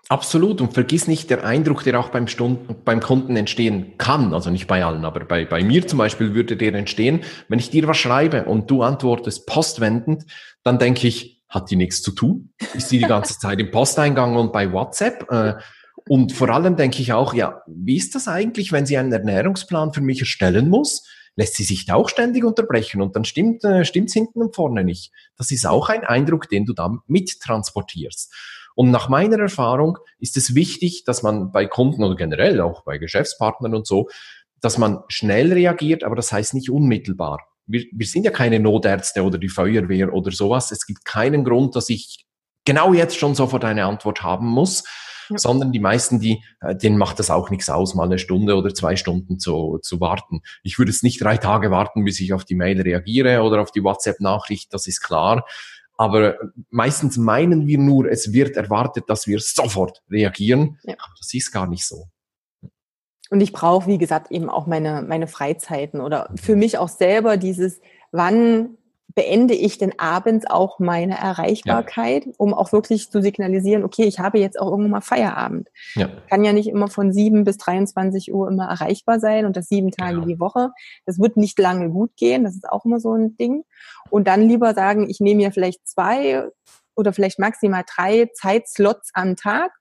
Absolut. 0.09 0.61
Und 0.61 0.75
vergiss 0.75 1.09
nicht 1.09 1.31
der 1.31 1.45
Eindruck, 1.45 1.83
der 1.85 1.99
auch 1.99 2.11
beim, 2.11 2.29
Stund, 2.29 2.85
beim 2.85 3.01
Kunden 3.01 3.37
entstehen 3.37 3.97
kann. 3.97 4.35
Also 4.35 4.51
nicht 4.51 4.67
bei 4.67 4.85
allen, 4.85 5.05
aber 5.05 5.25
bei, 5.25 5.47
bei 5.47 5.65
mir 5.65 5.87
zum 5.87 5.99
Beispiel 5.99 6.35
würde 6.35 6.57
der 6.57 6.75
entstehen. 6.75 7.23
Wenn 7.49 7.59
ich 7.59 7.71
dir 7.71 7.87
was 7.89 7.97
schreibe 7.97 8.45
und 8.45 8.71
du 8.71 8.83
antwortest 8.83 9.47
postwendend, 9.47 10.25
dann 10.63 10.79
denke 10.79 11.09
ich, 11.09 11.43
hat 11.49 11.71
die 11.71 11.77
nichts 11.77 12.03
zu 12.03 12.11
tun? 12.11 12.51
Ist 12.75 12.91
die 12.91 12.99
die 12.99 13.05
ganze 13.05 13.39
Zeit 13.39 13.61
im 13.61 13.71
Posteingang 13.71 14.37
und 14.37 14.53
bei 14.53 14.71
WhatsApp? 14.73 15.31
Äh, 15.31 15.55
und 16.07 16.33
vor 16.33 16.51
allem 16.51 16.77
denke 16.77 17.01
ich 17.01 17.15
auch, 17.15 17.33
ja, 17.33 17.63
wie 17.67 17.97
ist 17.97 18.15
das 18.15 18.29
eigentlich, 18.29 18.73
wenn 18.73 18.85
sie 18.85 18.99
einen 18.99 19.13
Ernährungsplan 19.13 19.95
für 19.95 20.03
mich 20.03 20.21
erstellen 20.21 20.69
muss? 20.69 21.09
Lässt 21.37 21.55
sie 21.55 21.65
sich 21.65 21.87
da 21.87 21.95
auch 21.95 22.09
ständig 22.09 22.45
unterbrechen 22.45 23.03
und 23.03 23.17
dann 23.17 23.25
stimmt 23.25 23.65
äh, 23.65 23.85
stimmt's 23.85 24.13
hinten 24.13 24.41
und 24.41 24.55
vorne 24.55 24.85
nicht. 24.85 25.13
Das 25.37 25.51
ist 25.51 25.67
auch 25.67 25.89
ein 25.89 26.05
Eindruck, 26.05 26.49
den 26.49 26.65
du 26.65 26.73
da 26.73 26.97
mittransportierst. 27.07 28.33
Und 28.75 28.91
nach 28.91 29.09
meiner 29.09 29.39
Erfahrung 29.39 29.99
ist 30.19 30.37
es 30.37 30.55
wichtig, 30.55 31.05
dass 31.05 31.23
man 31.23 31.53
bei 31.53 31.67
Kunden 31.67 32.03
oder 32.03 32.17
generell 32.17 32.61
auch 32.61 32.85
bei 32.85 32.99
Geschäftspartnern 32.99 33.75
und 33.75 33.87
so, 33.87 34.09
dass 34.61 34.79
man 34.79 35.01
schnell 35.09 35.53
reagiert, 35.53 36.05
aber 36.05 36.17
das 36.17 36.33
heißt 36.33 36.55
nicht 36.55 36.71
unmittelbar. 36.71 37.41
Wir, 37.67 37.85
wir 37.93 38.07
sind 38.07 38.25
ja 38.25 38.31
keine 38.31 38.61
Notärzte 38.61 39.23
oder 39.23 39.39
die 39.39 39.49
Feuerwehr 39.49 40.13
oder 40.13 40.31
sowas. 40.31 40.71
Es 40.71 40.87
gibt 40.87 41.05
keinen 41.05 41.45
Grund, 41.45 41.77
dass 41.77 41.89
ich 41.89 42.27
genau 42.65 42.93
jetzt 42.93 43.17
schon 43.17 43.35
sofort 43.35 43.65
eine 43.65 43.85
Antwort 43.85 44.23
haben 44.23 44.47
muss, 44.47 44.85
ja. 45.29 45.39
sondern 45.39 45.73
die 45.73 45.81
meisten, 45.81 46.21
die, 46.21 46.43
äh, 46.61 46.75
denen 46.75 46.99
macht 46.99 47.19
das 47.19 47.31
auch 47.31 47.51
nichts 47.51 47.71
aus, 47.71 47.95
mal 47.95 48.05
eine 48.05 48.19
Stunde 48.19 48.57
oder 48.57 48.75
zwei 48.75 48.97
Stunden 48.97 49.39
zu, 49.39 49.79
zu 49.83 50.01
warten. 50.01 50.43
Ich 50.63 50.79
würde 50.79 50.91
jetzt 50.91 51.03
nicht 51.03 51.23
drei 51.23 51.37
Tage 51.37 51.71
warten, 51.71 52.05
bis 52.05 52.21
ich 52.21 52.33
auf 52.33 52.45
die 52.45 52.55
Mail 52.55 52.81
reagiere 52.81 53.43
oder 53.43 53.63
auf 53.63 53.71
die 53.71 53.85
WhatsApp-Nachricht, 53.85 54.73
das 54.73 54.87
ist 54.87 55.01
klar. 55.01 55.45
Aber 55.97 56.37
meistens 56.71 57.17
meinen 57.17 57.67
wir 57.67 57.79
nur, 57.79 58.11
es 58.11 58.33
wird 58.33 58.57
erwartet, 58.57 59.05
dass 59.09 59.27
wir 59.27 59.39
sofort 59.41 60.03
reagieren. 60.11 60.79
Ja. 60.83 60.95
Aber 60.95 61.15
das 61.19 61.33
ist 61.33 61.53
gar 61.53 61.69
nicht 61.69 61.87
so. 61.87 62.07
Und 63.31 63.41
ich 63.41 63.53
brauche, 63.53 63.87
wie 63.87 63.99
gesagt, 63.99 64.31
eben 64.31 64.51
auch 64.51 64.67
meine, 64.67 65.03
meine 65.03 65.27
Freizeiten 65.27 66.01
oder 66.01 66.31
für 66.41 66.57
mich 66.57 66.79
auch 66.79 66.89
selber 66.89 67.37
dieses, 67.37 67.81
wann 68.13 68.77
beende 69.15 69.55
ich 69.55 69.79
denn 69.79 69.93
abends 69.99 70.47
auch 70.49 70.81
meine 70.81 71.17
Erreichbarkeit, 71.17 72.27
ja. 72.27 72.33
um 72.37 72.53
auch 72.53 72.73
wirklich 72.73 73.11
zu 73.11 73.23
signalisieren, 73.23 73.85
okay, 73.85 74.05
ich 74.05 74.19
habe 74.19 74.39
jetzt 74.39 74.59
auch 74.59 74.71
irgendwann 74.71 74.91
mal 74.91 75.01
Feierabend. 75.01 75.69
Ja. 75.95 76.09
Kann 76.29 76.45
ja 76.45 76.53
nicht 76.53 76.69
immer 76.69 76.89
von 76.89 77.13
7 77.13 77.45
bis 77.45 77.57
23 77.59 78.35
Uhr 78.35 78.49
immer 78.49 78.67
erreichbar 78.69 79.21
sein 79.21 79.47
und 79.47 79.57
das 79.57 79.69
sieben 79.69 79.93
Tage 79.93 80.15
genau. 80.15 80.27
die 80.27 80.41
Woche. 80.41 80.71
Das 81.07 81.21
wird 81.21 81.37
nicht 81.37 81.59
lange 81.59 81.91
gut 81.91 82.17
gehen, 82.17 82.45
das 82.45 82.55
ist 82.55 82.69
auch 82.69 82.85
immer 82.85 82.99
so 82.99 83.15
ein 83.15 83.37
Ding. 83.37 83.63
Und 84.11 84.27
dann 84.27 84.49
lieber 84.49 84.75
sagen, 84.75 85.09
ich 85.09 85.21
nehme 85.21 85.43
mir 85.45 85.53
vielleicht 85.53 85.87
zwei 85.87 86.49
oder 86.97 87.13
vielleicht 87.13 87.39
maximal 87.39 87.85
drei 87.87 88.31
Zeitslots 88.35 89.11
am 89.15 89.37
Tag. 89.37 89.73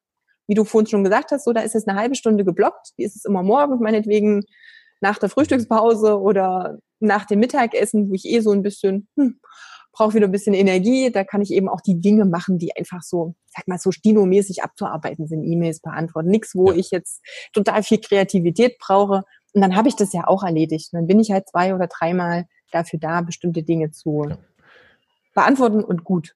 Wie 0.46 0.56
du 0.56 0.66
vorhin 0.66 0.88
schon 0.88 1.04
gesagt 1.04 1.32
hast, 1.32 1.46
so 1.46 1.54
da 1.54 1.62
ist 1.62 1.76
es 1.76 1.88
eine 1.88 1.98
halbe 1.98 2.16
Stunde 2.16 2.44
geblockt, 2.44 2.90
die 2.98 3.04
ist 3.04 3.16
es 3.16 3.26
immer 3.26 3.44
morgens, 3.44 3.80
meinetwegen 3.80 4.44
nach 5.04 5.20
der 5.20 5.28
Frühstückspause 5.28 6.18
oder 6.18 6.80
nach 7.02 7.26
dem 7.26 7.40
Mittagessen, 7.40 8.10
wo 8.10 8.14
ich 8.14 8.26
eh 8.26 8.40
so 8.40 8.52
ein 8.52 8.64
bisschen, 8.64 9.10
hm, 9.18 9.42
brauche 9.92 10.14
wieder 10.14 10.28
ein 10.28 10.32
bisschen 10.32 10.54
Energie, 10.54 11.12
da 11.12 11.26
kann 11.26 11.42
ich 11.42 11.52
eben 11.52 11.68
auch 11.68 11.82
die 11.82 12.00
Dinge 12.00 12.24
machen, 12.26 12.58
die 12.58 12.76
einfach 12.76 13.02
so, 13.02 13.36
sag 13.54 13.68
mal, 13.68 13.78
so 13.78 13.92
stinomäßig 13.92 14.64
abzuarbeiten 14.64 15.28
sind, 15.28 15.44
E-Mails 15.44 15.82
beantworten. 15.82 16.30
Nichts, 16.30 16.56
wo 16.56 16.72
ja. 16.72 16.78
ich 16.78 16.90
jetzt 16.92 17.22
total 17.52 17.84
viel 17.84 18.00
Kreativität 18.00 18.80
brauche. 18.80 19.24
Und 19.54 19.62
dann 19.62 19.76
habe 19.76 19.90
ich 19.90 19.98
das 19.98 20.14
ja 20.14 20.26
auch 20.26 20.42
erledigt. 20.42 20.94
Und 20.94 21.00
dann 21.00 21.08
bin 21.08 21.20
ich 21.20 21.32
halt 21.32 21.50
zwei 21.50 21.76
oder 21.76 21.88
dreimal 21.88 22.46
dafür 22.72 22.98
da, 22.98 23.22
bestimmte 23.22 23.62
Dinge 23.62 23.92
zu 23.92 24.24
ja. 24.30 24.38
beantworten 25.36 25.84
und 25.84 26.06
gut. 26.06 26.34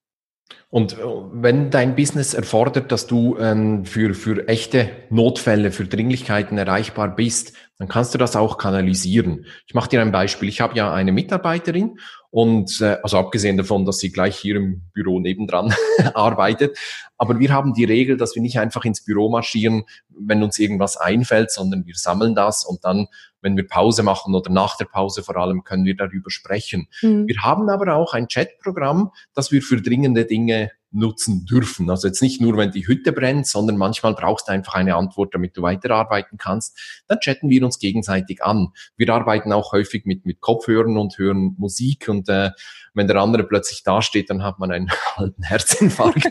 Und 0.69 0.93
äh, 0.93 0.97
wenn 1.31 1.69
dein 1.69 1.95
Business 1.95 2.33
erfordert, 2.33 2.91
dass 2.91 3.07
du 3.07 3.37
ähm, 3.37 3.85
für, 3.85 4.13
für 4.13 4.47
echte 4.47 4.89
Notfälle, 5.09 5.71
für 5.71 5.85
Dringlichkeiten 5.85 6.57
erreichbar 6.57 7.15
bist, 7.15 7.53
dann 7.77 7.87
kannst 7.87 8.13
du 8.13 8.17
das 8.17 8.35
auch 8.35 8.57
kanalisieren. 8.57 9.45
Ich 9.67 9.73
mache 9.73 9.89
dir 9.89 10.01
ein 10.01 10.11
Beispiel. 10.11 10.49
Ich 10.49 10.61
habe 10.61 10.75
ja 10.75 10.91
eine 10.91 11.11
Mitarbeiterin 11.11 11.99
und 12.31 12.81
äh, 12.81 12.97
also 13.03 13.17
abgesehen 13.17 13.57
davon, 13.57 13.85
dass 13.85 13.99
sie 13.99 14.11
gleich 14.11 14.37
hier 14.37 14.55
im 14.57 14.81
Büro 14.93 15.19
nebendran 15.19 15.73
arbeitet, 16.13 16.77
aber 17.17 17.39
wir 17.39 17.51
haben 17.51 17.73
die 17.73 17.85
Regel, 17.85 18.17
dass 18.17 18.35
wir 18.35 18.41
nicht 18.41 18.59
einfach 18.59 18.85
ins 18.85 19.03
Büro 19.03 19.29
marschieren, 19.29 19.83
wenn 20.09 20.43
uns 20.43 20.59
irgendwas 20.59 20.97
einfällt, 20.97 21.51
sondern 21.51 21.85
wir 21.85 21.95
sammeln 21.95 22.35
das 22.35 22.63
und 22.63 22.83
dann, 22.83 23.07
wenn 23.41 23.55
wir 23.55 23.67
Pause 23.67 24.03
machen 24.03 24.33
oder 24.35 24.51
nach 24.51 24.77
der 24.77 24.85
Pause 24.85 25.23
vor 25.23 25.37
allem, 25.37 25.63
können 25.63 25.85
wir 25.85 25.95
darüber 25.95 26.29
sprechen. 26.29 26.87
Mhm. 27.01 27.27
Wir 27.27 27.41
haben 27.41 27.69
aber 27.69 27.93
auch 27.95 28.13
ein 28.13 28.27
Chatprogramm, 28.27 29.11
das 29.33 29.51
wir 29.51 29.61
für 29.61 29.81
dringende 29.81 30.25
Dinge 30.25 30.71
nutzen 30.97 31.45
dürfen. 31.45 31.89
Also 31.89 32.07
jetzt 32.07 32.21
nicht 32.21 32.41
nur, 32.41 32.57
wenn 32.57 32.71
die 32.71 32.87
Hütte 32.87 33.11
brennt, 33.11 33.47
sondern 33.47 33.77
manchmal 33.77 34.13
brauchst 34.13 34.47
du 34.47 34.51
einfach 34.51 34.75
eine 34.75 34.95
Antwort, 34.95 35.33
damit 35.33 35.55
du 35.55 35.61
weiterarbeiten 35.61 36.37
kannst. 36.37 37.03
Dann 37.07 37.19
chatten 37.19 37.49
wir 37.49 37.63
uns 37.63 37.79
gegenseitig 37.79 38.43
an. 38.43 38.69
Wir 38.97 39.13
arbeiten 39.13 39.53
auch 39.53 39.71
häufig 39.71 40.05
mit, 40.05 40.25
mit 40.25 40.41
Kopfhörern 40.41 40.97
und 40.97 41.17
hören 41.17 41.55
Musik 41.57 42.09
und 42.09 42.27
äh, 42.29 42.51
wenn 42.93 43.07
der 43.07 43.17
andere 43.17 43.43
plötzlich 43.43 43.83
dasteht, 43.83 44.29
dann 44.29 44.43
hat 44.43 44.59
man 44.59 44.71
einen 44.71 44.89
halben 45.15 45.43
Herzinfarkt. 45.43 46.27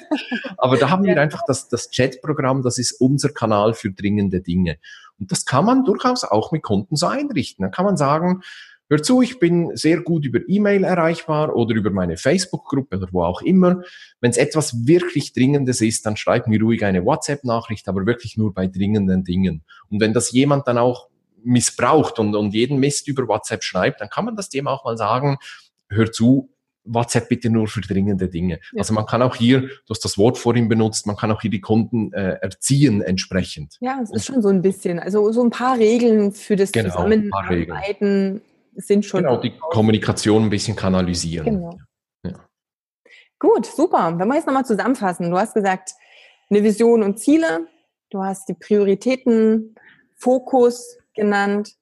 Aber 0.59 0.77
da 0.77 0.91
haben 0.91 1.05
wir 1.05 1.21
einfach 1.21 1.43
das, 1.47 1.69
das 1.69 1.91
Chatprogramm, 1.91 2.63
das 2.63 2.79
ist 2.79 2.93
unser 3.01 3.29
Kanal 3.29 3.73
für 3.73 3.93
dringende 3.93 4.41
Dinge. 4.41 4.79
Und 5.19 5.31
das 5.31 5.47
kann 5.47 5.65
man 5.65 5.85
durchaus 5.85 6.25
auch 6.25 6.53
mit 6.53 6.63
Kunden 6.63 6.97
so 6.97 7.07
einrichten. 7.07 7.63
Dann 7.63 7.71
kann 7.71 7.85
man 7.85 7.97
sagen, 7.97 8.43
Hör 8.89 9.03
zu, 9.03 9.21
ich 9.21 9.41
bin 9.41 9.75
sehr 9.77 10.01
gut 10.01 10.25
über 10.25 10.39
E-Mail 10.47 10.85
erreichbar 10.85 11.57
oder 11.57 11.75
über 11.75 11.91
meine 11.91 12.17
Facebook-Gruppe 12.17 12.99
oder 12.99 13.09
wo 13.11 13.25
auch 13.25 13.43
immer. 13.43 13.83
Wenn 14.21 14.31
es 14.31 14.37
etwas 14.37 14.87
wirklich 14.87 15.33
Dringendes 15.33 15.81
ist, 15.81 16.07
dann 16.07 16.17
schreib 16.17 16.47
mir 16.47 16.61
ruhig 16.61 16.85
eine 16.85 17.05
WhatsApp-Nachricht, 17.05 17.89
aber 17.89 18.07
wirklich 18.07 18.37
nur 18.37 18.55
bei 18.55 18.69
dringenden 18.69 19.25
Dingen. 19.25 19.65
Und 19.91 20.01
wenn 20.01 20.13
das 20.13 20.31
jemand 20.31 20.69
dann 20.69 20.79
auch 20.79 21.09
missbraucht 21.43 22.21
und, 22.21 22.37
und 22.37 22.55
jeden 22.55 22.79
Mist 22.79 23.09
über 23.09 23.27
WhatsApp 23.27 23.65
schreibt, 23.65 24.01
dann 24.01 24.09
kann 24.09 24.25
man 24.25 24.37
das 24.37 24.51
dem 24.51 24.69
auch 24.69 24.85
mal 24.85 24.97
sagen, 24.97 25.39
hör 25.89 26.11
zu, 26.13 26.51
WhatsApp 26.85 27.29
bitte 27.29 27.51
nur 27.51 27.67
für 27.67 27.81
dringende 27.81 28.29
Dinge. 28.29 28.61
Ja. 28.73 28.79
Also 28.79 28.95
man 28.95 29.07
kann 29.07 29.21
auch 29.21 29.35
hier, 29.35 29.63
du 29.63 29.91
hast 29.91 30.05
das 30.05 30.17
Wort 30.17 30.39
vorhin 30.39 30.69
benutzt, 30.69 31.09
man 31.09 31.17
kann 31.17 31.33
auch 31.33 31.41
hier 31.41 31.51
die 31.51 31.61
Kunden 31.61 32.13
äh, 32.13 32.37
erziehen 32.41 33.03
entsprechend. 33.03 33.77
Ja, 33.81 33.99
es 34.01 34.13
ist 34.13 34.27
schon 34.27 34.43
so 34.43 34.49
ein 34.49 34.63
bisschen. 34.63 35.01
Also 35.01 35.33
so 35.33 35.43
ein 35.43 35.51
paar 35.51 35.77
Regeln 35.77 36.31
für 36.31 36.55
das 36.55 36.71
genau, 36.71 36.91
Zusammenarbeiten 36.91 38.43
sind 38.77 39.05
schon. 39.05 39.23
Genau, 39.23 39.37
die 39.39 39.53
Kommunikation 39.59 40.45
ein 40.45 40.51
bisschen 40.51 40.77
kanalisieren. 40.77 41.45
Genau. 41.45 41.79
Ja. 42.25 42.33
Gut, 43.39 43.67
super. 43.67 44.15
Wenn 44.19 44.29
wir 44.29 44.37
jetzt 44.37 44.47
nochmal 44.47 44.65
zusammenfassen, 44.65 45.31
du 45.31 45.39
hast 45.39 45.55
gesagt, 45.55 45.93
eine 46.51 46.63
Vision 46.63 47.03
und 47.03 47.19
Ziele, 47.19 47.67
du 48.11 48.23
hast 48.23 48.49
die 48.49 48.55
Prioritäten, 48.55 49.75
Fokus 50.17 50.99
genannt, 51.15 51.75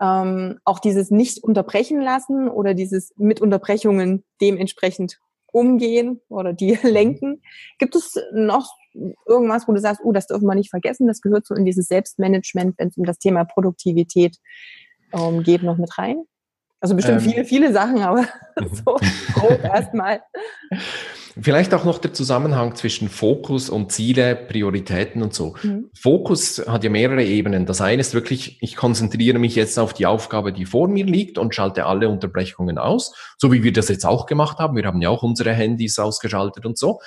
ähm, 0.00 0.58
auch 0.64 0.78
dieses 0.78 1.10
nicht 1.10 1.42
unterbrechen 1.42 2.00
lassen 2.00 2.48
oder 2.48 2.74
dieses 2.74 3.12
mit 3.16 3.40
Unterbrechungen 3.40 4.24
dementsprechend 4.40 5.18
umgehen 5.52 6.20
oder 6.28 6.52
die 6.52 6.74
lenken. 6.82 7.42
Gibt 7.78 7.94
es 7.94 8.18
noch 8.32 8.74
irgendwas, 9.26 9.68
wo 9.68 9.72
du 9.72 9.80
sagst, 9.80 10.02
oh, 10.04 10.12
das 10.12 10.26
dürfen 10.26 10.46
wir 10.46 10.54
nicht 10.54 10.70
vergessen, 10.70 11.06
das 11.06 11.20
gehört 11.20 11.46
so 11.46 11.54
in 11.54 11.64
dieses 11.64 11.86
Selbstmanagement, 11.86 12.78
wenn 12.78 12.88
es 12.88 12.96
um 12.96 13.04
das 13.04 13.18
Thema 13.18 13.44
Produktivität 13.44 14.38
ähm, 15.12 15.42
geht, 15.42 15.62
noch 15.62 15.78
mit 15.78 15.96
rein? 15.98 16.24
Also 16.82 16.96
bestimmt 16.96 17.22
ähm, 17.22 17.30
viele, 17.30 17.44
viele 17.44 17.72
Sachen, 17.72 18.02
aber 18.02 18.22
mhm. 18.60 18.74
so 18.74 18.96
grob 19.34 19.62
erstmal. 19.62 20.20
Vielleicht 21.40 21.72
auch 21.74 21.84
noch 21.84 21.98
der 21.98 22.12
Zusammenhang 22.12 22.74
zwischen 22.74 23.08
Fokus 23.08 23.70
und 23.70 23.92
Ziele, 23.92 24.34
Prioritäten 24.34 25.22
und 25.22 25.32
so. 25.32 25.54
Mhm. 25.62 25.90
Fokus 25.94 26.60
hat 26.66 26.82
ja 26.82 26.90
mehrere 26.90 27.24
Ebenen. 27.24 27.66
Das 27.66 27.80
eine 27.80 28.00
ist 28.00 28.14
wirklich, 28.14 28.58
ich 28.60 28.74
konzentriere 28.74 29.38
mich 29.38 29.54
jetzt 29.54 29.78
auf 29.78 29.94
die 29.94 30.06
Aufgabe, 30.06 30.52
die 30.52 30.66
vor 30.66 30.88
mir 30.88 31.06
liegt 31.06 31.38
und 31.38 31.54
schalte 31.54 31.86
alle 31.86 32.08
Unterbrechungen 32.08 32.78
aus, 32.78 33.14
so 33.38 33.52
wie 33.52 33.62
wir 33.62 33.72
das 33.72 33.88
jetzt 33.88 34.04
auch 34.04 34.26
gemacht 34.26 34.58
haben. 34.58 34.76
Wir 34.76 34.84
haben 34.84 35.00
ja 35.00 35.08
auch 35.08 35.22
unsere 35.22 35.52
Handys 35.52 36.00
ausgeschaltet 36.00 36.66
und 36.66 36.76
so. 36.76 36.98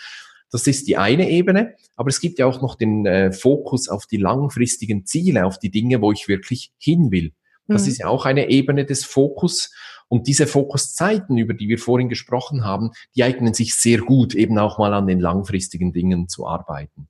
Das 0.52 0.68
ist 0.68 0.88
die 0.88 0.96
eine 0.96 1.30
Ebene, 1.30 1.76
aber 1.98 2.08
es 2.08 2.22
gibt 2.22 2.40
ja 2.40 2.46
auch 2.46 2.62
noch 2.62 2.76
den 2.76 3.06
äh, 3.06 3.34
Fokus 3.34 3.90
auf 3.90 4.06
die 4.06 4.18
langfristigen 4.18 5.06
Ziele, 5.06 5.46
auf 5.46 5.60
die 5.60 5.70
Dinge, 5.70 6.02
wo 6.02 6.14
ich 6.14 6.30
wirklich 6.30 6.72
hin 6.78 7.12
will. 7.12 7.34
Das 7.68 7.84
mhm. 7.84 7.88
ist 7.89 7.97
ja 7.99 8.07
auch 8.07 8.26
eine 8.26 8.49
Ebene 8.49 8.86
des 8.86 9.05
Fokus. 9.05 9.72
Und 10.07 10.28
diese 10.28 10.45
Fokuszeiten, 10.45 11.38
über 11.38 11.53
die 11.53 11.68
wir 11.68 11.80
vorhin 11.80 12.09
gesprochen 12.09 12.63
haben, 12.63 12.91
die 13.16 13.24
eignen 13.24 13.53
sich 13.53 13.74
sehr 13.74 13.99
gut, 13.99 14.36
eben 14.36 14.57
auch 14.59 14.78
mal 14.78 14.93
an 14.93 15.07
den 15.07 15.20
langfristigen 15.20 15.93
Dingen 15.93 16.28
zu 16.30 16.47
arbeiten. 16.47 17.07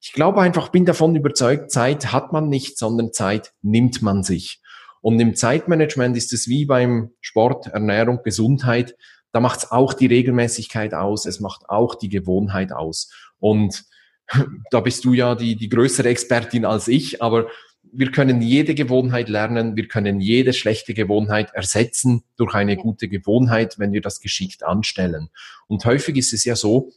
Ich 0.00 0.12
glaube 0.12 0.40
einfach, 0.42 0.68
bin 0.68 0.84
davon 0.84 1.16
überzeugt, 1.16 1.70
Zeit 1.70 2.12
hat 2.12 2.32
man 2.32 2.48
nicht, 2.48 2.78
sondern 2.78 3.12
Zeit 3.12 3.54
nimmt 3.62 4.02
man 4.02 4.22
sich. 4.22 4.60
Und 5.00 5.18
im 5.20 5.34
Zeitmanagement 5.34 6.16
ist 6.16 6.32
es 6.32 6.48
wie 6.48 6.66
beim 6.66 7.12
Sport, 7.20 7.68
Ernährung, 7.68 8.20
Gesundheit. 8.22 8.96
Da 9.32 9.40
macht 9.40 9.58
es 9.58 9.70
auch 9.70 9.92
die 9.92 10.06
Regelmäßigkeit 10.06 10.94
aus, 10.94 11.26
es 11.26 11.40
macht 11.40 11.68
auch 11.68 11.94
die 11.94 12.08
Gewohnheit 12.08 12.72
aus. 12.72 13.12
Und 13.38 13.84
da 14.70 14.80
bist 14.80 15.04
du 15.04 15.12
ja 15.12 15.34
die, 15.34 15.56
die 15.56 15.68
größere 15.68 16.08
Expertin 16.08 16.64
als 16.64 16.88
ich, 16.88 17.22
aber 17.22 17.48
wir 17.92 18.10
können 18.10 18.42
jede 18.42 18.74
Gewohnheit 18.74 19.28
lernen, 19.28 19.76
wir 19.76 19.88
können 19.88 20.20
jede 20.20 20.52
schlechte 20.52 20.94
Gewohnheit 20.94 21.52
ersetzen 21.54 22.22
durch 22.36 22.54
eine 22.54 22.76
gute 22.76 23.08
Gewohnheit, 23.08 23.78
wenn 23.78 23.92
wir 23.92 24.00
das 24.00 24.20
geschickt 24.20 24.62
anstellen. 24.64 25.30
Und 25.66 25.84
häufig 25.84 26.16
ist 26.16 26.32
es 26.32 26.44
ja 26.44 26.56
so, 26.56 26.92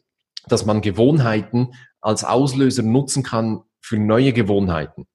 dass 0.48 0.66
man 0.66 0.82
Gewohnheiten 0.82 1.74
als 2.02 2.24
Auslöser 2.24 2.84
nutzen 2.84 3.24
kann 3.24 3.62
für 3.82 3.98
neue 3.98 4.34
Gewohnheiten. 4.34 5.08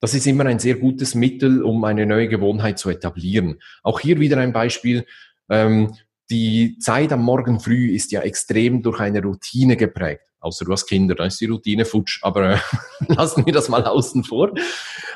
Das 0.00 0.14
ist 0.14 0.26
immer 0.26 0.46
ein 0.46 0.58
sehr 0.58 0.74
gutes 0.74 1.14
Mittel, 1.14 1.62
um 1.62 1.84
eine 1.84 2.06
neue 2.06 2.28
Gewohnheit 2.28 2.78
zu 2.78 2.90
etablieren. 2.90 3.60
Auch 3.82 4.00
hier 4.00 4.18
wieder 4.18 4.38
ein 4.38 4.52
Beispiel. 4.52 5.06
Ähm, 5.48 5.94
die 6.30 6.78
Zeit 6.78 7.12
am 7.12 7.22
Morgen 7.22 7.60
früh 7.60 7.94
ist 7.94 8.10
ja 8.10 8.22
extrem 8.22 8.82
durch 8.82 9.00
eine 9.00 9.22
Routine 9.22 9.76
geprägt 9.76 10.31
außer 10.42 10.64
du 10.64 10.72
hast 10.72 10.86
Kinder, 10.86 11.14
dann 11.14 11.28
ist 11.28 11.40
die 11.40 11.46
Routine 11.46 11.84
futsch, 11.84 12.18
aber 12.22 12.54
äh, 12.54 12.58
lassen 13.08 13.46
wir 13.46 13.52
das 13.52 13.68
mal 13.68 13.84
außen 13.84 14.24
vor. 14.24 14.52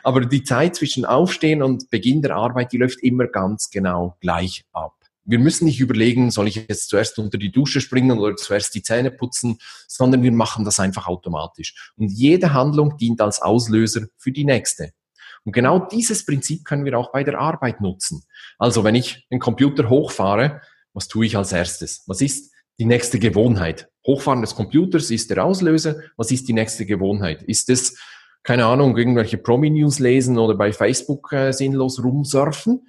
Aber 0.03 0.21
die 0.25 0.45
Zeit 0.45 0.77
zwischen 0.77 1.05
Aufstehen 1.05 1.63
und 1.63 1.91
Beginn 1.91 2.23
der 2.23 2.37
Arbeit, 2.37 2.73
die 2.73 2.79
läuft 2.79 3.03
immer 3.03 3.27
ganz 3.27 3.71
genau 3.71 4.17
gleich 4.21 4.65
ab. 4.73 4.93
Wir 5.25 5.41
müssen 5.41 5.65
nicht 5.65 5.81
überlegen, 5.81 6.31
soll 6.31 6.47
ich 6.47 6.55
jetzt 6.55 6.89
zuerst 6.89 7.19
unter 7.19 7.37
die 7.37 7.51
Dusche 7.51 7.81
springen 7.81 8.19
oder 8.19 8.37
zuerst 8.37 8.75
die 8.77 8.83
Zähne 8.83 9.11
putzen, 9.11 9.59
sondern 9.89 10.23
wir 10.23 10.31
machen 10.31 10.65
das 10.65 10.79
einfach 10.79 11.09
automatisch. 11.09 11.93
Und 11.97 12.13
jede 12.13 12.53
Handlung 12.53 12.97
dient 12.97 13.21
als 13.21 13.43
Auslöser 13.43 14.07
für 14.17 14.31
die 14.31 14.45
nächste. 14.45 14.93
Und 15.45 15.53
genau 15.53 15.81
dieses 15.81 16.25
Prinzip 16.25 16.65
können 16.65 16.85
wir 16.85 16.97
auch 16.97 17.11
bei 17.11 17.25
der 17.25 17.39
Arbeit 17.39 17.81
nutzen. 17.81 18.23
Also 18.59 18.85
wenn 18.85 18.95
ich 18.95 19.27
den 19.31 19.41
Computer 19.41 19.89
hochfahre, 19.89 20.61
was 20.93 21.09
tue 21.09 21.27
ich 21.27 21.37
als 21.37 21.53
erstes? 21.53 22.05
Was 22.07 22.21
ist 22.21 22.53
die 22.79 22.85
nächste 22.85 23.19
Gewohnheit? 23.19 23.89
Hochfahren 24.07 24.41
des 24.41 24.55
Computers 24.55 25.11
ist 25.11 25.31
der 25.31 25.45
Auslöser. 25.45 25.97
Was 26.17 26.31
ist 26.31 26.49
die 26.49 26.53
nächste 26.53 26.87
Gewohnheit? 26.87 27.43
Ist 27.43 27.69
es, 27.71 27.99
keine 28.43 28.67
Ahnung, 28.67 28.97
irgendwelche 28.97 29.39
Promi-News 29.39 29.99
lesen 29.99 30.39
oder 30.39 30.55
bei 30.55 30.73
Facebook 30.73 31.33
äh, 31.33 31.53
sinnlos 31.53 32.03
rumsurfen? 32.03 32.87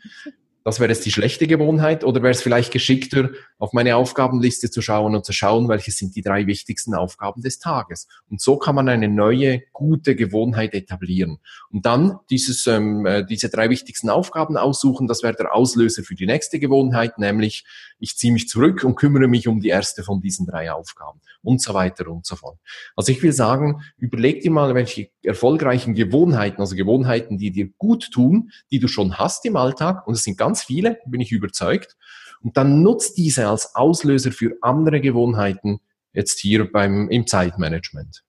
Das 0.68 0.82
wäre 0.82 0.91
jetzt 0.91 1.05
die 1.05 1.13
schlechte 1.13 1.47
Gewohnheit 1.47 2.03
oder 2.03 2.22
wäre 2.22 2.32
es 2.32 2.41
vielleicht 2.41 2.74
geschickter, 2.74 3.30
auf 3.57 3.72
meine 3.72 3.95
Aufgabenliste 3.95 4.70
zu 4.70 4.82
schauen 4.82 5.15
und 5.15 5.24
zu 5.24 5.32
schauen, 5.32 5.70
welche 5.70 5.91
sind 5.91 6.13
die 6.18 6.22
drei 6.22 6.45
wichtigsten 6.45 6.93
Aufgaben 6.93 7.41
des 7.41 7.59
Tages. 7.59 8.09
Und 8.30 8.41
so 8.41 8.57
kann 8.57 8.76
man 8.76 8.89
eine 8.89 9.07
neue, 9.07 9.61
gute 9.72 10.13
Gewohnheit 10.13 10.74
etablieren. 10.74 11.39
Und 11.72 11.86
dann 11.86 12.20
dieses, 12.30 12.68
ähm, 12.68 13.05
äh, 13.05 13.26
diese 13.26 13.47
drei 13.47 13.70
wichtigsten 13.70 14.09
Aufgaben 14.09 14.57
aussuchen, 14.57 15.07
das 15.07 15.24
wäre 15.24 15.36
der 15.36 15.55
Auslöser 15.55 16.03
für 16.03 16.15
die 16.15 16.26
nächste 16.26 16.59
Gewohnheit, 16.59 17.18
nämlich 17.18 17.63
ich 17.99 18.18
ziehe 18.18 18.34
mich 18.34 18.49
zurück 18.49 18.84
und 18.84 18.95
kümmere 18.95 19.30
mich 19.30 19.47
um 19.47 19.61
die 19.61 19.70
erste 19.70 20.03
von 20.03 20.20
diesen 20.20 20.45
drei 20.47 20.74
Aufgaben 20.74 21.22
und 21.43 21.61
so 21.61 21.74
weiter 21.74 22.09
und 22.09 22.26
so 22.26 22.36
fort. 22.36 22.59
Also 22.95 23.11
ich 23.11 23.24
will 23.24 23.32
sagen, 23.32 23.82
überleg 23.97 24.41
dir 24.41 24.51
mal, 24.51 24.76
welche 24.76 25.09
erfolgreichen 25.24 25.95
Gewohnheiten, 25.95 26.61
also 26.61 26.76
Gewohnheiten, 26.76 27.38
die 27.38 27.51
dir 27.51 27.70
gut 27.78 28.11
tun, 28.11 28.51
die 28.70 28.80
du 28.80 28.88
schon 28.88 29.18
hast 29.18 29.45
im 29.45 29.55
Alltag, 29.55 30.05
und 30.07 30.13
es 30.13 30.24
sind 30.24 30.38
ganz 30.38 30.56
viele, 30.61 30.99
bin 31.05 31.21
ich 31.21 31.31
überzeugt, 31.31 31.97
und 32.41 32.57
dann 32.57 32.81
nutzt 32.81 33.17
diese 33.17 33.47
als 33.47 33.75
Auslöser 33.75 34.31
für 34.31 34.57
andere 34.61 35.01
Gewohnheiten, 35.01 35.79
jetzt 36.13 36.39
hier 36.39 36.71
beim, 36.71 37.09
im 37.09 37.27
Zeitmanagement. 37.27 38.23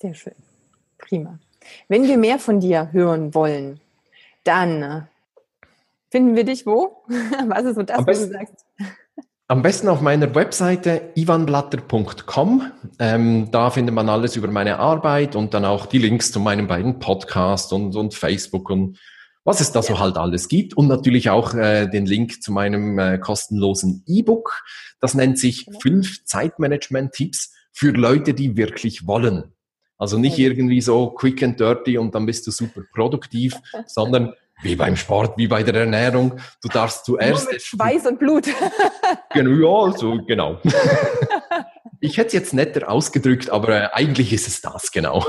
Sehr 0.00 0.14
schön. 0.14 0.34
Prima. 0.98 1.38
Wenn 1.88 2.04
wir 2.04 2.16
mehr 2.16 2.38
von 2.38 2.60
dir 2.60 2.90
hören 2.92 3.34
wollen, 3.34 3.80
dann 4.44 4.82
äh, 4.82 5.02
finden 6.10 6.36
wir 6.36 6.44
dich 6.44 6.66
wo? 6.66 7.04
Was 7.48 7.64
ist 7.64 7.74
so 7.76 7.82
das, 7.82 8.06
was 8.06 8.18
du 8.20 8.32
sagst? 8.32 8.64
Am 9.48 9.62
besten 9.62 9.88
auf 9.88 10.00
meiner 10.00 10.32
Webseite 10.34 11.10
ivanblatter.com. 11.16 12.70
Ähm, 13.00 13.50
da 13.50 13.70
findet 13.70 13.94
man 13.94 14.08
alles 14.08 14.36
über 14.36 14.48
meine 14.48 14.78
Arbeit 14.78 15.34
und 15.34 15.54
dann 15.54 15.64
auch 15.64 15.86
die 15.86 15.98
Links 15.98 16.30
zu 16.30 16.38
meinen 16.38 16.68
beiden 16.68 17.00
Podcasts 17.00 17.72
und, 17.72 17.96
und 17.96 18.14
Facebook 18.14 18.70
und 18.70 18.98
was 19.44 19.60
es 19.60 19.72
da 19.72 19.82
so 19.82 19.98
halt 19.98 20.16
alles 20.16 20.48
gibt. 20.48 20.76
Und 20.76 20.88
natürlich 20.88 21.30
auch 21.30 21.54
äh, 21.54 21.86
den 21.86 22.06
Link 22.06 22.42
zu 22.42 22.52
meinem 22.52 22.98
äh, 22.98 23.18
kostenlosen 23.18 24.04
E-Book. 24.06 24.62
Das 25.00 25.14
nennt 25.14 25.38
sich 25.38 25.66
genau. 25.66 25.80
fünf 25.80 26.24
Zeitmanagement-Tipps 26.24 27.52
für 27.72 27.90
Leute, 27.90 28.34
die 28.34 28.56
wirklich 28.56 29.06
wollen. 29.06 29.52
Also 29.98 30.18
nicht 30.18 30.38
irgendwie 30.38 30.80
so 30.80 31.10
quick 31.10 31.42
and 31.42 31.60
dirty 31.60 31.98
und 31.98 32.14
dann 32.14 32.26
bist 32.26 32.46
du 32.46 32.50
super 32.50 32.82
produktiv, 32.94 33.54
sondern 33.86 34.34
wie 34.62 34.76
beim 34.76 34.96
Sport, 34.96 35.38
wie 35.38 35.46
bei 35.46 35.62
der 35.62 35.74
Ernährung. 35.74 36.38
Du 36.62 36.68
darfst 36.68 37.06
zuerst. 37.06 37.44
Nur 37.44 37.52
mit 37.54 37.62
Schweiß 37.62 38.06
und 38.06 38.18
Blut. 38.18 38.46
genau, 39.34 39.86
ja, 39.88 39.96
so, 39.96 40.18
genau. 40.26 40.58
Ich 42.02 42.16
hätte 42.16 42.28
es 42.28 42.32
jetzt 42.32 42.54
netter 42.54 42.90
ausgedrückt, 42.90 43.50
aber 43.50 43.68
äh, 43.68 43.88
eigentlich 43.92 44.32
ist 44.32 44.48
es 44.48 44.62
das, 44.62 44.90
genau. 44.90 45.22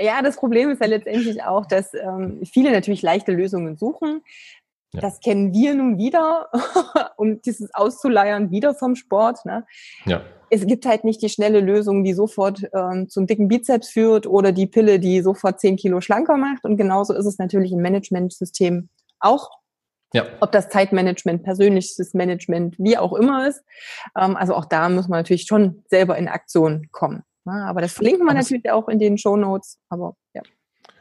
Ja, 0.00 0.22
das 0.22 0.36
Problem 0.36 0.70
ist 0.70 0.80
ja 0.80 0.86
letztendlich 0.86 1.42
auch, 1.42 1.66
dass 1.66 1.92
ähm, 1.92 2.40
viele 2.50 2.72
natürlich 2.72 3.02
leichte 3.02 3.32
Lösungen 3.32 3.76
suchen. 3.76 4.22
Ja. 4.92 5.02
Das 5.02 5.20
kennen 5.20 5.52
wir 5.52 5.74
nun 5.74 5.98
wieder, 5.98 6.48
um 7.16 7.40
dieses 7.42 7.72
auszuleiern, 7.74 8.50
wieder 8.50 8.74
vom 8.74 8.96
Sport. 8.96 9.44
Ne? 9.44 9.64
Ja. 10.06 10.22
Es 10.48 10.66
gibt 10.66 10.84
halt 10.86 11.04
nicht 11.04 11.22
die 11.22 11.28
schnelle 11.28 11.60
Lösung, 11.60 12.02
die 12.02 12.12
sofort 12.12 12.68
ähm, 12.74 13.08
zum 13.08 13.26
dicken 13.26 13.46
Bizeps 13.46 13.90
führt 13.90 14.26
oder 14.26 14.50
die 14.50 14.66
Pille, 14.66 14.98
die 14.98 15.20
sofort 15.20 15.60
zehn 15.60 15.76
Kilo 15.76 16.00
schlanker 16.00 16.36
macht. 16.36 16.64
Und 16.64 16.76
genauso 16.76 17.14
ist 17.14 17.26
es 17.26 17.38
natürlich 17.38 17.70
im 17.70 17.82
Managementsystem 17.82 18.88
auch. 19.20 19.50
Ja. 20.12 20.24
Ob 20.40 20.50
das 20.50 20.70
Zeitmanagement, 20.70 21.44
persönliches 21.44 22.14
Management, 22.14 22.74
wie 22.78 22.98
auch 22.98 23.12
immer 23.12 23.46
ist. 23.46 23.62
Ähm, 24.18 24.36
also 24.36 24.54
auch 24.54 24.64
da 24.64 24.88
muss 24.88 25.06
man 25.06 25.20
natürlich 25.20 25.44
schon 25.46 25.84
selber 25.88 26.18
in 26.18 26.26
Aktion 26.26 26.88
kommen. 26.90 27.22
Ne? 27.50 27.64
Aber 27.64 27.80
das 27.80 27.92
verlinken 27.92 28.26
wir 28.26 28.34
natürlich 28.34 28.70
auch 28.70 28.88
in 28.88 28.98
den 28.98 29.18
Show 29.18 29.36
Notes. 29.36 29.78
Aber 29.88 30.14
ja. 30.34 30.42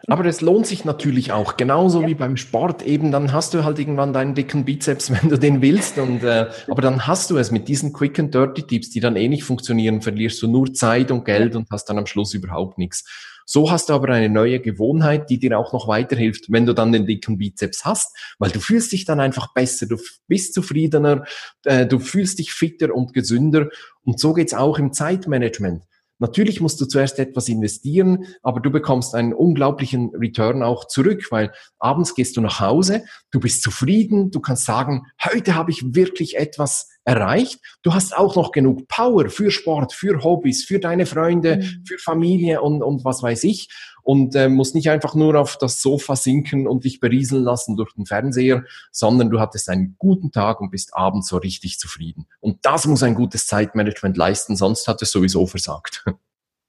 Aber 0.08 0.26
es 0.26 0.42
lohnt 0.42 0.66
sich 0.66 0.86
natürlich 0.86 1.32
auch, 1.32 1.58
genauso 1.58 2.02
ja. 2.02 2.08
wie 2.08 2.16
beim 2.16 2.38
Sport 2.38 2.84
eben, 2.84 3.12
dann 3.12 3.34
hast 3.34 3.54
du 3.54 3.64
halt 3.64 3.80
irgendwann 3.80 4.14
deinen 4.14 4.34
dicken 4.34 4.66
Bizeps, 4.66 5.12
wenn 5.22 5.30
du 5.30 5.38
den 5.38 5.62
willst. 5.62 5.98
Und, 5.98 6.24
äh, 6.24 6.50
aber 6.68 6.82
dann 6.82 7.06
hast 7.06 7.30
du 7.30 7.38
es 7.38 7.52
mit 7.52 7.68
diesen 7.68 7.94
Quick 7.94 8.18
and 8.20 8.34
Dirty 8.34 8.64
Tipps, 8.64 8.90
die 8.90 9.00
dann 9.00 9.16
eh 9.16 9.28
nicht 9.28 9.44
funktionieren, 9.44 10.02
verlierst 10.02 10.42
du 10.42 10.48
nur 10.48 10.74
Zeit 10.74 11.12
und 11.12 11.26
Geld 11.26 11.56
und 11.56 11.70
hast 11.72 11.86
dann 11.86 11.98
am 11.98 12.06
Schluss 12.06 12.34
überhaupt 12.34 12.78
nichts. 12.78 13.04
So 13.52 13.72
hast 13.72 13.90
du 13.90 13.94
aber 13.94 14.10
eine 14.10 14.30
neue 14.30 14.60
Gewohnheit, 14.60 15.32
die 15.32 15.40
dir 15.40 15.58
auch 15.58 15.74
noch 15.74 15.88
weiterhilft, 15.88 16.52
wenn 16.52 16.68
du 16.68 16.74
dann 16.74 16.92
den 16.92 17.08
dicken 17.08 17.40
Bizeps 17.40 17.84
hast, 17.84 18.16
weil 18.38 18.52
du 18.52 18.60
fühlst 18.60 18.92
dich 18.92 19.06
dann 19.06 19.20
einfach 19.20 19.56
besser, 19.56 19.88
du 19.88 19.98
bist 20.28 20.54
zufriedener, 20.54 21.24
äh, 21.66 21.88
du 21.88 21.98
fühlst 21.98 22.38
dich 22.38 22.54
fitter 22.54 22.94
und 22.94 23.12
gesünder. 23.12 23.70
Und 24.04 24.20
so 24.20 24.34
geht's 24.34 24.54
auch 24.54 24.78
im 24.78 24.94
Zeitmanagement. 24.94 25.82
Natürlich 26.20 26.60
musst 26.60 26.80
du 26.82 26.86
zuerst 26.86 27.18
etwas 27.18 27.48
investieren, 27.48 28.26
aber 28.44 28.60
du 28.60 28.70
bekommst 28.70 29.16
einen 29.16 29.34
unglaublichen 29.34 30.12
Return 30.16 30.64
auch 30.64 30.86
zurück, 30.86 31.26
weil 31.32 31.52
abends 31.80 32.14
gehst 32.14 32.38
du 32.38 32.42
nach 32.42 32.60
Hause, 32.60 33.04
du 33.32 33.40
bist 33.40 33.64
zufrieden, 33.64 34.30
du 34.30 34.42
kannst 34.42 34.66
sagen, 34.66 35.08
heute 35.24 35.56
habe 35.56 35.72
ich 35.72 35.96
wirklich 35.96 36.38
etwas 36.38 36.90
erreicht. 37.10 37.60
Du 37.82 37.94
hast 37.94 38.16
auch 38.16 38.36
noch 38.36 38.52
genug 38.52 38.88
Power 38.88 39.30
für 39.30 39.52
Sport, 39.52 39.94
für 39.94 40.24
Hobbys, 40.24 40.64
für 40.64 40.80
deine 40.80 41.06
Freunde, 41.06 41.58
mhm. 41.58 41.86
für 41.86 41.98
Familie 41.98 42.62
und, 42.62 42.84
und 42.84 43.04
was 43.04 43.24
weiß 43.24 43.44
ich. 43.46 43.70
Und 44.02 44.36
äh, 44.36 44.50
musst 44.50 44.76
nicht 44.76 44.90
einfach 44.90 45.14
nur 45.14 45.36
auf 45.36 45.58
das 45.58 45.82
Sofa 45.82 46.16
sinken 46.16 46.68
und 46.68 46.84
dich 46.84 47.00
berieseln 47.00 47.44
lassen 47.44 47.76
durch 47.76 47.94
den 47.94 48.06
Fernseher, 48.06 48.64
sondern 48.92 49.30
du 49.30 49.40
hattest 49.40 49.70
einen 49.70 49.96
guten 50.00 50.32
Tag 50.32 50.62
und 50.62 50.72
bist 50.72 50.96
abends 50.96 51.28
so 51.28 51.38
richtig 51.38 51.80
zufrieden. 51.80 52.26
Und 52.40 52.60
das 52.64 52.88
muss 52.88 53.04
ein 53.04 53.14
gutes 53.14 53.46
Zeitmanagement 53.46 54.18
leisten, 54.18 54.56
sonst 54.56 54.88
hat 54.88 55.02
es 55.02 55.12
sowieso 55.12 55.46
versagt. 55.46 56.06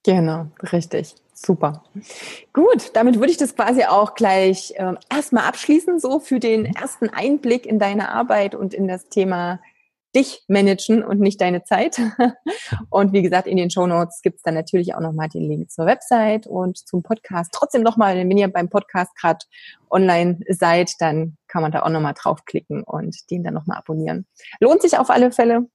Genau, 0.03 0.47
richtig. 0.73 1.15
Super. 1.35 1.83
Gut, 2.53 2.91
damit 2.95 3.17
würde 3.17 3.33
ich 3.33 3.39
das 3.39 3.57
quasi 3.57 3.85
auch 3.85 4.15
gleich 4.15 4.75
äh, 4.77 4.95
erstmal 5.11 5.45
abschließen, 5.45 5.99
so 5.99 6.21
für 6.21 6.39
den 6.39 6.63
mhm. 6.63 6.75
ersten 6.75 7.09
Einblick 7.09 7.65
in 7.65 7.79
deine 7.79 8.11
Arbeit 8.11 8.55
und 8.55 8.75
in 8.75 8.87
das 8.87 9.09
Thema 9.09 9.61
dich 10.15 10.43
managen 10.49 11.05
und 11.05 11.21
nicht 11.21 11.41
deine 11.41 11.63
Zeit. 11.65 12.01
Und 12.91 13.13
wie 13.13 13.23
gesagt, 13.23 13.47
in 13.47 13.57
den 13.57 13.71
Show 13.71 13.87
Notes 13.87 14.23
gibt 14.23 14.37
es 14.37 14.43
dann 14.43 14.55
natürlich 14.55 14.95
auch 14.95 15.01
nochmal 15.01 15.29
den 15.29 15.49
Link 15.49 15.71
zur 15.71 15.87
Website 15.87 16.47
und 16.47 16.79
zum 16.79 17.03
Podcast. 17.03 17.51
Trotzdem 17.53 17.83
nochmal, 17.83 18.17
wenn 18.17 18.37
ihr 18.37 18.49
beim 18.49 18.69
Podcast 18.69 19.15
gerade 19.17 19.45
online 19.91 20.41
seid, 20.49 20.93
dann 20.99 21.37
kann 21.49 21.63
man 21.63 21.73
da 21.73 21.83
auch 21.83 21.89
nochmal 21.91 22.15
draufklicken 22.15 22.83
und 22.83 23.31
den 23.31 23.45
dann 23.45 23.55
nochmal 23.55 23.79
abonnieren. 23.79 24.27
Lohnt 24.61 24.83
sich 24.83 24.99
auf 24.99 25.11
alle 25.11 25.33
Fälle. 25.33 25.69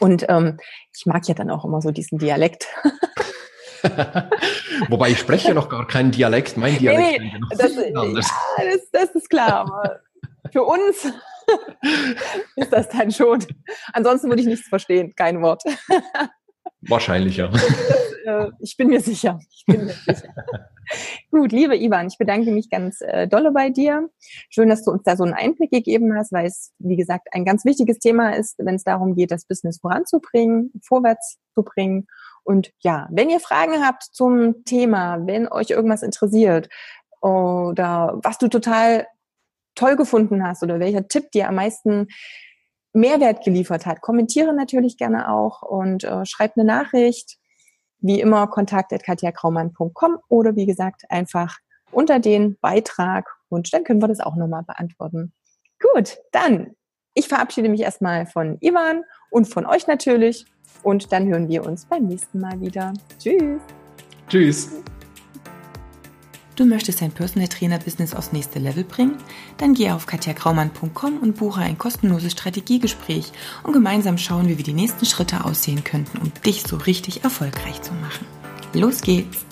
Und 0.00 0.26
ähm, 0.28 0.58
ich 0.94 1.06
mag 1.06 1.26
ja 1.28 1.34
dann 1.34 1.50
auch 1.50 1.64
immer 1.64 1.80
so 1.80 1.90
diesen 1.90 2.18
Dialekt. 2.18 2.66
Wobei 4.88 5.10
ich 5.10 5.18
spreche 5.18 5.48
ja 5.48 5.54
noch 5.54 5.68
gar 5.68 5.86
keinen 5.86 6.10
Dialekt. 6.10 6.56
Mein 6.56 6.78
Dialekt 6.78 7.20
nee, 7.20 7.32
nee, 7.32 7.56
das, 7.56 7.76
ja, 7.76 8.64
das, 8.64 8.90
das 8.90 9.10
ist 9.10 9.30
klar. 9.30 9.60
Aber 9.60 10.00
für 10.52 10.64
uns 10.64 11.12
ist 12.56 12.72
das 12.72 12.88
dann 12.88 13.10
schon. 13.10 13.44
Ansonsten 13.92 14.28
würde 14.28 14.42
ich 14.42 14.48
nichts 14.48 14.68
verstehen, 14.68 15.14
kein 15.14 15.42
Wort. 15.42 15.62
Wahrscheinlich, 16.82 17.36
ja. 17.36 17.50
Das, 18.26 18.48
äh, 18.48 18.50
ich 18.58 18.76
bin 18.76 18.88
mir 18.88 19.00
sicher. 19.00 19.38
Ich 19.50 19.64
bin 19.66 19.84
mir 19.84 19.92
sicher. 19.92 20.34
Gut, 21.30 21.52
liebe 21.52 21.76
Ivan, 21.76 22.08
ich 22.08 22.18
bedanke 22.18 22.50
mich 22.50 22.70
ganz 22.70 23.00
äh, 23.00 23.26
dolle 23.28 23.52
bei 23.52 23.70
dir. 23.70 24.08
Schön, 24.50 24.68
dass 24.68 24.84
du 24.84 24.90
uns 24.90 25.02
da 25.04 25.16
so 25.16 25.24
einen 25.24 25.32
Einblick 25.32 25.70
gegeben 25.70 26.16
hast, 26.16 26.32
weil 26.32 26.46
es, 26.46 26.72
wie 26.78 26.96
gesagt, 26.96 27.28
ein 27.32 27.44
ganz 27.44 27.64
wichtiges 27.64 27.98
Thema 27.98 28.30
ist, 28.30 28.56
wenn 28.58 28.74
es 28.74 28.84
darum 28.84 29.14
geht, 29.14 29.30
das 29.30 29.46
Business 29.46 29.78
voranzubringen, 29.80 30.72
vorwärts 30.82 31.38
zu 31.54 31.62
bringen. 31.62 32.06
Und 32.44 32.72
ja, 32.80 33.08
wenn 33.10 33.30
ihr 33.30 33.40
Fragen 33.40 33.84
habt 33.84 34.04
zum 34.04 34.64
Thema, 34.64 35.18
wenn 35.26 35.48
euch 35.48 35.70
irgendwas 35.70 36.02
interessiert 36.02 36.68
oder 37.20 38.18
was 38.22 38.38
du 38.38 38.48
total 38.48 39.06
toll 39.76 39.96
gefunden 39.96 40.44
hast 40.44 40.62
oder 40.64 40.80
welcher 40.80 41.06
Tipp 41.06 41.30
dir 41.30 41.48
am 41.48 41.54
meisten 41.54 42.08
Mehrwert 42.92 43.44
geliefert 43.44 43.86
hat, 43.86 44.00
kommentiere 44.00 44.52
natürlich 44.52 44.96
gerne 44.96 45.30
auch 45.30 45.62
und 45.62 46.02
äh, 46.02 46.24
schreib 46.24 46.56
eine 46.56 46.64
Nachricht. 46.64 47.36
Wie 47.98 48.20
immer 48.20 48.46
kontakt.katjakraumann.com 48.46 50.18
oder 50.28 50.56
wie 50.56 50.66
gesagt 50.66 51.02
einfach 51.08 51.58
unter 51.92 52.18
den 52.18 52.58
Beitrag 52.60 53.28
und 53.48 53.72
dann 53.72 53.84
können 53.84 54.02
wir 54.02 54.08
das 54.08 54.20
auch 54.20 54.36
nochmal 54.36 54.64
beantworten. 54.64 55.32
Gut, 55.80 56.18
dann 56.32 56.74
ich 57.18 57.28
verabschiede 57.28 57.70
mich 57.70 57.80
erstmal 57.80 58.26
von 58.26 58.58
Ivan 58.60 59.02
und 59.30 59.46
von 59.46 59.64
euch 59.64 59.86
natürlich 59.86 60.44
und 60.82 61.12
dann 61.12 61.26
hören 61.26 61.48
wir 61.48 61.64
uns 61.64 61.86
beim 61.86 62.04
nächsten 62.04 62.40
Mal 62.40 62.60
wieder. 62.60 62.92
Tschüss. 63.18 63.60
Tschüss. 64.28 64.82
Du 66.56 66.64
möchtest 66.64 67.02
dein 67.02 67.12
Personal 67.12 67.48
Trainer 67.48 67.78
Business 67.78 68.14
aufs 68.14 68.32
nächste 68.32 68.58
Level 68.58 68.82
bringen? 68.82 69.18
Dann 69.58 69.74
geh 69.74 69.90
auf 69.90 70.06
katjakraumann.com 70.06 71.18
und 71.18 71.36
buche 71.36 71.60
ein 71.60 71.76
kostenloses 71.76 72.32
Strategiegespräch 72.32 73.30
und 73.62 73.74
gemeinsam 73.74 74.16
schauen 74.16 74.48
wir, 74.48 74.56
wie 74.56 74.62
die 74.62 74.72
nächsten 74.72 75.04
Schritte 75.04 75.44
aussehen 75.44 75.84
könnten, 75.84 76.16
um 76.16 76.32
dich 76.46 76.62
so 76.62 76.76
richtig 76.76 77.24
erfolgreich 77.24 77.82
zu 77.82 77.92
machen. 77.92 78.24
Los 78.72 79.02
geht's! 79.02 79.44